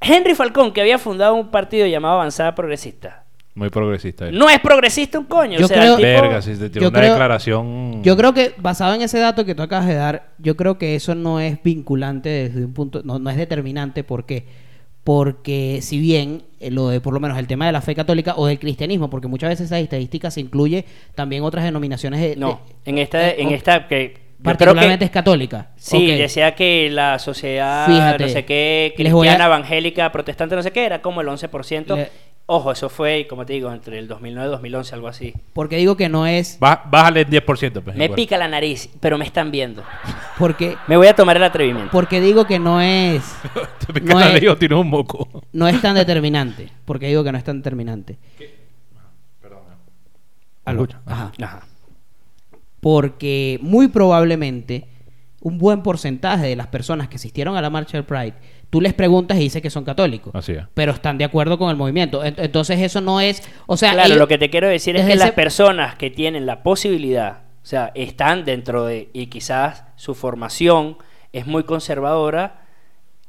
Henry 0.00 0.34
Falcón, 0.34 0.72
que 0.72 0.80
había 0.82 0.98
fundado 0.98 1.34
un 1.34 1.50
partido 1.50 1.86
llamado 1.86 2.14
Avanzada 2.14 2.54
Progresista, 2.54 3.24
Muy 3.56 3.70
progresista. 3.70 4.28
él. 4.28 4.38
no 4.38 4.48
es 4.48 4.60
progresista 4.60 5.18
un 5.18 5.24
coño. 5.24 5.58
Yo 5.58 5.64
o 5.64 5.68
sea, 5.68 5.78
creo- 5.78 5.96
tipo- 5.96 6.06
Verga, 6.06 6.40
si 6.42 6.54
te 6.56 6.70
yo 6.78 6.88
una 6.90 6.98
creo- 7.00 7.10
declaración... 7.12 8.02
Yo 8.04 8.16
creo 8.16 8.32
que 8.34 8.52
basado 8.58 8.94
en 8.94 9.02
ese 9.02 9.18
dato 9.18 9.44
que 9.44 9.54
tú 9.56 9.62
acabas 9.62 9.88
de 9.88 9.94
dar, 9.94 10.28
yo 10.38 10.56
creo 10.56 10.78
que 10.78 10.94
eso 10.94 11.14
no 11.16 11.40
es 11.40 11.60
vinculante 11.64 12.28
desde 12.28 12.64
un 12.64 12.72
punto, 12.72 13.00
no, 13.04 13.18
no 13.18 13.28
es 13.30 13.36
determinante. 13.36 14.04
¿Por 14.04 14.24
qué? 14.26 14.44
Porque 15.04 15.78
si 15.82 16.00
bien 16.00 16.42
eh, 16.58 16.70
lo 16.72 16.88
de 16.88 17.00
por 17.00 17.14
lo 17.14 17.20
menos 17.20 17.38
el 17.38 17.46
tema 17.46 17.64
de 17.66 17.72
la 17.72 17.80
fe 17.80 17.94
católica 17.94 18.34
o 18.36 18.46
del 18.46 18.58
cristianismo, 18.58 19.08
porque 19.08 19.28
muchas 19.28 19.50
veces 19.50 19.66
esa 19.66 19.78
estadística 19.78 20.30
se 20.32 20.40
incluye 20.40 20.84
también 21.14 21.44
otras 21.44 21.64
denominaciones 21.64 22.20
de, 22.20 22.34
No, 22.36 22.60
de- 22.84 22.90
en 22.90 22.98
esta, 22.98 23.28
eh, 23.30 23.36
en 23.38 23.48
o- 23.48 23.50
esta 23.52 23.86
que 23.86 24.02
yo 24.08 24.12
creo 24.42 24.42
particularmente 24.42 24.98
que 24.98 25.04
es 25.04 25.10
católica. 25.12 25.70
sí 25.76 25.96
Ok. 26.12 26.18
decía 26.18 26.54
que 26.56 26.90
la 26.90 27.18
sociedad 27.20 27.86
Fíjate, 27.86 28.24
no 28.24 28.28
sé 28.30 28.44
qué 28.44 28.92
a- 28.92 28.96
cristiana 28.96 29.46
evangélica 29.46 30.10
protestante 30.10 30.56
no 30.56 30.62
sé 30.62 30.72
qué 30.72 30.84
era 30.84 31.00
como 31.00 31.20
el 31.20 31.28
11%. 31.28 31.94
Le- 31.96 32.10
Ojo, 32.48 32.70
eso 32.70 32.88
fue, 32.88 33.26
como 33.28 33.44
te 33.44 33.54
digo, 33.54 33.72
entre 33.72 33.98
el 33.98 34.06
2009 34.06 34.46
y 34.48 34.50
2011 34.52 34.94
algo 34.94 35.08
así. 35.08 35.34
Porque 35.52 35.76
digo 35.78 35.96
que 35.96 36.08
no 36.08 36.28
es 36.28 36.60
Bá- 36.60 36.82
Bájale 36.88 37.22
el 37.22 37.26
10%. 37.28 37.82
Pues, 37.82 37.96
Me 37.96 38.04
igual. 38.04 38.14
pica 38.16 38.38
la 38.38 38.46
nariz, 38.46 38.88
pero 39.00 39.18
me 39.18 39.24
están 39.24 39.50
viendo. 39.50 39.82
porque 40.38 40.76
Me 40.86 40.96
voy 40.96 41.08
a 41.08 41.14
tomar 41.16 41.36
el 41.36 41.42
atrevimiento. 41.42 41.90
porque 41.90 42.20
digo 42.20 42.46
que 42.46 42.60
no 42.60 42.80
es 42.80 43.22
Te 43.86 43.92
pica 43.92 44.12
no 44.14 44.20
la 44.20 44.26
es- 44.28 44.32
nariz 44.34 44.48
o 44.50 44.56
tienes 44.56 44.78
un 44.78 44.88
moco. 44.88 45.28
no 45.52 45.66
es 45.66 45.80
tan 45.82 45.96
determinante. 45.96 46.68
Porque 46.84 47.08
digo 47.08 47.24
que 47.24 47.32
no 47.32 47.38
es 47.38 47.42
tan 47.44 47.58
determinante. 47.58 48.16
Aló. 50.64 50.82
Escucha. 50.82 51.00
Ajá. 51.06 51.32
Ajá. 51.42 51.66
porque 52.80 53.58
muy 53.62 53.88
probablemente 53.88 54.86
un 55.40 55.58
buen 55.58 55.82
porcentaje 55.82 56.46
de 56.46 56.56
las 56.56 56.66
personas 56.68 57.08
que 57.08 57.16
asistieron 57.16 57.56
a 57.56 57.62
la 57.62 57.70
marcha 57.70 57.96
del 57.96 58.04
Pride, 58.04 58.34
tú 58.70 58.80
les 58.80 58.92
preguntas 58.94 59.36
y 59.38 59.40
dices 59.40 59.62
que 59.62 59.70
son 59.70 59.84
católicos, 59.84 60.34
Así 60.34 60.52
es. 60.52 60.64
pero 60.74 60.92
están 60.92 61.18
de 61.18 61.24
acuerdo 61.24 61.56
con 61.58 61.70
el 61.70 61.76
movimiento. 61.76 62.24
Ent- 62.24 62.34
Entonces 62.38 62.80
eso 62.80 63.00
no 63.00 63.20
es, 63.20 63.42
o 63.66 63.76
sea, 63.76 63.92
Claro, 63.92 64.06
ellos- 64.08 64.18
lo 64.18 64.28
que 64.28 64.38
te 64.38 64.50
quiero 64.50 64.68
decir 64.68 64.96
es 64.96 65.06
que 65.06 65.16
las 65.16 65.32
personas 65.32 65.94
que 65.96 66.10
tienen 66.10 66.46
la 66.46 66.62
posibilidad, 66.62 67.40
o 67.62 67.66
sea, 67.66 67.92
están 67.94 68.44
dentro 68.44 68.84
de, 68.84 69.08
y 69.12 69.26
quizás 69.26 69.84
su 69.96 70.14
formación 70.14 70.96
es 71.32 71.46
muy 71.46 71.64
conservadora 71.64 72.62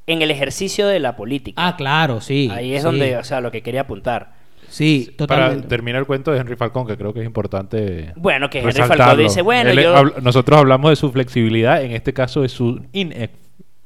en 0.05 0.21
el 0.21 0.31
ejercicio 0.31 0.87
de 0.87 0.99
la 0.99 1.15
política. 1.15 1.61
Ah, 1.67 1.75
claro, 1.75 2.21
sí. 2.21 2.49
Ahí 2.53 2.73
es 2.73 2.81
sí. 2.81 2.85
donde, 2.85 3.17
o 3.17 3.23
sea, 3.23 3.41
lo 3.41 3.51
que 3.51 3.61
quería 3.61 3.81
apuntar. 3.81 4.35
Sí, 4.69 5.13
Para 5.17 5.27
totalmente. 5.37 5.67
terminar 5.69 5.99
el 6.01 6.05
cuento 6.07 6.31
de 6.31 6.39
Henry 6.39 6.55
Falcón, 6.57 6.87
que 6.87 6.97
creo 6.97 7.13
que 7.13 7.21
es 7.21 7.25
importante. 7.25 8.11
Bueno, 8.17 8.49
que 8.49 8.59
Henry 8.59 8.71
resaltarlo. 8.71 9.03
Falcón 9.05 9.23
dice, 9.25 9.41
bueno, 9.41 9.69
Él- 9.69 9.81
yo- 9.81 9.95
habl- 9.95 10.21
nosotros 10.21 10.59
hablamos 10.59 10.89
de 10.91 10.95
su 10.97 11.09
flexibilidad, 11.11 11.81
en 11.83 11.91
este 11.91 12.13
caso 12.13 12.41
de 12.41 12.49
su 12.49 12.81
inex. 12.91 13.31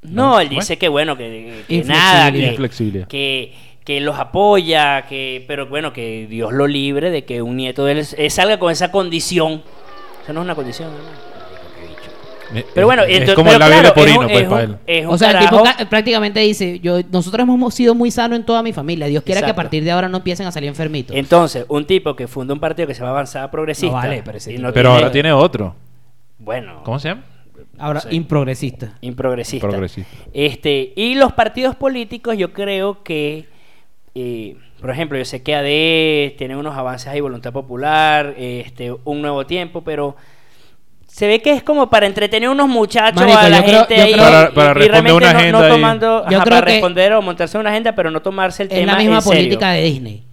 No, 0.04 0.40
él 0.40 0.48
¿Cómo 0.48 0.60
dice 0.60 0.78
que 0.78 0.88
bueno, 0.90 1.16
que, 1.16 1.64
nada, 1.86 2.32
que, 2.32 2.58
que, 3.08 3.54
que 3.84 4.00
los 4.02 4.18
apoya, 4.18 5.04
que 5.08 5.44
pero 5.48 5.68
bueno, 5.68 5.94
que 5.94 6.26
Dios 6.28 6.52
lo 6.52 6.66
libre 6.68 7.12
de 7.12 7.24
que 7.24 7.42
un 7.42 7.58
nieto 7.58 7.86
de 7.86 7.92
él 7.94 8.08
eh, 8.18 8.30
salga 8.30 8.58
con 8.58 8.72
esa 8.72 8.92
condición. 8.92 9.62
Eso 10.24 10.34
no 10.34 10.42
es 10.42 10.46
una 10.46 10.56
condición. 10.56 10.90
Eh, 12.54 12.66
Pero 12.74 12.86
bueno, 12.86 13.04
es, 13.04 13.12
entonces- 13.20 13.36
como 13.36 13.52
labio 13.52 13.68
claro, 13.68 13.84
leporino, 13.88 14.24
es 14.24 14.28
un- 14.28 14.28
pues, 14.28 14.44
es 14.44 14.50
para 14.50 14.64
él. 14.64 14.78
es 14.86 15.06
un 15.06 15.14
o 15.14 15.18
sea, 15.18 15.32
el 15.32 15.40
tipo 15.40 15.64
prácticamente 15.90 16.40
dice, 16.42 16.80
yo 16.82 17.00
nosotros 17.10 17.44
hemos 17.48 17.74
sido 17.74 17.96
muy 17.96 18.12
sanos 18.12 18.38
en 18.40 18.46
toda 18.46 18.62
mi 18.62 18.74
familia. 18.74 19.08
Dios 19.08 19.24
quiera 19.24 19.42
que 19.42 19.52
a 19.52 19.56
partir 19.56 19.84
de 19.86 19.92
ahora 19.92 20.10
no 20.10 20.18
empiecen 20.18 20.48
a 20.48 20.52
salir 20.52 20.68
enfermitos. 20.68 21.16
Entonces, 21.16 21.66
un 21.70 21.86
tipo 21.86 22.14
que 22.16 22.28
funda 22.28 22.54
un 22.54 22.60
partido 22.60 22.88
que 22.88 22.94
se 22.94 23.00
llama 23.00 23.12
Avanzada 23.12 23.50
Progresista. 23.50 23.88
No 23.96 24.02
vale, 24.02 24.22
pero 24.26 24.38
ese 24.38 24.52
y 24.52 24.58
tipo- 24.58 24.74
Pero 24.74 24.92
ahora 24.92 25.12
tiene 25.12 25.32
otro. 25.32 25.76
Bueno, 26.40 26.82
¿Cómo 26.84 27.00
se 27.00 27.10
llama? 27.10 27.24
Ahora, 27.82 28.00
sí. 28.02 28.10
improgresista. 28.12 28.94
improgresista. 29.02 29.68
Progresista. 29.68 30.16
Este, 30.34 30.94
y 30.96 31.16
los 31.16 31.34
partidos 31.34 31.76
políticos, 31.76 32.38
yo 32.38 32.54
creo 32.54 33.04
que, 33.04 33.46
eh, 34.16 34.56
por 34.80 34.90
ejemplo, 34.92 35.18
yo 35.18 35.26
sé 35.26 35.42
que 35.44 35.56
AD 35.56 36.38
tiene 36.38 36.56
unos 36.58 36.76
avances 36.78 37.08
ahí, 37.08 37.20
Voluntad 37.22 37.52
Popular, 37.54 38.34
este, 38.38 38.94
un 39.04 39.22
nuevo 39.22 39.46
tiempo, 39.46 39.84
pero 39.84 40.16
se 41.08 41.28
ve 41.28 41.42
que 41.42 41.52
es 41.52 41.62
como 41.64 41.90
para 41.90 42.06
entretener 42.08 42.48
a 42.48 42.52
unos 42.52 42.70
muchachos 42.70 43.22
Marico, 43.22 43.38
a 43.38 43.50
la 43.50 43.64
creo- 43.64 43.80
gente 43.86 44.02
ahí 44.02 44.14
Para- 44.16 44.52
para 44.54 44.72
y- 44.72 44.74
responder 44.74 44.92
realmente 44.92 45.14
una 45.14 45.34
no- 45.34 45.40
agenda 45.40 45.60
no, 45.60 45.68
tomando 45.68 46.18
ajá, 46.26 46.44
para 46.46 46.60
que- 46.62 46.72
responder 46.74 47.14
o 47.14 47.22
montarse 47.22 47.58
una 47.58 47.70
agenda 47.70 47.94
pero 47.94 48.10
no 48.12 48.22
tomarse 48.22 48.64
el 48.64 48.70
es 48.72 48.76
tema 48.80 48.94
la 48.94 48.98
misma 49.00 49.16
en 49.18 49.22
serio. 49.22 49.38
política 49.40 49.72
de 49.72 49.82
Disney. 49.84 50.24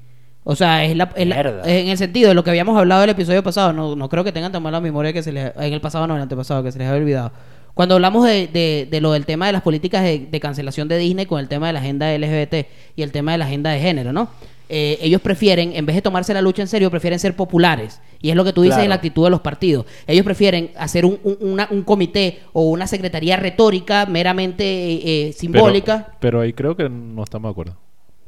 O 0.51 0.57
sea, 0.57 0.83
es, 0.83 0.97
la, 0.97 1.11
es 1.15 1.27
la- 1.27 1.41
es 1.67 1.83
en 1.83 1.89
el 1.89 1.99
sentido 1.99 2.29
de 2.31 2.35
lo 2.35 2.43
que 2.43 2.49
habíamos 2.49 2.75
hablado 2.79 3.03
del 3.03 3.11
episodio 3.11 3.43
pasado. 3.43 3.75
No, 3.75 3.95
no 3.95 4.09
creo 4.09 4.25
que 4.25 4.33
tengan 4.33 4.51
tan 4.51 4.63
mala 4.63 4.81
memoria 4.81 5.13
que 5.13 5.23
se 5.23 5.31
les... 5.31 5.53
En 5.57 5.75
el 5.75 5.81
pasado, 5.83 6.07
no, 6.07 6.15
en 6.15 6.19
el 6.19 6.23
antepasado, 6.23 6.63
que 6.63 6.73
se 6.73 6.79
les 6.79 6.89
había 6.89 7.03
olvidado. 7.03 7.33
Cuando 7.75 7.97
hablamos 7.97 8.25
de, 8.27 8.47
de- 8.47 8.89
de 8.91 9.01
lo 9.03 9.13
del 9.13 9.27
tema 9.27 9.47
de 9.47 9.53
las 9.53 9.61
políticas 9.61 10.03
de, 10.03 10.21
de 10.21 10.41
cancelación 10.41 10.89
de 10.89 10.97
Disney 10.97 11.27
con 11.27 11.39
el 11.39 11.49
tema 11.49 11.67
de 11.67 11.75
la 11.75 11.81
agenda 11.81 12.11
LGBT 12.17 12.67
y 12.97 13.03
el 13.03 13.13
tema 13.13 13.33
de 13.33 13.39
la 13.39 13.45
agenda 13.45 13.71
de 13.71 13.79
género, 13.81 14.11
¿no? 14.15 14.31
Eh, 14.71 14.99
ellos 15.03 15.21
prefieren, 15.21 15.73
en 15.77 15.85
vez 15.85 15.97
de 15.97 16.03
tomarse 16.03 16.33
la 16.33 16.41
lucha 16.41 16.63
en 16.63 16.69
serio, 16.69 16.91
prefieren 16.91 17.19
ser 17.19 17.37
populares. 17.37 18.01
Y 18.23 18.31
es 18.31 18.37
lo 18.37 18.43
que 18.45 18.55
tú 18.55 18.63
dices 18.63 18.77
Claro. 18.77 18.85
en 18.85 18.89
la 18.89 18.95
actitud 18.97 19.25
de 19.25 19.31
los 19.31 19.41
partidos. 19.41 19.85
Ellos 20.07 20.25
prefieren 20.25 20.71
hacer 20.79 21.05
un, 21.05 21.19
un- 21.25 21.37
una- 21.41 21.69
un 21.71 21.83
comité 21.83 22.41
o 22.55 22.63
una 22.71 22.87
secretaría 22.87 23.37
retórica 23.37 24.07
meramente 24.07 24.65
eh, 24.65 25.29
eh, 25.29 25.33
simbólica. 25.35 26.05
Pero, 26.07 26.17
pero 26.21 26.41
ahí 26.41 26.53
creo 26.55 26.75
que 26.75 26.89
no 26.89 27.23
estamos 27.23 27.49
de 27.49 27.53
acuerdo. 27.53 27.77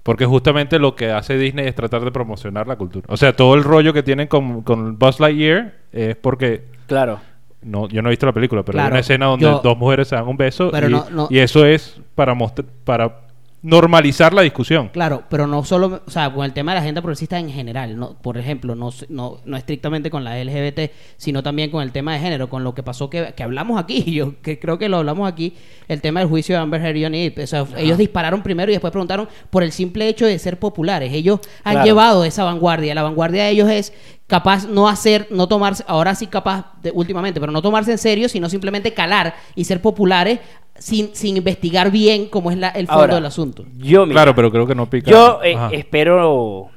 Porque 0.03 0.25
justamente 0.27 0.79
lo 0.79 0.97
que 0.97 1.11
hace 1.11 1.37
Disney 1.37 1.67
es 1.67 1.75
tratar 1.75 2.03
de 2.05 2.11
promocionar 2.11 2.67
la 2.67 2.77
cultura. 2.77 3.07
O 3.11 3.17
sea, 3.17 3.35
todo 3.37 3.55
el 3.55 3.63
rollo 3.65 3.93
que 3.93 4.03
tienen 4.03 4.29
con, 4.29 4.63
con 4.63 4.99
Buzz 4.99 5.21
Lightyear 5.21 5.75
es 5.93 6.17
porque... 6.17 6.65
Claro. 6.87 7.21
No, 7.63 7.87
yo 7.89 8.01
no 8.01 8.09
he 8.09 8.13
visto 8.13 8.25
la 8.25 8.33
película, 8.33 8.63
pero 8.63 8.81
hay 8.81 8.89
una 8.89 9.01
escena 9.01 9.27
donde 9.27 9.45
yo- 9.45 9.61
dos 9.63 9.77
mujeres 9.77 10.09
se 10.09 10.17
dan 10.17 10.27
un 10.27 10.39
beso 10.39 10.71
Pero 10.71 10.89
y, 10.89 10.93
no- 10.93 11.07
no- 11.11 11.27
y 11.29 11.39
eso 11.41 11.67
es 11.67 12.01
para 12.15 12.33
mostrar, 12.33 12.67
para 12.85 13.21
normalizar 13.63 14.33
la 14.33 14.43
discusión. 14.43 14.89
Claro, 14.89 15.25
pero 15.29 15.47
no 15.47 15.65
solo, 15.65 16.03
o 16.07 16.11
sea, 16.11 16.33
con 16.33 16.45
el 16.45 16.53
tema 16.53 16.73
de 16.73 16.77
la 16.77 16.81
agenda 16.81 17.03
progresista 17.03 17.39
en 17.39 17.51
general, 17.51 17.99
no, 17.99 18.15
por 18.15 18.39
ejemplo, 18.39 18.75
no, 18.75 18.91
no, 19.11 19.39
no 19.45 19.57
estrictamente 19.57 20.11
con 20.11 20.25
la 20.25 20.43
LGBT, 20.43 20.91
sino 21.19 21.43
también 21.43 21.71
con 21.71 21.83
el 21.83 21.93
tema 21.93 22.15
de 22.15 22.21
género, 22.21 22.49
con 22.49 22.65
lo 22.65 22.75
que 22.75 22.83
pasó 22.83 23.11
que, 23.11 23.35
que 23.37 23.43
hablamos 23.43 23.79
aquí, 23.79 24.03
yo 24.13 24.41
que 24.41 24.59
creo 24.59 24.79
que 24.79 24.89
lo 24.89 24.99
hablamos 24.99 25.31
aquí, 25.31 25.55
el 25.89 26.01
tema 26.01 26.21
del 26.21 26.29
juicio 26.29 26.55
de 26.57 26.63
Amber 26.63 26.81
Heard 26.81 26.97
y 26.97 27.03
Johnny 27.05 27.23
Depp. 27.29 27.39
O 27.45 27.47
sea, 27.47 27.67
ellos 27.77 27.99
dispararon 27.99 28.43
primero 28.43 28.71
y 28.71 28.75
después 28.75 28.93
preguntaron 28.93 29.29
por 29.51 29.63
el 29.63 29.73
simple 29.73 30.09
hecho 30.09 30.25
de 30.25 30.39
ser 30.39 30.59
populares. 30.59 31.13
Ellos 31.13 31.41
han 31.65 31.75
Claro. 31.75 31.87
llevado 31.87 32.25
esa 32.25 32.45
vanguardia. 32.45 32.95
La 32.95 33.03
vanguardia 33.03 33.45
de 33.45 33.51
ellos 33.51 33.69
es 33.69 33.93
capaz 34.31 34.67
no 34.69 34.89
hacer, 34.89 35.27
no 35.31 35.49
tomarse, 35.49 35.85
ahora 35.89 36.15
sí 36.15 36.29
capaz 36.29 36.73
de- 36.81 36.93
últimamente, 36.93 37.41
pero 37.41 37.51
no 37.51 37.61
tomarse 37.61 37.91
en 37.91 37.99
serio, 37.99 38.29
sino 38.29 38.49
simplemente 38.49 38.95
calar 38.95 39.35
y 39.57 39.65
ser 39.65 39.83
populares 39.83 40.39
sin, 40.77 41.15
sin 41.17 41.37
investigar 41.37 41.91
bien 41.91 42.29
cómo 42.29 42.53
es 42.53 42.57
la- 42.57 42.69
el 42.69 42.87
fondo 42.87 43.01
Ahora, 43.03 43.15
del 43.17 43.27
asunto. 43.27 43.65
Yo, 43.77 44.07
mira, 44.07 44.15
Claro, 44.23 44.35
pero 44.37 44.51
creo 44.53 44.67
que 44.69 44.75
no 44.77 44.89
pica. 44.89 45.11
Yo 45.11 45.43
eh, 45.43 45.59
espero 45.73 46.71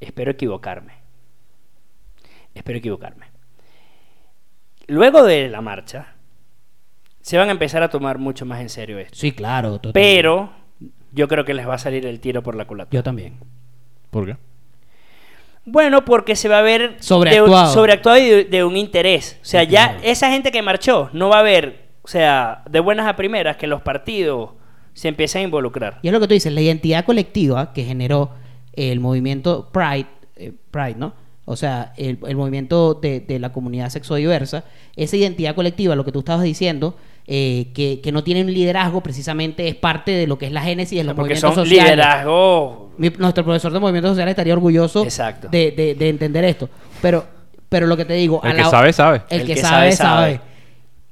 espero 0.00 0.30
equivocarme. 0.30 0.94
Espero 2.54 2.78
equivocarme. 2.78 3.26
Luego 4.86 5.22
de 5.24 5.48
la 5.48 5.60
marcha 5.60 6.14
se 7.20 7.36
van 7.36 7.48
a 7.48 7.52
empezar 7.52 7.82
a 7.82 7.90
tomar 7.90 8.18
mucho 8.18 8.46
más 8.46 8.60
en 8.60 8.68
serio 8.70 8.98
esto. 8.98 9.16
Sí, 9.16 9.32
claro. 9.32 9.72
totalmente. 9.78 10.00
Pero 10.00 10.50
yo 11.12 11.28
creo 11.28 11.44
que 11.44 11.52
les 11.54 11.68
va 11.68 11.74
a 11.74 11.78
salir 11.78 12.06
el 12.06 12.18
tiro 12.20 12.42
por 12.42 12.54
la 12.54 12.64
culata. 12.66 12.90
Yo 12.92 13.02
también. 13.02 13.38
¿Por 14.10 14.26
qué? 14.26 14.36
Bueno, 15.66 16.04
porque 16.04 16.36
se 16.36 16.48
va 16.48 16.58
a 16.58 16.62
ver 16.62 16.96
Sobreactuado. 17.00 17.68
de, 17.68 17.74
sobreactuado 17.74 18.18
y 18.18 18.28
de, 18.28 18.44
de 18.44 18.64
un 18.64 18.76
interés. 18.76 19.38
O 19.42 19.44
sea, 19.44 19.64
Sí, 19.64 19.70
ya 19.70 19.88
claro. 19.92 20.00
esa 20.04 20.30
gente 20.30 20.52
que 20.52 20.60
marchó 20.62 21.08
no 21.12 21.28
va 21.30 21.38
a 21.38 21.42
ver, 21.42 21.84
o 22.02 22.08
sea, 22.08 22.62
de 22.68 22.80
buenas 22.80 23.06
a 23.06 23.16
primeras 23.16 23.56
que 23.56 23.66
los 23.66 23.80
partidos 23.82 24.50
se 24.92 25.08
empiecen 25.08 25.40
a 25.40 25.44
involucrar. 25.44 25.98
Y 26.02 26.08
es 26.08 26.12
lo 26.12 26.20
que 26.20 26.28
tú 26.28 26.34
dices, 26.34 26.52
la 26.52 26.60
identidad 26.60 27.04
colectiva 27.04 27.72
que 27.72 27.84
generó 27.84 28.30
el 28.74 29.00
movimiento 29.00 29.70
Pride, 29.72 30.06
eh, 30.36 30.52
Pride, 30.70 30.96
¿no? 30.96 31.14
O 31.46 31.56
sea, 31.56 31.92
el, 31.96 32.18
el 32.26 32.36
movimiento 32.36 32.94
de, 32.94 33.20
de 33.20 33.38
la 33.38 33.52
comunidad 33.52 33.90
sexodiversa, 33.90 34.64
esa 34.96 35.16
identidad 35.16 35.54
colectiva, 35.54 35.94
lo 35.94 36.04
que 36.04 36.12
tú 36.12 36.20
estabas 36.20 36.42
diciendo, 36.44 36.96
eh, 37.26 37.72
que, 37.74 38.00
que 38.02 38.12
no 38.12 38.22
tiene 38.22 38.42
un 38.42 38.52
liderazgo, 38.52 39.00
precisamente 39.02 39.66
es 39.68 39.74
parte 39.74 40.10
de 40.12 40.26
lo 40.26 40.36
que 40.38 40.46
es 40.46 40.52
la 40.52 40.60
génesis 40.62 40.98
de 40.98 41.04
los 41.04 41.14
Porque 41.14 41.34
movimientos 41.34 41.54
son 41.54 41.64
sociales. 41.64 41.92
liderazgos. 41.96 42.78
Mi- 42.98 43.10
nuestro 43.18 43.44
profesor 43.44 43.72
de 43.72 43.80
movimientos 43.80 44.10
sociales 44.10 44.32
estaría 44.32 44.52
orgulloso 44.52 45.02
Exacto. 45.04 45.48
de, 45.48 45.70
de- 45.72 45.94
de 45.94 46.08
entender 46.08 46.44
esto. 46.44 46.68
Pero, 47.00 47.24
pero 47.68 47.86
lo 47.86 47.96
que 47.96 48.04
te 48.04 48.12
digo... 48.14 48.40
a 48.44 48.50
El 48.50 48.56
que 48.56 48.62
la- 48.62 48.70
sabe, 48.70 48.92
sabe. 48.92 49.22
El, 49.30 49.44
que, 49.46 49.56
sabe, 49.56 49.92
sabe, 49.92 50.40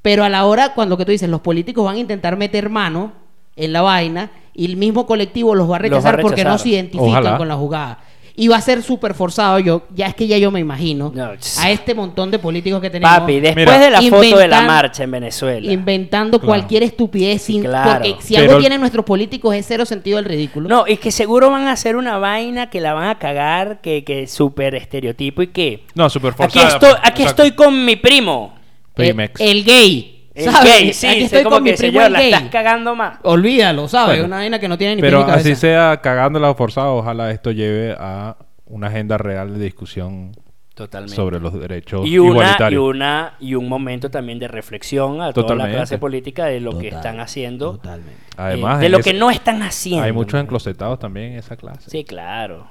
Pero 0.02 0.24
a 0.24 0.28
la 0.28 0.44
hora, 0.46 0.74
cuando 0.74 0.96
que 0.98 1.04
tú 1.04 1.12
dices, 1.12 1.28
los 1.28 1.40
políticos 1.40 1.84
van 1.84 1.96
a 1.96 1.98
intentar 2.00 2.36
meter 2.36 2.68
mano 2.68 3.12
en 3.56 3.72
la 3.72 3.82
vaina 3.82 4.30
y 4.54 4.66
el 4.66 4.76
mismo 4.76 5.06
colectivo 5.06 5.54
los 5.54 5.70
va 5.70 5.76
a 5.76 5.80
Los 5.80 5.90
va 5.92 5.96
a 5.96 6.12
rechazar 6.12 6.20
porque 6.20 6.44
no 6.44 6.58
se 6.58 6.70
identifican 6.70 7.08
Ojalá. 7.08 7.36
con 7.38 7.48
la 7.48 7.56
jugada. 7.56 7.98
Y 8.34 8.48
va 8.48 8.56
a 8.56 8.60
ser 8.62 8.82
súper 8.82 9.12
forzado, 9.12 9.58
yo, 9.58 9.82
ya 9.94 10.06
es 10.06 10.14
que 10.14 10.26
ya 10.26 10.38
yo 10.38 10.50
me 10.50 10.58
imagino, 10.58 11.12
No, 11.14 11.32
a 11.58 11.70
este 11.70 11.94
montón 11.94 12.30
de 12.30 12.38
políticos 12.38 12.80
que 12.80 12.88
tenemos 12.88 13.18
Papi, 13.18 13.40
después 13.40 13.66
Mira, 13.66 13.78
de 13.78 13.90
la 13.90 14.00
foto 14.02 14.38
de 14.38 14.48
la 14.48 14.62
marcha 14.62 15.04
en 15.04 15.10
Venezuela. 15.10 15.70
inventando 15.70 16.38
Claro. 16.38 16.46
cualquier 16.48 16.82
estupidez 16.82 17.42
sin 17.42 17.62
Claro. 17.62 18.02
porque 18.04 18.16
si 18.22 18.34
Pero- 18.34 18.48
algo 18.50 18.60
tienen 18.60 18.80
nuestros 18.80 19.04
políticos 19.04 19.54
es 19.54 19.66
cero 19.66 19.84
sentido 19.84 20.16
del 20.16 20.24
ridículo. 20.24 20.68
No, 20.68 20.84
y 20.88 20.96
que 20.96 21.10
seguro 21.10 21.50
van 21.50 21.66
a 21.68 21.72
hacer 21.72 21.94
una 21.96 22.16
vaina 22.18 22.70
que 22.70 22.80
la 22.80 22.94
van 22.94 23.08
a 23.08 23.18
cagar, 23.18 23.80
que, 23.82 24.02
que 24.02 24.26
súper 24.26 24.74
estereotipo 24.76 25.42
y 25.42 25.48
que... 25.48 25.84
No, 25.94 26.08
súper 26.08 26.30
Aquí 26.32 26.58
forzada. 26.58 26.68
estoy, 26.68 26.90
pues, 26.90 27.00
aquí 27.04 27.22
exacto. 27.22 27.42
estoy 27.42 27.56
con 27.56 27.84
mi 27.84 27.96
primo. 27.96 28.54
Primex. 28.94 29.40
El, 29.40 29.58
el 29.58 29.64
gay. 29.64 30.11
El 30.34 30.44
¿sabes? 30.50 30.64
gay, 30.80 30.92
sí, 30.94 31.06
Aquí 31.06 31.22
estoy 31.24 31.42
como 31.42 31.56
con 31.56 31.64
mi 31.64 31.70
que 31.72 31.76
primo 31.76 31.92
señor, 31.98 32.10
la 32.10 32.18
gay. 32.20 32.32
estás 32.32 32.48
cagando 32.50 32.94
más. 32.94 33.18
Olvídalo, 33.22 33.86
¿sabes? 33.88 34.08
Bueno, 34.16 34.24
una 34.26 34.36
vaina 34.36 34.58
que 34.58 34.68
no 34.68 34.78
tiene 34.78 34.96
ni 34.96 35.02
Pero 35.02 35.18
pies 35.18 35.26
ni 35.26 35.30
cabeza. 35.32 35.50
así 35.50 35.60
sea 35.60 36.00
cagándola 36.02 36.50
o 36.50 36.54
forzada, 36.54 36.88
ojalá 36.88 37.30
esto 37.30 37.50
lleve 37.50 37.94
a 37.98 38.36
una 38.66 38.86
agenda 38.86 39.18
real 39.18 39.52
de 39.58 39.64
discusión 39.64 40.32
Totalmente. 40.74 41.14
sobre 41.14 41.38
los 41.38 41.52
derechos 41.52 42.06
y 42.06 42.18
una, 42.18 42.28
y 42.28 42.32
igualitarios. 42.32 42.82
una 42.82 43.34
y 43.40 43.54
un 43.56 43.68
momento 43.68 44.10
también 44.10 44.38
de 44.38 44.48
reflexión 44.48 45.20
a 45.20 45.32
toda 45.34 45.48
la 45.48 45.48
Totalmente. 45.48 45.76
clase 45.76 45.98
política 45.98 46.46
de 46.46 46.60
lo 46.60 46.78
que 46.78 46.84
Total, 46.88 46.98
están 46.98 47.20
haciendo 47.20 47.72
Totalmente. 47.72 48.12
eh, 48.12 48.34
Además, 48.38 48.80
de 48.80 48.86
en 48.86 48.92
lo 48.92 48.98
ese- 49.00 49.12
que 49.12 49.18
no 49.18 49.30
están 49.30 49.62
haciendo 49.62 50.04
Hay 50.04 50.12
muchos 50.12 50.40
enclosetados 50.40 50.98
también 50.98 51.32
en 51.32 51.38
esa 51.40 51.56
clase. 51.56 51.90
sí 51.90 52.04
claro 52.04 52.66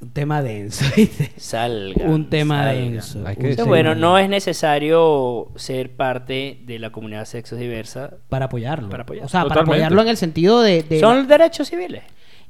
Un 0.00 0.10
tema 0.12 0.42
denso, 0.42 0.84
¿viste? 0.96 1.30
salga 1.36 2.04
Un 2.06 2.28
tema 2.28 2.64
salgan. 2.64 2.92
denso. 2.92 3.26
Hay 3.26 3.36
que 3.36 3.40
un 3.42 3.46
decir- 3.48 3.56
tema 3.56 3.68
bueno 3.68 3.94
no 3.94 4.18
es 4.18 4.28
necesario 4.28 5.48
ser 5.56 5.96
parte 5.96 6.60
de 6.66 6.78
la 6.78 6.90
comunidad 6.90 7.24
sexo 7.24 7.56
diversa 7.56 8.14
Para 8.28 8.46
apoyarlo. 8.46 8.90
Para 8.90 9.04
apoyarlo. 9.04 9.26
O 9.26 9.28
sea, 9.30 9.44
para 9.46 9.62
apoyarlo 9.62 10.02
en 10.02 10.08
el 10.08 10.16
sentido 10.16 10.60
de... 10.62 10.82
de- 10.82 11.00
son 11.00 11.26
derechos 11.28 11.68
civiles 11.68 12.02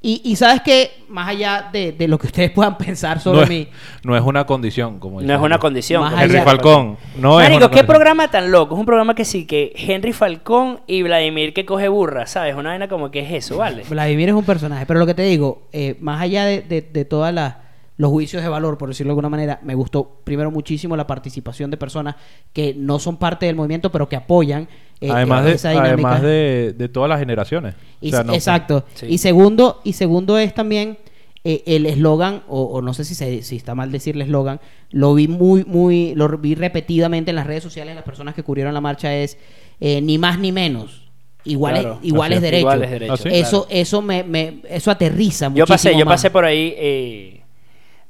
Y, 0.06 0.20
y 0.22 0.36
sabes 0.36 0.60
que, 0.60 0.90
más 1.08 1.28
allá 1.28 1.70
de, 1.72 1.92
de 1.92 2.08
lo 2.08 2.18
que 2.18 2.26
ustedes 2.26 2.50
puedan 2.50 2.76
pensar 2.76 3.20
sobre 3.20 3.38
no, 3.38 3.42
es, 3.44 3.48
mí, 3.48 3.68
no 4.02 4.14
es 4.14 4.22
una 4.22 4.44
condición, 4.44 4.98
como 4.98 5.22
no 5.22 5.34
es 5.34 5.40
una 5.40 5.58
condición 5.58 6.02
Más 6.02 6.12
Henry 6.22 6.36
allá- 6.36 6.44
Falcón. 6.44 6.98
No 7.16 7.40
es 7.40 7.46
una 7.48 7.56
qué 7.56 7.60
condición. 7.62 7.86
programa 7.86 8.28
tan 8.28 8.50
loco. 8.52 8.74
Es 8.74 8.80
un 8.80 8.84
programa 8.86 9.14
que 9.14 9.24
sí, 9.24 9.46
que 9.46 9.72
Henry 9.74 10.12
Falcón 10.12 10.80
y 10.86 11.02
Vladimir 11.02 11.54
que 11.54 11.64
coge 11.64 11.88
burra, 11.88 12.26
¿sabes? 12.26 12.54
Una 12.54 12.68
vaina 12.68 12.86
como 12.88 13.10
que 13.10 13.20
es 13.20 13.32
eso, 13.32 13.56
¿vale? 13.56 13.82
Vladimir 13.88 14.28
es 14.28 14.34
un 14.34 14.44
personaje. 14.44 14.84
Pero 14.84 15.00
lo 15.00 15.06
que 15.06 15.14
te 15.14 15.22
digo, 15.22 15.68
eh, 15.72 15.96
más 16.00 16.20
allá 16.20 16.44
de, 16.44 16.60
de, 16.60 16.82
de 16.82 17.04
todas 17.06 17.32
las 17.32 17.54
los 17.96 18.10
juicios 18.10 18.42
de 18.42 18.48
valor, 18.48 18.76
por 18.76 18.88
decirlo 18.88 19.10
de 19.10 19.12
alguna 19.12 19.28
manera, 19.28 19.60
me 19.62 19.74
gustó 19.74 20.20
primero 20.24 20.50
muchísimo 20.50 20.96
la 20.96 21.06
participación 21.06 21.70
de 21.70 21.76
personas 21.76 22.16
que 22.52 22.74
no 22.76 22.98
son 22.98 23.16
parte 23.18 23.46
del 23.46 23.54
movimiento, 23.56 23.92
pero 23.92 24.08
que 24.08 24.16
apoyan 24.16 24.68
eh, 25.00 25.10
además 25.12 25.44
eh, 25.44 25.48
de, 25.48 25.52
esa 25.54 25.70
dinámica. 25.70 25.92
además 25.92 26.22
de, 26.22 26.74
de 26.76 26.88
todas 26.88 27.08
las 27.08 27.20
generaciones. 27.20 27.74
Y- 28.00 28.08
O 28.08 28.10
sea, 28.10 28.24
no- 28.24 28.34
exacto. 28.34 28.84
Sí. 28.94 29.06
Y 29.08 29.18
segundo, 29.18 29.80
y 29.84 29.92
segundo 29.92 30.38
es 30.38 30.52
también 30.54 30.98
eh, 31.44 31.62
el 31.66 31.86
eslogan, 31.86 32.42
o, 32.48 32.62
o 32.62 32.82
no 32.82 32.94
sé 32.94 33.04
si, 33.04 33.14
se- 33.14 33.42
si 33.42 33.56
está 33.56 33.74
mal 33.76 33.92
decirle 33.92 34.24
eslogan, 34.24 34.60
lo 34.90 35.14
vi 35.14 35.28
muy, 35.28 35.64
muy, 35.64 36.14
lo 36.16 36.26
vi 36.38 36.54
repetidamente 36.56 37.30
en 37.30 37.36
las 37.36 37.46
redes 37.46 37.62
sociales, 37.62 37.94
las 37.94 38.02
personas 38.04 38.34
que 38.34 38.42
cubrieron 38.42 38.74
la 38.74 38.80
marcha 38.80 39.14
es 39.14 39.38
eh, 39.80 40.00
ni 40.00 40.18
más 40.18 40.38
ni 40.40 40.50
menos. 40.52 41.02
Iguales, 41.44 41.82
Claro. 41.82 41.98
iguales 42.02 42.36
es. 42.38 42.42
derechos. 42.42 42.60
Iguales 42.62 42.90
derechos, 42.90 43.20
Ah, 43.20 43.22
¿sí? 43.22 43.28
Eso, 43.36 43.66
eso 43.68 44.00
me, 44.02 44.24
me- 44.24 44.62
eso 44.68 44.90
aterriza 44.90 45.46
Yo 45.46 45.50
muchísimo 45.50 45.66
pasé, 45.74 45.92
yo 45.98 46.04
más. 46.06 46.14
pasé 46.14 46.30
por 46.30 46.44
ahí 46.46 46.74
eh, 46.78 47.43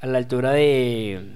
a 0.04 0.06
la 0.06 0.18
altura 0.18 0.50
de 0.52 1.34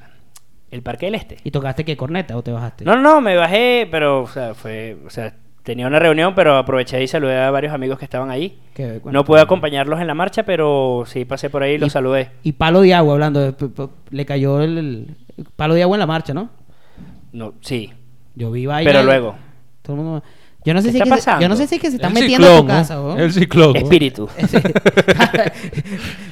el 0.71 0.83
Parque 0.83 1.07
del 1.07 1.15
Este. 1.15 1.39
¿Y 1.43 1.51
tocaste 1.51 1.85
qué 1.85 1.97
corneta 1.97 2.37
o 2.37 2.43
te 2.43 2.53
bajaste? 2.53 2.85
No, 2.85 2.97
no, 2.97 3.21
me 3.23 3.35
bajé, 3.35 3.89
pero 3.91 4.23
o 4.23 4.29
sea, 4.29 4.55
fue, 4.55 4.99
o 5.07 5.11
sea, 5.11 5.35
tenía 5.63 5.87
una 5.87 5.99
reunión, 5.99 6.35
pero 6.35 6.57
aproveché 6.59 7.03
y 7.03 7.09
saludé 7.09 7.39
a 7.39 7.51
varios 7.51 7.73
amigos 7.73 7.99
que 7.99 8.05
estaban 8.05 8.31
ahí. 8.31 8.59
No 9.05 9.25
pude 9.25 9.41
acompañarlos 9.41 10.01
en 10.01 10.07
la 10.07 10.13
marcha, 10.15 10.43
pero 10.43 11.05
sí 11.07 11.25
pasé 11.25 11.49
por 11.49 11.63
ahí 11.63 11.75
y 11.75 11.79
los 11.79 11.93
saludé. 11.93 12.31
Y 12.43 12.53
palo 12.53 12.83
de 12.83 12.93
agua, 12.95 13.15
hablando, 13.15 13.41
de- 13.41 13.55
le 14.11 14.27
cayó 14.27 14.61
el, 14.61 14.77
el 14.77 15.17
palo 15.57 15.73
de 15.75 15.83
agua 15.85 15.97
en 15.97 16.01
la 16.01 16.07
marcha, 16.07 16.35
¿no? 16.35 16.51
No, 17.33 17.55
sí. 17.63 17.91
Yo 18.35 18.51
vi 18.51 18.67
vaina 18.67 18.91
Pero 18.91 19.03
luego, 19.05 19.37
Todo 19.83 19.97
el 19.97 20.03
mundo... 20.03 20.23
Yo 20.65 20.75
no 20.75 20.83
sé 20.83 20.89
¿Qué 20.89 20.93
si 20.93 20.99
es 20.99 21.05
que 21.15 21.21
se- 21.23 21.31
yo 21.41 21.49
no 21.49 21.57
sé 21.57 21.67
si 21.67 21.77
es 21.77 21.81
que 21.81 21.89
se 21.89 21.97
están 21.97 22.15
El 22.15 22.21
metiendo 22.23 22.53
a 22.53 22.57
tu 22.59 22.67
casa, 22.67 22.97
¿no? 22.97 23.07
weón. 23.07 23.21
El 23.21 23.33
ciclón. 23.33 23.73
¿no? 23.73 23.79
espíritu. 23.79 24.29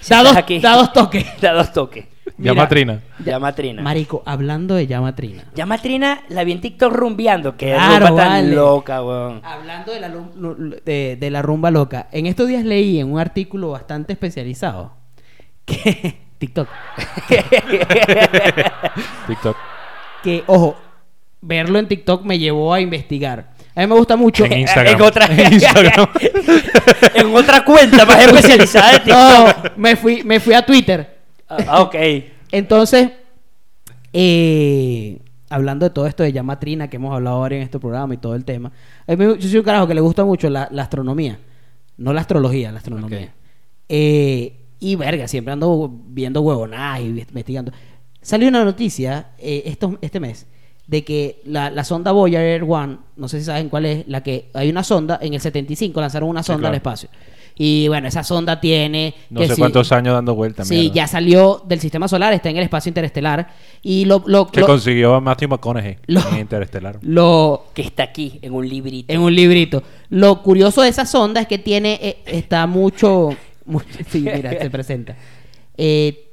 da, 0.10 0.22
dos, 0.22 0.36
aquí. 0.36 0.58
da 0.58 0.76
dos 0.76 0.92
toques. 0.92 1.24
Da 1.40 1.52
dos 1.54 1.72
toques. 1.72 2.04
Llama 2.38 2.68
Trina. 2.68 3.00
Llama 3.24 3.52
Trina. 3.54 3.82
Marico, 3.82 4.22
hablando 4.26 4.74
de 4.74 4.86
llama 4.86 5.14
Trina. 5.14 5.44
Llama 5.54 5.76
a 5.76 5.78
Trina, 5.78 6.20
la 6.28 6.44
vi 6.44 6.52
en 6.52 6.60
TikTok 6.60 6.92
rumbeando. 6.92 7.56
Que 7.56 7.72
Claro, 7.72 8.08
rumba 8.08 8.22
tan 8.24 8.32
vale. 8.44 8.54
loca, 8.54 9.02
weón. 9.02 9.40
Hablando 9.42 9.92
de 9.92 10.00
la, 10.00 10.08
lum- 10.08 10.30
lu- 10.36 10.76
de, 10.84 11.16
de 11.18 11.30
la 11.30 11.40
rumba 11.42 11.70
loca. 11.70 12.08
En 12.12 12.26
estos 12.26 12.46
días 12.48 12.64
leí 12.64 13.00
en 13.00 13.10
un 13.12 13.18
artículo 13.18 13.70
bastante 13.70 14.12
especializado 14.12 14.92
que... 15.64 16.24
TikTok. 16.38 16.68
TikTok. 19.26 19.56
Que, 20.22 20.44
ojo, 20.46 20.76
verlo 21.40 21.78
en 21.78 21.88
TikTok 21.88 22.22
me 22.24 22.38
llevó 22.38 22.72
a 22.74 22.80
investigar. 22.80 23.52
A 23.74 23.80
mí 23.80 23.86
me 23.86 23.94
gusta 23.94 24.16
mucho. 24.16 24.44
En 24.44 24.52
Instagram. 24.60 24.94
En 24.94 25.02
otra, 25.02 25.26
En 25.30 25.52
Instagram. 25.54 26.06
en 27.14 27.34
otra 27.34 27.64
cuenta 27.64 28.04
más 28.04 28.22
especializada 28.24 28.92
de 28.92 29.00
TikTok. 29.00 29.64
No, 29.64 29.70
me 29.76 29.96
fui, 29.96 30.22
me 30.24 30.40
fui 30.40 30.54
a 30.54 30.64
Twitter. 30.64 31.15
Ah, 31.48 31.82
ok. 31.82 31.94
Entonces, 32.52 33.10
eh, 34.12 35.18
hablando 35.50 35.84
de 35.86 35.90
todo 35.90 36.06
esto 36.06 36.22
de 36.22 36.32
llama 36.32 36.58
trina 36.58 36.88
que 36.88 36.96
hemos 36.96 37.14
hablado 37.14 37.36
ahora 37.36 37.56
en 37.56 37.62
este 37.62 37.78
programa 37.78 38.14
y 38.14 38.16
todo 38.18 38.34
el 38.34 38.44
tema, 38.44 38.72
yo 39.08 39.36
soy 39.40 39.58
un 39.58 39.62
carajo 39.64 39.86
que 39.86 39.94
le 39.94 40.00
gusta 40.00 40.24
mucho 40.24 40.48
la, 40.50 40.68
la 40.70 40.82
astronomía, 40.82 41.38
no 41.98 42.12
la 42.12 42.20
astrología, 42.20 42.72
la 42.72 42.78
astronomía. 42.78 43.32
Eh, 43.88 44.56
y 44.80 44.96
verga, 44.96 45.26
siempre 45.28 45.52
ando 45.52 45.90
viendo 46.08 46.40
huevonadas 46.42 47.00
y 47.00 47.04
investigando. 47.04 47.72
Salió 48.20 48.48
una 48.48 48.64
noticia 48.64 49.28
eh, 49.38 49.62
esto- 49.66 49.98
este 50.00 50.18
mes 50.20 50.46
de 50.86 51.04
que 51.04 51.40
la, 51.44 51.70
la 51.70 51.84
sonda 51.84 52.12
Voyager 52.12 52.62
1, 52.64 52.98
no 53.16 53.28
sé 53.28 53.38
si 53.40 53.44
saben 53.46 53.68
cuál 53.68 53.86
es, 53.86 54.06
la 54.08 54.22
que 54.22 54.50
hay 54.54 54.68
una 54.70 54.84
sonda, 54.84 55.18
en 55.22 55.34
el 55.34 55.40
75 55.40 56.00
lanzaron 56.00 56.28
una 56.28 56.42
Sí, 56.42 56.48
sonda 56.52 56.68
al 56.68 56.74
espacio. 56.76 57.08
Y 57.58 57.88
bueno, 57.88 58.06
esa 58.06 58.22
sonda 58.22 58.60
tiene... 58.60 59.14
No 59.30 59.40
que 59.40 59.48
sé 59.48 59.54
si- 59.54 59.60
cuántos 59.62 59.90
años 59.90 60.12
dando 60.14 60.34
vueltas. 60.34 60.68
Sí, 60.68 60.90
ya 60.94 61.06
salió 61.06 61.62
del 61.66 61.80
sistema 61.80 62.06
solar, 62.06 62.34
está 62.34 62.50
en 62.50 62.58
el 62.58 62.62
espacio 62.64 62.90
interestelar. 62.90 63.48
Y 63.82 64.04
lo, 64.04 64.22
lo, 64.26 64.46
Que 64.48 64.60
lo- 64.60 64.66
consiguió 64.66 65.14
a 65.14 65.20
Matthew 65.22 65.48
McConaughey 65.48 65.96
Lo- 66.06 66.20
en 66.32 66.38
Interestelar. 66.40 66.98
lo- 67.00 67.64
Que 67.72 67.80
está 67.82 68.02
aquí, 68.02 68.38
en 68.42 68.52
un 68.52 68.68
librito. 68.68 69.10
en 69.12 69.20
un 69.22 69.34
librito. 69.34 69.82
Lo 70.10 70.42
curioso 70.42 70.82
de 70.82 70.90
esa 70.90 71.06
sonda 71.06 71.40
es 71.40 71.46
que 71.46 71.56
tiene, 71.56 71.98
eh, 72.02 72.18
está 72.26 72.66
mucho, 72.66 73.30
mu- 73.64 73.80
sí, 74.10 74.20
mira, 74.20 74.50
se 74.50 74.68
presenta. 74.70 75.16
Eh, 75.78 76.24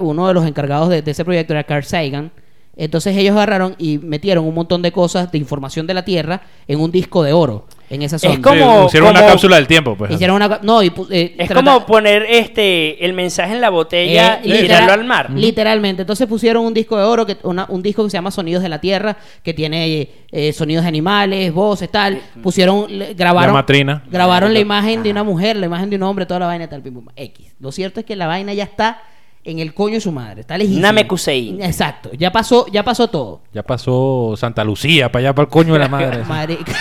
uno 0.00 0.28
de 0.28 0.34
los 0.34 0.46
encargados 0.46 0.90
de, 0.90 1.00
de 1.00 1.10
ese 1.12 1.24
proyecto 1.24 1.54
era 1.54 1.64
Carl 1.64 1.84
Sagan. 1.84 2.30
Entonces 2.76 3.16
ellos 3.16 3.32
agarraron 3.36 3.74
y 3.78 3.98
metieron 3.98 4.44
un 4.46 4.54
montón 4.54 4.82
de 4.82 4.92
cosas 4.92 5.30
de 5.32 5.38
información 5.38 5.86
de 5.86 5.94
la 5.94 6.04
Tierra 6.04 6.42
en 6.68 6.80
un 6.80 6.90
disco 6.90 7.22
de 7.22 7.32
oro 7.32 7.66
en 7.94 8.02
esa 8.02 8.16
Es 8.16 8.22
sonda. 8.22 8.40
como- 8.50 8.86
hicieron 8.86 9.10
una 9.10 9.26
cápsula 9.26 9.56
del 9.56 9.66
tiempo, 9.66 9.94
pues. 9.96 10.10
Hicieron 10.12 10.36
una, 10.36 10.60
no, 10.62 10.82
y 10.82 10.92
eh, 11.10 11.34
Es 11.38 11.48
trata- 11.48 11.62
como 11.74 11.86
poner 11.86 12.22
este 12.28 13.04
el 13.04 13.12
mensaje 13.12 13.52
en 13.52 13.60
la 13.60 13.70
botella 13.70 14.36
Eh, 14.36 14.40
y 14.44 14.48
literal- 14.48 14.66
tirarlo 14.66 14.92
al 14.92 15.04
mar. 15.04 15.30
Literalmente. 15.30 16.02
Entonces 16.02 16.26
pusieron 16.26 16.64
un 16.64 16.72
disco 16.74 16.96
de 16.96 17.04
oro, 17.04 17.26
que, 17.26 17.36
una- 17.42 17.66
un 17.68 17.82
disco 17.82 18.02
que 18.04 18.10
se 18.10 18.16
llama 18.16 18.30
Sonidos 18.30 18.62
de 18.62 18.68
la 18.68 18.80
Tierra, 18.80 19.16
que 19.42 19.52
tiene 19.54 20.08
eh, 20.34 20.52
sonidos 20.54 20.84
de 20.84 20.88
animales, 20.88 21.52
voces, 21.52 21.90
tal. 21.90 22.20
Pusieron, 22.42 22.86
grabaron, 23.14 23.50
Llama 23.50 23.66
Trina. 23.66 24.02
grabaron 24.10 24.52
la 24.54 24.60
imagen 24.60 25.02
de 25.02 25.10
una 25.10 25.22
mujer, 25.24 25.56
la 25.56 25.66
imagen 25.66 25.90
de 25.90 25.96
un 25.96 26.02
hombre, 26.04 26.24
toda 26.24 26.40
la 26.40 26.46
vaina, 26.46 26.68
tal, 26.68 26.80
pim, 26.82 26.94
pum, 26.94 27.06
X. 27.14 27.54
Lo 27.60 27.70
cierto 27.70 28.00
es 28.00 28.06
que 28.06 28.16
la 28.16 28.26
vaina 28.26 28.54
ya 28.54 28.64
está 28.64 29.02
en 29.44 29.58
el 29.58 29.74
coño 29.74 29.94
de 29.94 30.00
su 30.00 30.12
madre. 30.12 30.40
Está 30.42 30.56
lejísima. 30.56 30.86
Namekusei. 30.88 31.58
Exacto. 31.60 32.10
Ya 32.16 32.30
pasó, 32.32 32.64
ya 32.72 32.82
pasó 32.84 33.08
todo. 33.08 33.42
Ya 33.52 33.62
pasó 33.62 34.34
Santa 34.36 34.62
Lucía, 34.64 35.10
para 35.12 35.20
allá, 35.26 35.34
para 35.34 35.44
el 35.44 35.50
coño 35.50 35.72
de 35.74 35.78
la 35.80 35.88
madre. 35.88 36.22
Marica. 36.24 36.72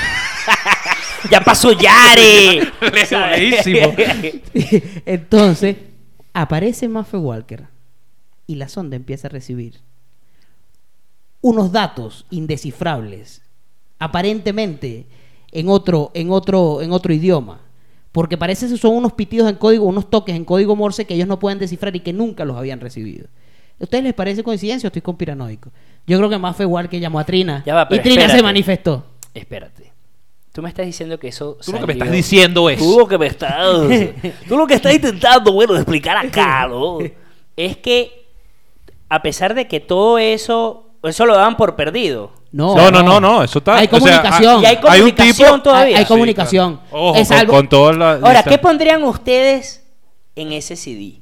¡Ya 1.29 1.41
pasó 1.41 1.71
Yare! 1.71 2.71
Entonces, 5.05 5.77
aparece 6.33 6.87
Maffe 6.87 7.17
Walker 7.17 7.67
y 8.47 8.55
la 8.55 8.67
sonda 8.67 8.95
empieza 8.95 9.27
a 9.27 9.31
recibir 9.31 9.79
unos 11.41 11.71
datos 11.71 12.25
indescifrables, 12.29 13.41
aparentemente 13.99 15.07
en 15.51 15.69
otro, 15.69 16.11
en 16.13 16.31
otro, 16.31 16.81
en 16.81 16.91
otro 16.91 17.13
idioma. 17.13 17.61
Porque 18.11 18.37
parece 18.37 18.67
que 18.67 18.77
son 18.77 18.95
unos 18.95 19.13
pitidos 19.13 19.49
en 19.49 19.55
código, 19.55 19.85
unos 19.85 20.09
toques 20.09 20.35
en 20.35 20.43
código 20.43 20.75
Morse 20.75 21.05
que 21.05 21.13
ellos 21.13 21.27
no 21.27 21.39
pueden 21.39 21.59
descifrar 21.59 21.95
y 21.95 22.01
que 22.01 22.13
nunca 22.13 22.45
los 22.45 22.57
habían 22.57 22.79
recibido. 22.79 23.27
¿A 23.79 23.83
ustedes 23.83 24.03
les 24.03 24.13
parece 24.13 24.43
coincidencia 24.43 24.87
o 24.87 24.89
estoy 24.89 25.01
conspiranoico? 25.01 25.71
Yo 26.05 26.17
creo 26.17 26.29
que 26.29 26.37
Maffe 26.37 26.65
Walker 26.65 26.99
llamó 26.99 27.19
a 27.19 27.23
Trina 27.23 27.63
Ya 27.65 27.73
va, 27.73 27.87
y 27.89 27.99
Trina 27.99 28.29
se 28.29 28.43
manifestó. 28.43 29.05
Espérate. 29.33 29.90
Tú 30.53 30.61
me 30.61 30.69
estás 30.69 30.85
diciendo 30.85 31.17
que 31.17 31.29
eso. 31.29 31.57
Tú 31.63 31.71
lo 31.71 31.79
que 31.79 31.87
me 31.87 31.93
estás 31.93 32.11
diciendo 32.11 32.69
es. 32.69 32.77
Tú 32.79 32.99
lo 32.99 33.07
que 33.07 33.17
me 33.17 33.27
estás. 33.27 33.55
tú 34.47 34.57
lo 34.57 34.67
que 34.67 34.73
estás 34.73 34.93
intentando, 34.93 35.53
bueno, 35.53 35.75
explicar 35.75 36.17
acá, 36.17 36.67
¿no? 36.67 36.99
Es 37.57 37.77
que, 37.77 38.27
a 39.09 39.21
pesar 39.21 39.53
de 39.53 39.67
que 39.67 39.79
todo 39.79 40.17
eso. 40.17 40.87
Eso 41.03 41.25
lo 41.25 41.35
daban 41.35 41.57
por 41.57 41.75
perdido. 41.75 42.31
No, 42.51 42.75
No, 42.75 42.91
no, 42.91 43.01
no, 43.01 43.19
no, 43.19 43.43
eso 43.43 43.59
está- 43.59 43.77
Hay 43.77 43.87
o 43.87 43.89
sea, 43.89 43.99
comunicación. 44.21 44.61
Y 44.61 44.65
hay 44.65 44.75
Hay 44.75 45.01
un 45.01 45.09
comunicación 45.11 45.49
tipo- 45.51 45.63
todavía. 45.63 45.97
Hay 45.97 46.03
Sí, 46.03 46.07
comunicación. 46.07 46.79
claro. 46.89 47.03
Ojo, 47.05 47.17
Es 47.19 47.27
con, 47.29 47.37
algo- 47.37 47.69
con 47.69 47.99
la 47.99 48.11
Ahora. 48.13 48.43
¿qué 48.43 48.57
pondrían 48.57 49.03
ustedes 49.03 49.83
en 50.35 50.51
ese 50.51 50.75
CD? 50.75 51.21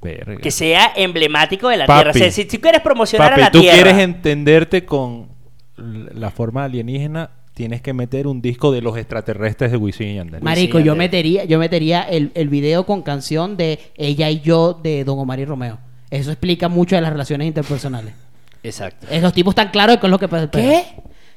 Verga. 0.00 0.36
Que 0.40 0.50
sea 0.50 0.92
emblemático 0.96 1.68
de 1.68 1.76
la 1.76 1.86
Papi. 1.86 1.98
Tierra. 1.98 2.10
O 2.10 2.14
sea, 2.18 2.30
si 2.30 2.44
tú 2.46 2.60
quieres 2.60 2.80
promocionar 2.80 3.30
Papi, 3.30 3.40
a 3.40 3.44
la 3.44 3.50
tú 3.50 3.60
Tierra. 3.60 3.74
quieres 3.76 3.98
entenderte 3.98 4.84
con 4.84 5.28
la 5.76 6.30
forma 6.30 6.64
alienígena, 6.64 7.30
tienes 7.54 7.82
que 7.82 7.92
meter 7.92 8.26
un 8.26 8.40
disco 8.42 8.72
de 8.72 8.80
los 8.82 8.96
extraterrestres 8.96 9.70
de 9.70 9.76
Wisin 9.76 10.08
y 10.08 10.14
Yandel. 10.16 10.42
Marico, 10.42 10.78
yo 10.80 10.94
metería, 10.96 11.44
yo 11.44 11.58
metería 11.58 12.02
el, 12.02 12.30
el 12.34 12.48
video 12.48 12.84
con 12.86 13.02
canción 13.02 13.56
de 13.56 13.78
Ella 13.96 14.30
y 14.30 14.40
yo 14.40 14.74
de 14.82 15.04
Don 15.04 15.18
Omar 15.18 15.38
y 15.40 15.44
Romeo. 15.44 15.78
Eso 16.10 16.30
explica 16.30 16.68
mucho 16.68 16.94
de 16.96 17.02
las 17.02 17.10
relaciones 17.12 17.46
interpersonales. 17.46 18.14
Exacto. 18.62 19.06
Esos 19.10 19.32
tipos 19.32 19.54
tan 19.54 19.70
claros 19.70 19.96
con 19.98 20.10
lo 20.10 20.18
que 20.18 20.28
pasa. 20.28 20.50
¿Qué? 20.50 20.84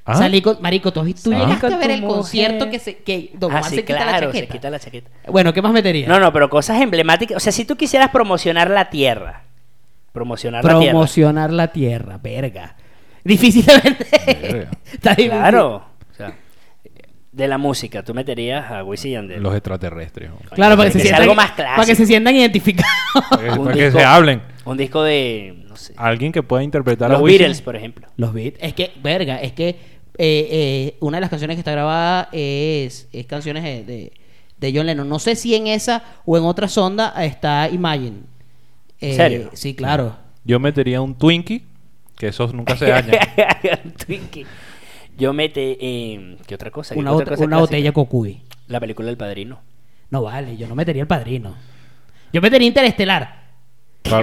¿Ah? 0.07 0.15
Salí 0.15 0.41
con, 0.41 0.57
Marico, 0.61 0.93
tú, 0.93 1.01
tú 1.23 1.31
Ah. 1.33 1.39
llegaste 1.45 1.73
a 1.73 1.77
ver 1.77 1.91
el 1.91 2.03
concierto 2.03 2.69
que, 2.69 2.77
se, 2.77 2.97
que 2.97 3.31
Don 3.33 3.51
Ah, 3.51 3.57
Omar 3.59 3.69
sí, 3.71 3.77
se 3.77 3.85
quita 3.85 4.05
la 4.05 4.19
se 4.19 4.25
chaqueta. 4.25 4.53
quita 4.53 4.69
la 4.69 4.79
chaqueta. 4.79 5.09
Bueno, 5.29 5.51
¿qué 5.51 5.61
más 5.63 5.73
metería? 5.73 6.07
No, 6.07 6.19
no, 6.19 6.31
pero 6.31 6.49
cosas 6.49 6.79
emblemáticas. 6.81 7.37
O 7.37 7.39
sea, 7.39 7.51
si 7.51 7.65
tú 7.65 7.75
quisieras 7.75 8.09
promocionar 8.11 8.69
la 8.69 8.89
Tierra. 8.91 9.43
Promocionar 10.11 10.63
la 10.63 10.77
Tierra. 10.79 10.91
Promocionar 10.91 11.51
la 11.51 11.67
tierra, 11.69 12.19
verga. 12.21 12.75
Difícil 13.25 13.65
de 13.65 13.73
vender. 13.79 14.07
Verga. 14.41 14.71
Está 14.93 15.09
difícil. 15.11 15.31
Claro. 15.31 15.75
O 16.11 16.15
sea, 16.15 16.33
de 17.31 17.47
la 17.49 17.57
música, 17.57 18.01
tú 18.01 18.13
meterías 18.13 18.71
a 18.71 18.83
Wisin 18.85 19.11
y 19.11 19.13
Yandel. 19.15 19.43
Los 19.43 19.53
extraterrestres. 19.53 20.29
¿no? 20.29 20.37
Claro, 20.51 20.77
para 20.77 20.89
que, 20.89 20.93
Que 20.93 20.99
se 20.99 21.05
sientan, 21.05 21.21
algo 21.23 21.35
más 21.35 21.51
clásico. 21.51 21.75
para 21.75 21.85
que 21.85 21.95
se 21.95 22.05
sientan 22.05 22.35
identificados. 22.35 22.91
Eh, 23.41 23.49
para 23.57 23.73
que 23.73 23.85
disco- 23.89 23.99
se 23.99 24.05
hablen. 24.05 24.41
Un 24.63 24.77
disco 24.77 25.03
de. 25.03 25.63
No 25.67 25.75
sé. 25.75 25.93
Alguien 25.97 26.31
que 26.31 26.41
pueda 26.43 26.63
interpretar 26.63 27.09
a 27.11 27.15
Los 27.15 27.21
Wisin. 27.23 27.39
Beatles, 27.39 27.61
por 27.61 27.75
ejemplo. 27.75 28.07
Los 28.15 28.33
beats. 28.33 28.57
Es 28.61 28.73
que, 28.73 28.93
verga, 29.03 29.41
es 29.41 29.51
que 29.51 29.67
eh, 29.69 29.77
eh, 30.17 30.97
una 31.01 31.17
de 31.17 31.21
las 31.21 31.29
canciones 31.29 31.55
que 31.55 31.59
está 31.59 31.71
grabada 31.71 32.29
es, 32.31 33.09
es 33.11 33.25
canciones 33.25 33.63
de, 33.63 33.83
de, 33.83 34.13
de 34.59 34.73
John 34.77 34.85
Lennon. 34.85 35.09
No 35.09 35.19
sé 35.19 35.35
si 35.35 35.55
en 35.55 35.67
esa 35.67 36.03
o 36.25 36.37
en 36.37 36.45
otra 36.45 36.69
sonda 36.69 37.13
está 37.25 37.67
Imagine. 37.69 38.19
Eh, 39.01 39.09
¿En 39.09 39.15
serio? 39.17 39.49
Sí, 39.53 39.73
claro. 39.75 40.15
Yo 40.45 40.57
metería 40.61 41.01
un 41.01 41.15
Twinkie, 41.15 41.65
que 42.17 42.27
esos 42.27 42.53
nunca 42.53 42.75
se 42.77 42.85
dañan. 42.87 43.17
Twinkie. 44.05 44.45
Yo 45.17 45.33
mete. 45.33 45.77
eh, 45.79 46.37
¿Qué 46.45 46.55
otra 46.55 46.71
cosa? 46.71 46.93
¿Qué 46.93 46.99
Una, 46.99 47.11
otra 47.13 47.35
cosa 47.35 47.43
una 47.45 47.57
clásica? 47.57 47.61
botella 47.61 47.91
Cocuy. 47.91 48.41
La 48.67 48.79
película 48.79 49.07
del 49.07 49.17
padrino. 49.17 49.61
No 50.11 50.21
vale, 50.21 50.55
yo 50.57 50.67
no 50.67 50.75
metería 50.75 51.01
el 51.03 51.07
padrino. 51.07 51.55
Yo 52.33 52.41
metería 52.41 52.67
Interestelar. 52.67 53.43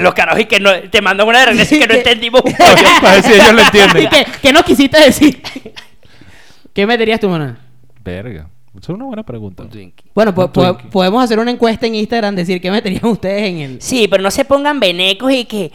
Los 0.01 0.15
carajos 0.15 0.41
y 0.43 0.45
que 0.45 0.61
no, 0.61 0.71
te 0.91 1.03
mandan 1.03 1.27
una 1.27 1.41
de 1.41 1.47
regreso 1.47 1.75
y 1.75 1.79
que 1.81 1.89
no 1.89 1.95
entendimos. 1.99 2.43
un 2.45 2.53
para 3.01 3.15
ver 3.15 3.23
si 3.25 3.33
ellos 3.33 3.53
lo 3.53 3.63
entienden. 3.63 4.03
¿Y 4.05 4.09
qué, 4.09 4.27
qué 4.41 4.53
nos 4.53 4.63
quisiste 4.65 5.01
decir? 5.01 5.43
¿Qué 6.73 6.87
meterías 6.87 7.21
tú, 7.21 7.29
Manuel? 7.29 7.57
Verga. 8.03 8.49
Esa 8.71 8.81
es 8.93 8.97
una 8.97 9.05
buena 9.05 9.23
pregunta. 9.23 9.65
Un 9.65 9.69
Twinkie. 9.71 10.07
Bueno, 10.15 10.35
po- 10.35 10.51
podemos 10.51 11.23
hacer 11.23 11.39
una 11.39 11.51
encuesta 11.51 11.87
en 11.87 11.95
Instagram, 11.95 12.35
decir 12.35 12.61
qué 12.61 12.71
meterían 12.71 13.05
ustedes 13.05 13.43
en 13.51 13.59
el... 13.59 13.83
Sí, 13.83 14.09
pero 14.09 14.23
no 14.23 14.31
se 14.31 14.45
pongan 14.47 14.81
venecos 14.81 15.31
y 15.33 15.45
que. 15.45 15.73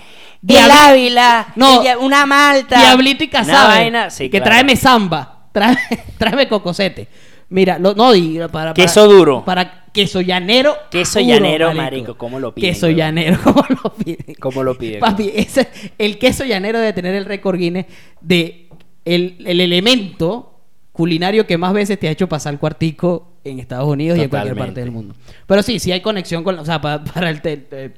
El 0.47 0.71
Ávila. 0.71 1.47
No. 1.55 1.81
una 1.99 2.25
malta. 2.25 2.79
Diablito 2.79 3.23
y 3.23 3.27
Casabe. 3.27 3.91
sí, 4.11 4.25
que 4.29 4.37
claro. 4.39 4.45
tráeme 4.45 4.75
samba. 4.75 5.47
Tráeme, 5.51 5.79
tráeme 6.17 6.47
cocosete. 6.47 7.07
Mira, 7.49 7.79
lo- 7.79 7.95
no, 7.95 8.13
y 8.13 8.37
para, 8.39 8.49
para- 8.49 8.73
Queso 8.73 9.07
duro. 9.07 9.43
Para 9.45 9.85
queso 9.93 10.21
llanero. 10.21 10.75
Queso 10.91 11.19
llanero, 11.21 11.73
marico, 11.73 12.17
¿cómo 12.17 12.39
lo 12.39 12.53
piden, 12.53 12.69
Queso 12.73 12.89
llanero, 12.89 13.39
¿cómo 13.43 13.63
lo 13.83 13.93
piden? 13.93 14.35
¿Cómo 14.39 14.63
lo 14.63 14.77
piden? 14.77 14.99
Papi, 14.99 15.31
ese- 15.33 15.67
el 15.97 16.17
queso 16.19 16.43
llanero 16.43 16.77
debe 16.79 16.93
tener 16.93 17.15
el 17.15 17.25
récord 17.25 17.57
Guinness 17.57 17.85
de 18.21 18.69
el, 19.05 19.37
el 19.47 19.61
elemento 19.61 20.59
culinario 20.91 21.47
que 21.47 21.57
más 21.57 21.73
veces 21.73 21.97
te 21.99 22.07
ha 22.07 22.11
hecho 22.11 22.27
pasar 22.27 22.57
cuartico 22.59 23.33
en 23.43 23.59
Estados 23.59 23.87
Unidos 23.87 24.17
y 24.17 24.23
en 24.23 24.29
cualquier 24.29 24.57
parte 24.57 24.81
del 24.81 24.91
mundo. 24.91 25.15
Pero 25.45 25.63
sí, 25.63 25.79
sí 25.79 25.91
hay 25.91 26.01
conexión 26.01 26.43
con, 26.43 26.59
o 26.59 26.65
sea, 26.65 26.81
pa- 26.81 27.03
para, 27.03 27.29
el 27.29 27.41
te- 27.41 27.93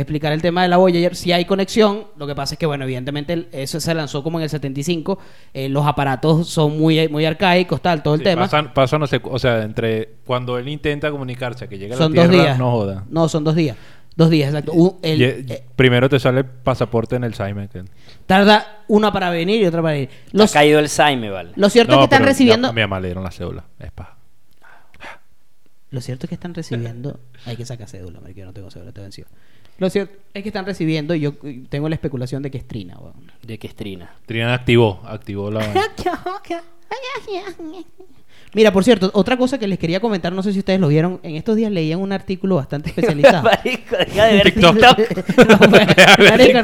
explicar 0.00 0.32
el 0.32 0.40
tema 0.42 0.62
de 0.62 0.68
la 0.68 0.76
Voyager, 0.76 1.14
sí 1.16 1.32
hay 1.32 1.44
conexión. 1.44 2.04
Lo 2.16 2.26
que 2.26 2.34
pasa 2.34 2.54
es 2.54 2.58
que, 2.58 2.66
bueno, 2.66 2.84
evidentemente 2.84 3.32
el- 3.32 3.48
eso 3.52 3.80
se 3.80 3.94
lanzó 3.94 4.22
como 4.22 4.38
en 4.38 4.44
el 4.44 4.50
75. 4.50 5.18
eh, 5.52 5.68
los 5.68 5.86
aparatos 5.86 6.48
son 6.48 6.78
muy, 6.78 7.08
muy 7.08 7.24
arcaicos, 7.24 7.80
tal, 7.82 8.02
todo 8.02 8.14
el 8.14 8.20
Sí, 8.20 8.24
tema. 8.24 8.42
pasan, 8.42 8.72
pasan, 8.72 9.00
no 9.00 9.06
sé, 9.06 9.20
o 9.22 9.38
sea, 9.38 9.62
entre 9.62 10.10
cuando 10.24 10.56
él 10.58 10.68
intenta 10.68 11.10
comunicarse 11.10 11.64
a 11.64 11.68
que 11.68 11.78
llega 11.78 11.96
a 11.96 11.98
la 11.98 12.04
son 12.04 12.12
Tierra, 12.12 12.26
dos 12.28 12.36
días. 12.36 12.58
no 12.58 12.70
joda. 12.70 13.04
No, 13.10 13.28
son 13.28 13.44
dos 13.44 13.54
días. 13.54 13.76
Dos 14.16 14.30
días, 14.30 14.48
exacto. 14.48 14.72
Un- 14.72 14.96
el- 15.02 15.20
Y- 15.20 15.24
eh, 15.52 15.64
primero 15.76 16.08
te 16.08 16.18
sale 16.18 16.42
pasaporte 16.42 17.14
en 17.16 17.22
el 17.24 17.34
Saime. 17.34 17.68
tarda 18.26 18.82
una 18.88 19.12
para 19.12 19.30
venir 19.30 19.62
y 19.62 19.66
otra 19.66 19.80
para 19.80 19.96
ir. 19.96 20.08
Los, 20.32 20.50
Ha 20.50 20.58
caído 20.60 20.80
el 20.80 20.88
Saime, 20.88 21.30
vale. 21.30 21.52
lo 21.54 21.68
cierto 21.70 21.92
es 21.92 21.98
que 21.98 22.04
están 22.04 22.24
recibiendo. 22.24 22.72
Mi 22.72 22.80
mamá 22.80 22.98
le 22.98 23.08
dieron 23.08 23.22
la 23.22 23.30
cédula. 23.30 23.64
Es 23.78 23.92
paja. 23.92 24.16
Lo 25.90 26.00
cierto 26.02 26.26
es 26.26 26.28
que 26.28 26.34
están 26.34 26.52
recibiendo. 26.54 27.18
Hay 27.46 27.56
que 27.56 27.64
sacar 27.64 27.88
cédula, 27.88 28.20
marico, 28.20 28.40
yo 28.40 28.46
no 28.46 28.52
tengo 28.52 28.70
cédula, 28.70 28.92
te 28.92 29.00
venció. 29.00 29.24
Lo 29.78 29.88
cierto 29.90 30.16
es 30.34 30.42
que 30.42 30.48
están 30.48 30.66
recibiendo 30.66 31.14
y 31.14 31.20
yo 31.20 31.34
tengo 31.68 31.88
la 31.88 31.94
especulación 31.94 32.42
de 32.42 32.50
que 32.50 32.58
es 32.58 32.66
Trina, 32.66 32.98
weón. 32.98 33.32
De 33.42 33.58
que 33.58 33.68
es 33.68 33.74
Trina. 33.74 34.10
Triana 34.26 34.54
activó, 34.54 35.00
activó 35.04 35.50
la. 35.50 35.60
Mira, 38.54 38.72
por 38.72 38.82
cierto, 38.82 39.10
otra 39.12 39.36
cosa 39.36 39.58
que 39.58 39.68
les 39.68 39.78
quería 39.78 40.00
comentar, 40.00 40.32
no 40.32 40.42
sé 40.42 40.52
si 40.52 40.60
ustedes 40.60 40.80
lo 40.80 40.88
vieron, 40.88 41.20
en 41.22 41.36
estos 41.36 41.54
días 41.54 41.70
leían 41.70 42.00
un 42.00 42.12
artículo 42.12 42.56
bastante 42.56 42.88
especializado. 42.90 43.42
Marico, 43.64 43.96
deja 43.96 44.24
de 44.24 44.32
ver 44.32 44.42
TikTok. 44.52 44.74
No, 45.48 45.58
marico, 46.30 46.60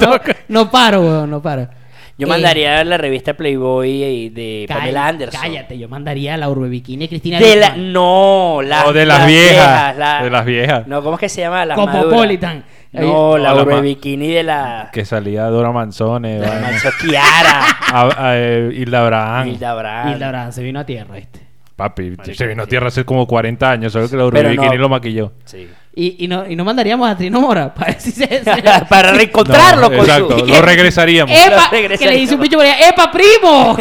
no 0.48 0.70
paro, 0.70 1.02
weón, 1.02 1.30
no 1.30 1.42
paro. 1.42 1.68
Yo 2.16 2.26
Eh, 2.26 2.30
mandaría 2.30 2.84
la 2.84 2.96
revista 2.96 3.34
Playboy 3.34 4.02
eh, 4.02 4.30
de 4.30 4.64
cállate, 4.68 4.80
Pamela 4.82 5.06
Anderson. 5.08 5.40
Cállate, 5.40 5.78
yo 5.78 5.88
mandaría 5.88 6.36
la 6.36 6.48
Urbe 6.48 6.68
Bikini 6.68 7.06
y 7.06 7.08
Cristina 7.08 7.40
De 7.40 7.56
la, 7.56 7.76
no, 7.76 8.60
la, 8.62 8.86
O 8.86 8.92
de 8.92 9.04
las 9.04 9.26
viejas, 9.26 10.22
de 10.22 10.30
las 10.30 10.44
viejas. 10.44 10.86
No, 10.86 11.02
¿cómo 11.02 11.14
es 11.14 11.20
que 11.20 11.28
se 11.28 11.40
llama? 11.40 11.64
Las 11.64 11.76
Cosmopolitan. 11.76 12.58
maduras. 12.58 12.84
No, 12.92 13.02
No, 13.32 13.38
la 13.38 13.54
la 13.54 13.62
Urbe 13.62 13.80
Bikini 13.80 14.28
de 14.28 14.44
la... 14.44 14.90
Que 14.92 15.04
salía 15.04 15.46
Dora 15.46 15.72
Manzone, 15.72 16.34
de 16.34 16.40
la 16.40 16.48
vaina. 16.50 16.70
Manso 16.70 16.90
Kiara. 17.00 17.60
A- 17.92 18.28
a- 18.28 18.38
eh, 18.38 18.70
Hilda 18.72 19.00
Abraham. 19.02 19.48
Hilda 19.48 19.74
Brand. 19.74 20.14
Hilda 20.14 20.28
Brand 20.28 20.52
se 20.52 20.62
vino 20.62 20.78
a 20.78 20.86
tierra, 20.86 21.14
¿viste? 21.16 21.40
Papi, 21.74 22.12
se 22.34 22.46
vino 22.46 22.62
a 22.62 22.66
tierra 22.66 22.86
hace 22.86 23.04
como 23.04 23.26
40 23.26 23.68
años, 23.68 23.92
solo 23.92 24.08
que 24.08 24.16
la 24.16 24.24
Urbe 24.26 24.44
Bikini 24.48 24.76
no. 24.76 24.82
lo 24.82 24.88
maquilló. 24.88 25.32
Sí. 25.44 25.68
Y, 25.97 26.24
y, 26.24 26.28
no, 26.28 26.49
y 26.51 26.57
no 26.57 26.64
mandaríamos 26.64 27.09
a 27.09 27.16
Trino 27.16 27.40
Mora 27.40 27.72
para 27.74 27.92
ver 27.92 28.01
si 28.01 28.11
se... 28.11 28.26
se- 28.26 28.62
Para 28.88 29.12
reencontrarlo 29.12 29.82
No, 29.82 29.97
con 29.97 29.99
exacto, 30.07 30.38
su... 30.40 30.47
lo 30.47 30.61
regresaríamos. 30.62 31.36
¡Epa! 31.36 31.64
Lo 31.66 31.70
regresaría. 31.70 31.99
Que 31.99 32.14
le 32.14 32.20
dice 32.20 32.34
un 32.34 32.40
bicho 32.40 32.57
por 32.57 32.66
allá, 32.66 32.88
¡Epa, 32.88 33.12
primo! 33.12 33.76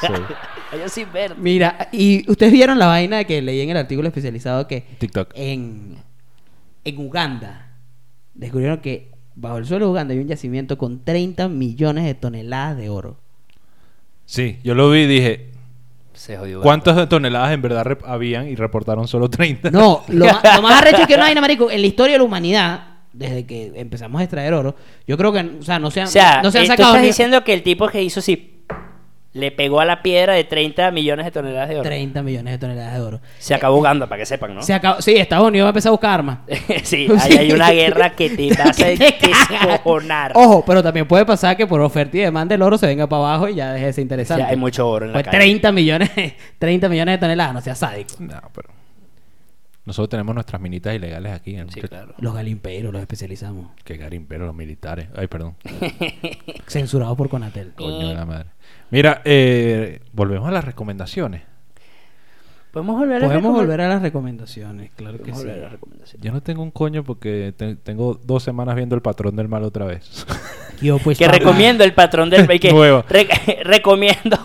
Sí. 0.00 0.78
Yo 0.78 0.88
sin 0.88 1.12
ver. 1.12 1.36
Mira, 1.36 1.88
y 1.92 2.28
ustedes 2.30 2.52
vieron 2.52 2.78
la 2.78 2.86
vaina 2.86 3.24
que 3.24 3.40
leí 3.42 3.60
en 3.60 3.70
el 3.70 3.76
artículo 3.76 4.08
especializado 4.08 4.66
que 4.66 4.80
TikTok. 4.98 5.30
en, 5.34 5.96
en 6.84 6.98
Uganda 6.98 7.68
descubrieron 8.34 8.78
que 8.78 9.12
bajo 9.36 9.58
el 9.58 9.66
suelo 9.66 9.84
de 9.86 9.90
Uganda 9.92 10.14
hay 10.14 10.20
un 10.20 10.26
yacimiento 10.28 10.76
con 10.78 11.04
30 11.04 11.48
millones 11.48 12.04
de 12.04 12.14
toneladas 12.14 12.76
de 12.76 12.88
oro. 12.88 13.18
Sí, 14.26 14.58
yo 14.64 14.74
lo 14.74 14.90
vi 14.90 15.00
y 15.00 15.06
dije, 15.06 15.50
Se 16.24 16.38
jodió. 16.38 16.62
¿cuántas 16.62 17.06
toneladas 17.06 17.52
en 17.52 17.60
verdad 17.60 17.98
habían? 18.06 18.48
Y 18.48 18.54
reportaron 18.54 19.06
solo 19.06 19.28
30. 19.28 19.70
No, 19.70 20.04
lo, 20.08 20.24
más 20.24 20.82
arrecho 20.82 21.02
es 21.02 21.06
que 21.06 21.16
una 21.16 21.24
vaina, 21.24 21.42
marico, 21.42 21.70
en 21.70 21.82
la 21.82 21.86
historia 21.86 22.14
de 22.14 22.18
la 22.18 22.24
humanidad, 22.24 22.84
desde 23.12 23.44
que 23.44 23.72
empezamos 23.74 24.22
a 24.22 24.24
extraer 24.24 24.54
oro, 24.54 24.74
yo 25.06 25.18
creo 25.18 25.34
que, 25.34 25.40
o 25.40 25.62
sea, 25.62 25.78
no 25.78 25.90
se 25.90 26.00
han, 26.00 26.06
O 26.06 26.10
sea, 26.10 26.40
no 26.42 26.50
se 26.50 26.60
han 26.60 26.64
eh, 26.64 26.66
tú 26.68 26.72
sacado 26.72 26.88
estás 26.92 27.02
ni 27.02 27.08
diciendo 27.08 27.44
que 27.44 27.52
el 27.52 27.62
tipo 27.62 27.88
que 27.88 28.02
hizo 28.02 28.20
así 28.20 28.53
le 29.34 29.50
pegó 29.50 29.80
a 29.80 29.84
la 29.84 30.00
piedra 30.00 30.32
de 30.34 30.44
30 30.44 30.90
millones 30.92 31.26
de 31.26 31.32
toneladas 31.32 31.68
de 31.68 31.74
oro. 31.74 31.82
30 31.82 32.22
millones 32.22 32.52
de 32.54 32.58
toneladas 32.58 32.94
de 32.94 33.00
oro. 33.00 33.20
Se 33.38 33.52
acabó 33.52 33.76
Uganda, 33.78 34.06
para 34.06 34.20
que 34.20 34.26
sepan, 34.26 34.54
¿no? 34.54 34.62
Se 34.62 34.72
acabó, 34.72 35.02
sí, 35.02 35.16
Estados 35.16 35.48
Unidos 35.48 35.66
va 35.66 35.68
a 35.68 35.72
empezar 35.72 35.88
a 35.88 35.90
buscar 35.90 36.10
armas. 36.12 36.38
sí, 36.84 37.08
ahí 37.20 37.36
hay 37.38 37.52
una 37.52 37.70
guerra 37.72 38.10
que 38.10 38.30
te 38.30 38.48
va 38.58 38.64
a 38.70 39.68
descojonar. 39.68 40.32
Ojo, 40.36 40.64
pero 40.64 40.82
también 40.82 41.06
puede 41.08 41.26
pasar 41.26 41.56
que 41.56 41.66
por 41.66 41.80
oferta 41.80 42.16
y 42.16 42.20
demanda 42.20 42.54
el 42.54 42.62
oro 42.62 42.78
se 42.78 42.86
venga 42.86 43.08
para 43.08 43.22
abajo 43.22 43.48
y 43.48 43.56
ya 43.56 43.72
deje 43.72 43.86
de 43.86 43.92
ser 43.92 44.02
O 44.02 44.04
interesante. 44.04 44.42
sea, 44.44 44.50
hay 44.50 44.56
mucho 44.56 44.88
oro 44.88 45.06
en 45.06 45.12
la 45.12 45.16
Pues 45.16 45.24
calle. 45.26 45.38
30 45.38 45.72
millones, 45.72 46.10
30 46.58 46.88
millones 46.88 47.14
de 47.14 47.18
toneladas, 47.18 47.54
no 47.54 47.60
sea 47.60 47.74
sádico. 47.74 48.14
No, 48.20 48.40
pero... 48.54 48.68
Nosotros 49.86 50.08
tenemos 50.08 50.34
nuestras 50.34 50.62
minitas 50.62 50.94
ilegales 50.94 51.32
aquí. 51.32 51.56
¿no? 51.56 51.70
Sí, 51.70 51.82
claro. 51.82 52.14
Los 52.16 52.34
galimperos 52.34 52.90
los 52.90 53.02
especializamos. 53.02 53.66
Que 53.84 53.98
garimperos 53.98 54.46
los 54.46 54.56
militares. 54.56 55.08
Ay, 55.14 55.26
perdón. 55.26 55.56
Censurados 56.66 57.16
por 57.18 57.28
Conatel. 57.28 57.72
Coño 57.74 58.08
de 58.08 58.14
la 58.14 58.24
madre. 58.24 58.46
Mira, 58.90 59.22
eh, 59.24 60.00
volvemos 60.12 60.48
a 60.48 60.52
las 60.52 60.64
recomendaciones. 60.64 61.42
Podemos 62.72 62.96
volver 62.98 63.22
a 63.22 63.26
Podemos 63.26 63.42
recomendar- 63.44 63.62
volver 63.66 63.80
a 63.82 63.88
las 63.88 64.02
recomendaciones, 64.02 64.90
claro 64.96 65.18
que 65.18 65.26
sí. 65.26 65.38
volver 65.38 65.58
a 65.58 65.62
las 65.62 65.72
recomendaciones. 65.72 66.24
Yo 66.24 66.32
no 66.32 66.42
tengo 66.42 66.62
un 66.62 66.72
coño 66.72 67.04
porque 67.04 67.54
te- 67.56 67.76
tengo 67.76 68.14
dos 68.24 68.42
semanas 68.42 68.74
viendo 68.74 68.96
El 68.96 69.02
Patrón 69.02 69.36
del 69.36 69.46
Mal 69.48 69.62
otra 69.62 69.84
vez. 69.86 70.26
Yo, 70.82 70.98
pues, 70.98 71.16
que 71.18 71.26
papá, 71.26 71.38
recomiendo 71.38 71.84
el 71.84 71.94
patrón 71.94 72.30
del 72.30 72.48
que 72.60 72.72
Nueva. 72.72 73.04
re- 73.08 73.28
recomiendo 73.64 74.36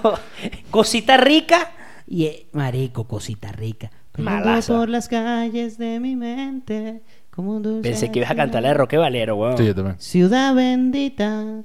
cosita 0.70 1.18
rica 1.18 1.72
Y, 2.08 2.26
eh, 2.26 2.46
marico, 2.54 3.06
cosita 3.08 3.52
rica. 3.52 3.90
Malaza. 4.18 4.76
por 4.78 4.90
las 4.90 5.08
calles 5.08 5.78
de 5.80 6.00
mi 6.00 6.16
mente. 6.16 7.02
Como 7.32 7.56
un 7.56 7.64
dulce 7.64 7.90
pensé 7.90 8.12
que 8.12 8.20
ibas 8.20 8.30
a 8.32 8.36
cantar 8.36 8.62
la 8.62 8.70
de 8.70 8.74
Roque 8.76 8.98
Valero 8.98 9.38
weón 9.38 9.58
sí, 9.58 9.66
yo 9.66 9.74
también. 9.74 9.96
Ciudad 10.00 10.54
bendita. 10.54 11.64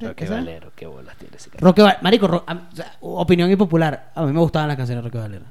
Roque. 0.00 0.26
Valero 0.26 0.72
qué 0.74 0.86
bolas 0.86 1.16
tiene 1.16 1.36
ese 1.36 1.50
cara. 1.50 1.60
Roque 1.64 1.82
Val- 1.82 1.98
Marico, 2.02 2.26
Ro- 2.26 2.44
o 2.46 2.76
sea, 2.76 2.92
opinión 3.00 3.50
impopular. 3.50 4.10
A 4.14 4.24
mí 4.24 4.32
me 4.32 4.40
gustaban 4.40 4.68
las 4.68 4.76
canciones 4.76 5.02
de 5.04 5.08
Roque 5.08 5.18
Valera. 5.18 5.46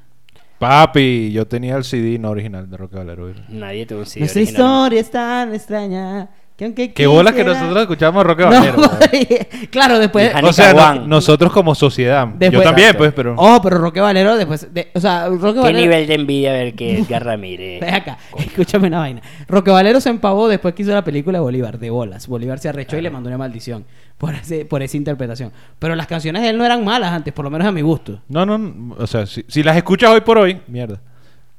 Papi, 0.59 1.31
yo 1.33 1.45
tenía 1.47 1.75
el 1.75 1.83
CD 1.83 2.17
no 2.17 2.29
original 2.29 2.69
de 2.69 2.77
Roque 2.77 2.95
Valero. 2.95 3.33
nadie 3.49 3.85
tuvo 3.85 3.99
un 3.99 4.05
CD 4.05 4.21
Nuestra 4.21 4.41
original. 4.41 4.63
historia 4.71 4.99
es 5.01 5.11
tan 5.11 5.53
extraña 5.53 6.29
que 6.57 6.63
aunque 6.65 6.93
Qué 6.93 7.05
bola 7.05 7.31
que 7.33 7.39
quisiera- 7.43 7.59
nosotros 7.59 7.81
escuchamos 7.81 8.21
a 8.21 8.23
Roque 8.23 8.43
No, 8.43 8.49
weón. 8.49 8.75
claro, 9.71 9.99
después... 9.99 10.31
O 10.41 10.53
sea, 10.53 10.71
no- 10.73 10.79
Juan. 10.79 11.09
nosotros 11.09 11.51
como 11.51 11.75
sociedad. 11.75 12.25
yo 12.27 12.33
Después- 12.37 12.63
también, 12.63 12.87
Exacto. 12.87 12.97
pues, 12.99 13.13
pero... 13.13 13.35
Oh, 13.37 13.59
pero 13.61 13.77
Roque 13.79 13.99
Valero 13.99 14.37
después... 14.37 14.73
de- 14.73 14.89
o 14.93 14.99
sea, 15.01 15.27
Roque 15.27 15.55
qué 15.55 15.59
Valero... 15.59 15.79
nivel 15.81 16.07
de 16.07 16.13
envidia 16.13 16.53
ver 16.53 16.73
que 16.73 16.97
Edgar 16.99 17.25
Ramírez 17.25 17.81
Ven 17.81 17.93
acá, 17.93 18.17
escúchame 18.39 18.87
una 18.87 18.99
vaina. 18.99 19.21
Roque 19.49 19.69
Valero 19.71 19.99
se 19.99 20.09
empavó 20.09 20.47
después 20.47 20.73
que 20.75 20.83
hizo 20.83 20.93
la 20.93 21.03
película 21.03 21.39
de 21.39 21.41
Bolívar, 21.43 21.77
de 21.77 21.89
bolas. 21.89 22.25
Bolívar 22.27 22.57
se 22.59 22.69
arrechó 22.69 22.95
y 22.97 23.01
le 23.01 23.09
mandó 23.09 23.27
una 23.27 23.37
maldición 23.37 23.83
por, 24.17 24.33
ese, 24.33 24.63
por 24.63 24.81
esa 24.81 24.95
interpretación. 24.95 25.51
Pero 25.77 25.93
las 25.95 26.07
canciones 26.07 26.41
de 26.41 26.49
él 26.49 26.57
no 26.57 26.65
eran 26.65 26.85
malas 26.85 27.11
antes, 27.11 27.33
por 27.33 27.43
lo 27.43 27.51
menos 27.51 27.67
a 27.67 27.71
mi 27.73 27.81
gusto. 27.81 28.21
No, 28.29 28.45
no, 28.45 28.57
no, 28.57 28.95
o 28.97 29.07
sea, 29.07 29.25
si, 29.25 29.43
si 29.49 29.61
las 29.61 29.75
escuchas 29.75 30.09
hoy 30.11 30.21
por 30.21 30.37
hoy, 30.37 30.61
mierda. 30.67 31.01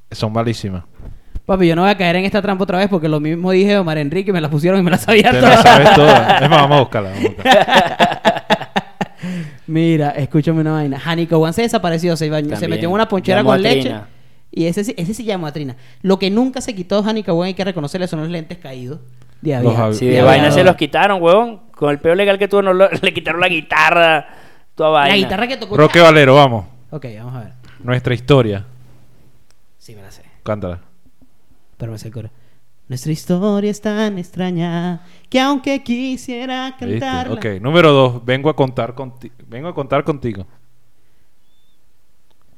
Son 0.09 0.33
malísimas. 0.33 0.83
Papi, 1.47 1.65
yo 1.65 1.75
no 1.77 1.83
voy 1.83 1.91
a 1.91 1.97
caer 1.97 2.17
en 2.17 2.25
esta 2.25 2.41
trampa 2.41 2.65
otra 2.65 2.77
vez 2.77 2.89
porque 2.89 3.07
lo 3.07 3.19
mismo 3.21 3.51
dije 3.51 3.69
de 3.69 3.77
Omar 3.77 3.97
Enrique, 3.97 4.33
me 4.33 4.41
la 4.41 4.49
pusieron 4.49 4.79
y 4.81 4.83
me 4.83 4.91
la 4.91 4.97
sabía 4.97 5.31
Te 5.31 5.39
toda. 5.39 5.49
las 5.49 5.61
sabes 5.63 5.93
todas. 5.95 6.41
Es 6.41 6.49
más, 6.49 6.59
vamos 6.61 6.75
a 6.77 6.79
buscarla. 6.81 7.09
Vamos 7.11 7.25
a 7.25 7.29
buscarla. 7.29 8.57
Mira, 9.67 10.09
escúchame 10.11 10.61
una 10.61 10.73
vaina. 10.73 11.01
Hanico 11.03 11.37
One 11.37 11.53
se 11.53 11.61
desapareció, 11.61 12.15
se, 12.17 12.29
bañó- 12.29 12.55
se 12.57 12.67
metió 12.67 12.89
en 12.89 12.93
una 12.93 13.07
ponchera 13.07 13.39
Llamó 13.39 13.49
con 13.51 13.55
a 13.59 13.61
leche. 13.61 13.81
Trina. 13.81 14.07
Y 14.51 14.65
ese, 14.65 14.83
sí- 14.83 14.93
ese 14.97 15.13
sí 15.13 15.23
llamó 15.23 15.47
a 15.47 15.51
Trina. 15.53 15.75
Lo 16.01 16.19
que 16.19 16.29
nunca 16.29 16.61
se 16.61 16.75
quitó 16.75 17.03
Hanico 17.05 17.33
One, 17.33 17.47
hay 17.49 17.53
que 17.53 17.63
reconocerle, 17.63 18.07
son 18.07 18.19
los 18.19 18.29
lentes 18.29 18.57
caídos. 18.57 18.99
De 19.41 19.57
Los 19.61 20.01
Y 20.01 20.07
de 20.07 20.15
ya 20.15 20.23
vaina 20.25 20.51
se 20.51 20.63
los 20.63 20.75
quitaron 20.75 21.21
weón 21.21 21.61
con 21.75 21.91
el 21.91 21.99
peo 21.99 22.15
legal 22.15 22.37
que 22.39 22.47
tuvo 22.47 22.61
no 22.63 22.73
lo- 22.73 22.89
le 23.01 23.13
quitaron 23.13 23.39
la 23.39 23.47
guitarra 23.47 24.27
toda 24.75 24.89
vaina 24.89 25.15
La 25.15 25.21
guitarra 25.21 25.47
que 25.47 25.57
tocó. 25.57 25.77
Roque 25.77 25.99
Valero, 26.01 26.35
vamos. 26.35 26.65
Ok, 26.89 27.05
vamos 27.17 27.35
a 27.35 27.39
ver. 27.41 27.51
Nuestra 27.83 28.13
historia. 28.13 28.65
Sí, 29.77 29.95
me 29.95 30.01
la 30.01 30.11
sé. 30.11 30.23
Cántala. 30.43 30.79
Pero 31.77 31.91
me 31.91 31.97
sé 31.97 32.07
el 32.07 32.13
coro. 32.13 32.29
Nuestra 32.87 33.11
historia 33.11 33.69
es 33.69 33.81
tan 33.81 34.17
extraña 34.17 35.01
que 35.29 35.39
aunque 35.41 35.83
quisiera 35.83 36.67
¿Viste? 36.79 36.99
cantarla. 36.99 37.33
Ok, 37.35 37.45
número 37.61 37.91
dos. 37.91 38.23
Vengo 38.25 38.49
a 38.49 38.55
contar 38.55 38.95
contigo. 38.95 39.35
Vengo 39.47 39.67
a 39.67 39.73
contar 39.75 40.03
contigo. 40.03 40.45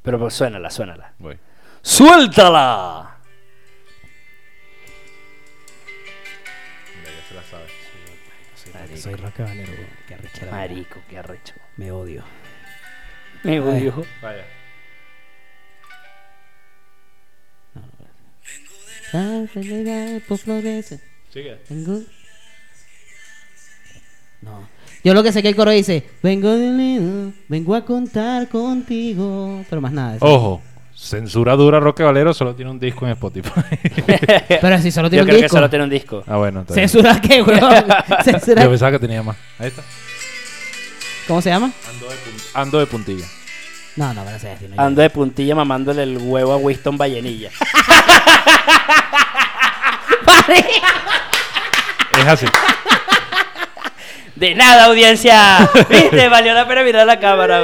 pero 0.01 0.17
pues 0.17 0.33
suénala 0.33 0.69
suénala 0.71 1.13
Voy. 1.19 1.37
suéltala 1.81 3.17
Soy 8.95 9.15
Roque 9.15 9.43
Valero, 9.43 9.71
weón. 9.71 9.87
Qué 10.07 10.13
arrechera. 10.15 10.51
marico 10.51 10.99
qué 11.09 11.17
arrecho 11.17 11.53
Me 11.77 11.91
odio. 11.91 12.23
me 13.43 13.59
odio 13.59 14.05
Vaya. 14.21 14.45
Sigue. 21.33 21.57
Vengo... 21.69 21.99
No. 24.41 24.67
Yo 25.03 25.13
lo 25.13 25.23
que 25.23 25.31
sé 25.31 25.41
que 25.41 25.49
el 25.49 25.55
coro 25.55 25.71
dice, 25.71 26.03
vengo 26.23 26.49
de 26.55 26.71
lejos, 26.71 27.33
vengo 27.47 27.75
a 27.75 27.85
contar 27.85 28.47
contigo. 28.49 29.63
Pero 29.69 29.81
más 29.81 29.91
nada. 29.91 30.11
de 30.11 30.17
eso. 30.17 30.25
Ojo. 30.25 30.61
Censura 30.93 31.55
dura 31.55 31.79
Roque 31.79 32.03
Valero 32.03 32.33
solo 32.33 32.53
tiene 32.55 32.71
un 32.71 32.79
disco 32.79 33.05
en 33.05 33.13
Spotify. 33.13 33.51
Pero 34.61 34.81
si 34.81 34.91
solo 34.91 35.09
tiene 35.09 35.21
yo 35.21 35.23
un 35.23 35.27
creo 35.27 35.37
que 35.37 35.43
disco. 35.43 35.55
solo 35.55 35.69
tiene 35.69 35.83
un 35.85 35.89
disco 35.89 36.23
ah, 36.27 36.35
bueno. 36.35 36.61
está 36.61 36.73
bien. 36.73 36.89
¿Censura 36.89 37.21
qué, 37.21 37.41
weón? 37.41 37.85
¿Censura? 38.25 38.63
Yo 38.63 38.69
pensaba 38.69 38.91
que 38.91 38.99
tenía 38.99 39.23
más. 39.23 39.37
Ahí 39.59 39.67
está. 39.67 39.81
¿Cómo 41.25 41.41
se 41.41 41.49
llama? 41.51 41.71
Ando 41.89 42.07
de, 42.09 42.15
pun- 42.15 42.49
ando 42.53 42.79
de 42.79 42.85
puntilla. 42.87 43.25
No, 43.99 44.13
no, 44.13 44.23
sé 44.39 44.47
decir. 44.47 44.69
no, 44.69 44.81
ando 44.81 45.01
de 45.01 45.09
puntilla 45.09 45.55
mamándole 45.55 46.03
el 46.03 46.17
huevo 46.19 46.53
a 46.53 46.55
Winston 46.55 46.97
Vallenilla 46.97 47.49
Es 52.17 52.25
así. 52.25 52.45
de 54.35 54.55
nada 54.55 54.85
audiencia 54.85 55.69
viste 55.89 56.29
valió 56.29 56.53
la 56.53 56.65
pena 56.65 56.83
mirar 56.83 57.05
la 57.05 57.19
cámara. 57.19 57.61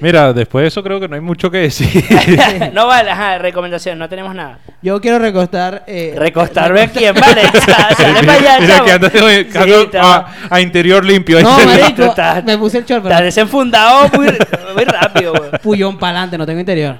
Mira, 0.00 0.32
después 0.32 0.62
de 0.62 0.68
eso 0.68 0.82
creo 0.82 0.98
que 1.00 1.08
no 1.08 1.14
hay 1.14 1.20
mucho 1.20 1.50
que 1.50 1.58
decir. 1.58 1.88
no 2.72 2.86
vale 2.86 3.10
ajá 3.10 3.38
recomendación 3.38 3.98
no 3.98 4.08
tenemos 4.08 4.34
nada 4.34 4.58
Yo 4.82 5.00
quiero 5.00 5.18
recostar. 5.18 5.84
Eh, 5.86 6.14
recostarme 6.16 6.80
aquí 6.82 7.04
en 7.04 7.14
vale 7.14 7.42
sale 7.52 8.24
para 8.26 8.32
allá 8.32 8.60
Mira 8.60 8.74
chavo. 8.76 8.84
que 8.86 8.92
andas 8.92 9.12
de- 9.12 9.18
Sí, 9.50 9.58
ando 9.58 9.80
está- 9.82 10.16
a, 10.16 10.34
a 10.50 10.60
interior 10.60 11.04
limpio. 11.04 11.40
No, 11.42 11.50
marico, 11.66 12.02
Está- 12.04 12.42
me 12.44 12.56
puse 12.58 12.78
el 12.78 12.84
short, 12.84 13.02
Está 13.04 13.16
pero 13.16 13.24
desenfundado 13.26 14.08
muy, 14.16 14.26
muy 14.74 14.84
rápido, 14.84 15.32
weón. 15.34 15.50
puyón 15.62 15.98
para 15.98 16.12
adelante, 16.12 16.38
no 16.38 16.46
tengo 16.46 16.60
interior. 16.60 16.98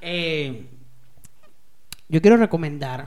Eh, 0.00 0.66
yo 2.08 2.20
quiero 2.20 2.36
recomendar 2.36 3.06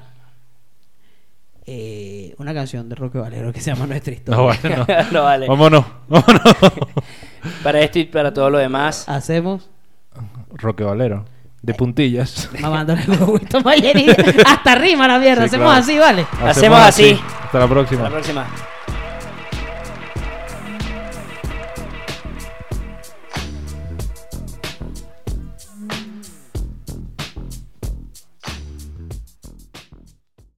eh, 1.65 2.35
una 2.37 2.53
canción 2.53 2.89
de 2.89 2.95
Roque 2.95 3.17
Valero 3.17 3.51
que 3.53 3.61
se 3.61 3.71
llama 3.73 3.87
Nuestra 3.87 4.13
Historia. 4.15 4.37
No, 4.37 4.45
vale, 4.47 4.77
no. 4.77 5.11
No 5.11 5.23
vale. 5.23 5.47
Vámonos, 5.47 5.85
vámonos. 6.07 6.41
Para 7.63 7.81
esto 7.81 7.99
y 7.99 8.05
para 8.05 8.33
todo 8.33 8.49
lo 8.49 8.57
demás. 8.57 9.07
Hacemos 9.09 9.69
Roque 10.53 10.83
Valero. 10.83 11.25
De 11.61 11.73
puntillas. 11.73 12.49
mamándole 12.59 13.01
mayería. 13.63 14.15
Hasta 14.45 14.75
rima 14.75 15.07
la 15.07 15.17
mierda. 15.19 15.43
Sí, 15.43 15.47
Hacemos 15.47 15.65
claro. 15.67 15.81
así, 15.81 15.97
¿vale? 15.97 16.25
Hacemos 16.41 16.79
así. 16.79 17.19
Hasta 17.45 17.59
la 17.59 17.67
próxima. 17.67 18.03
Hasta 18.03 18.09
la 18.09 18.21
próxima. 18.21 18.47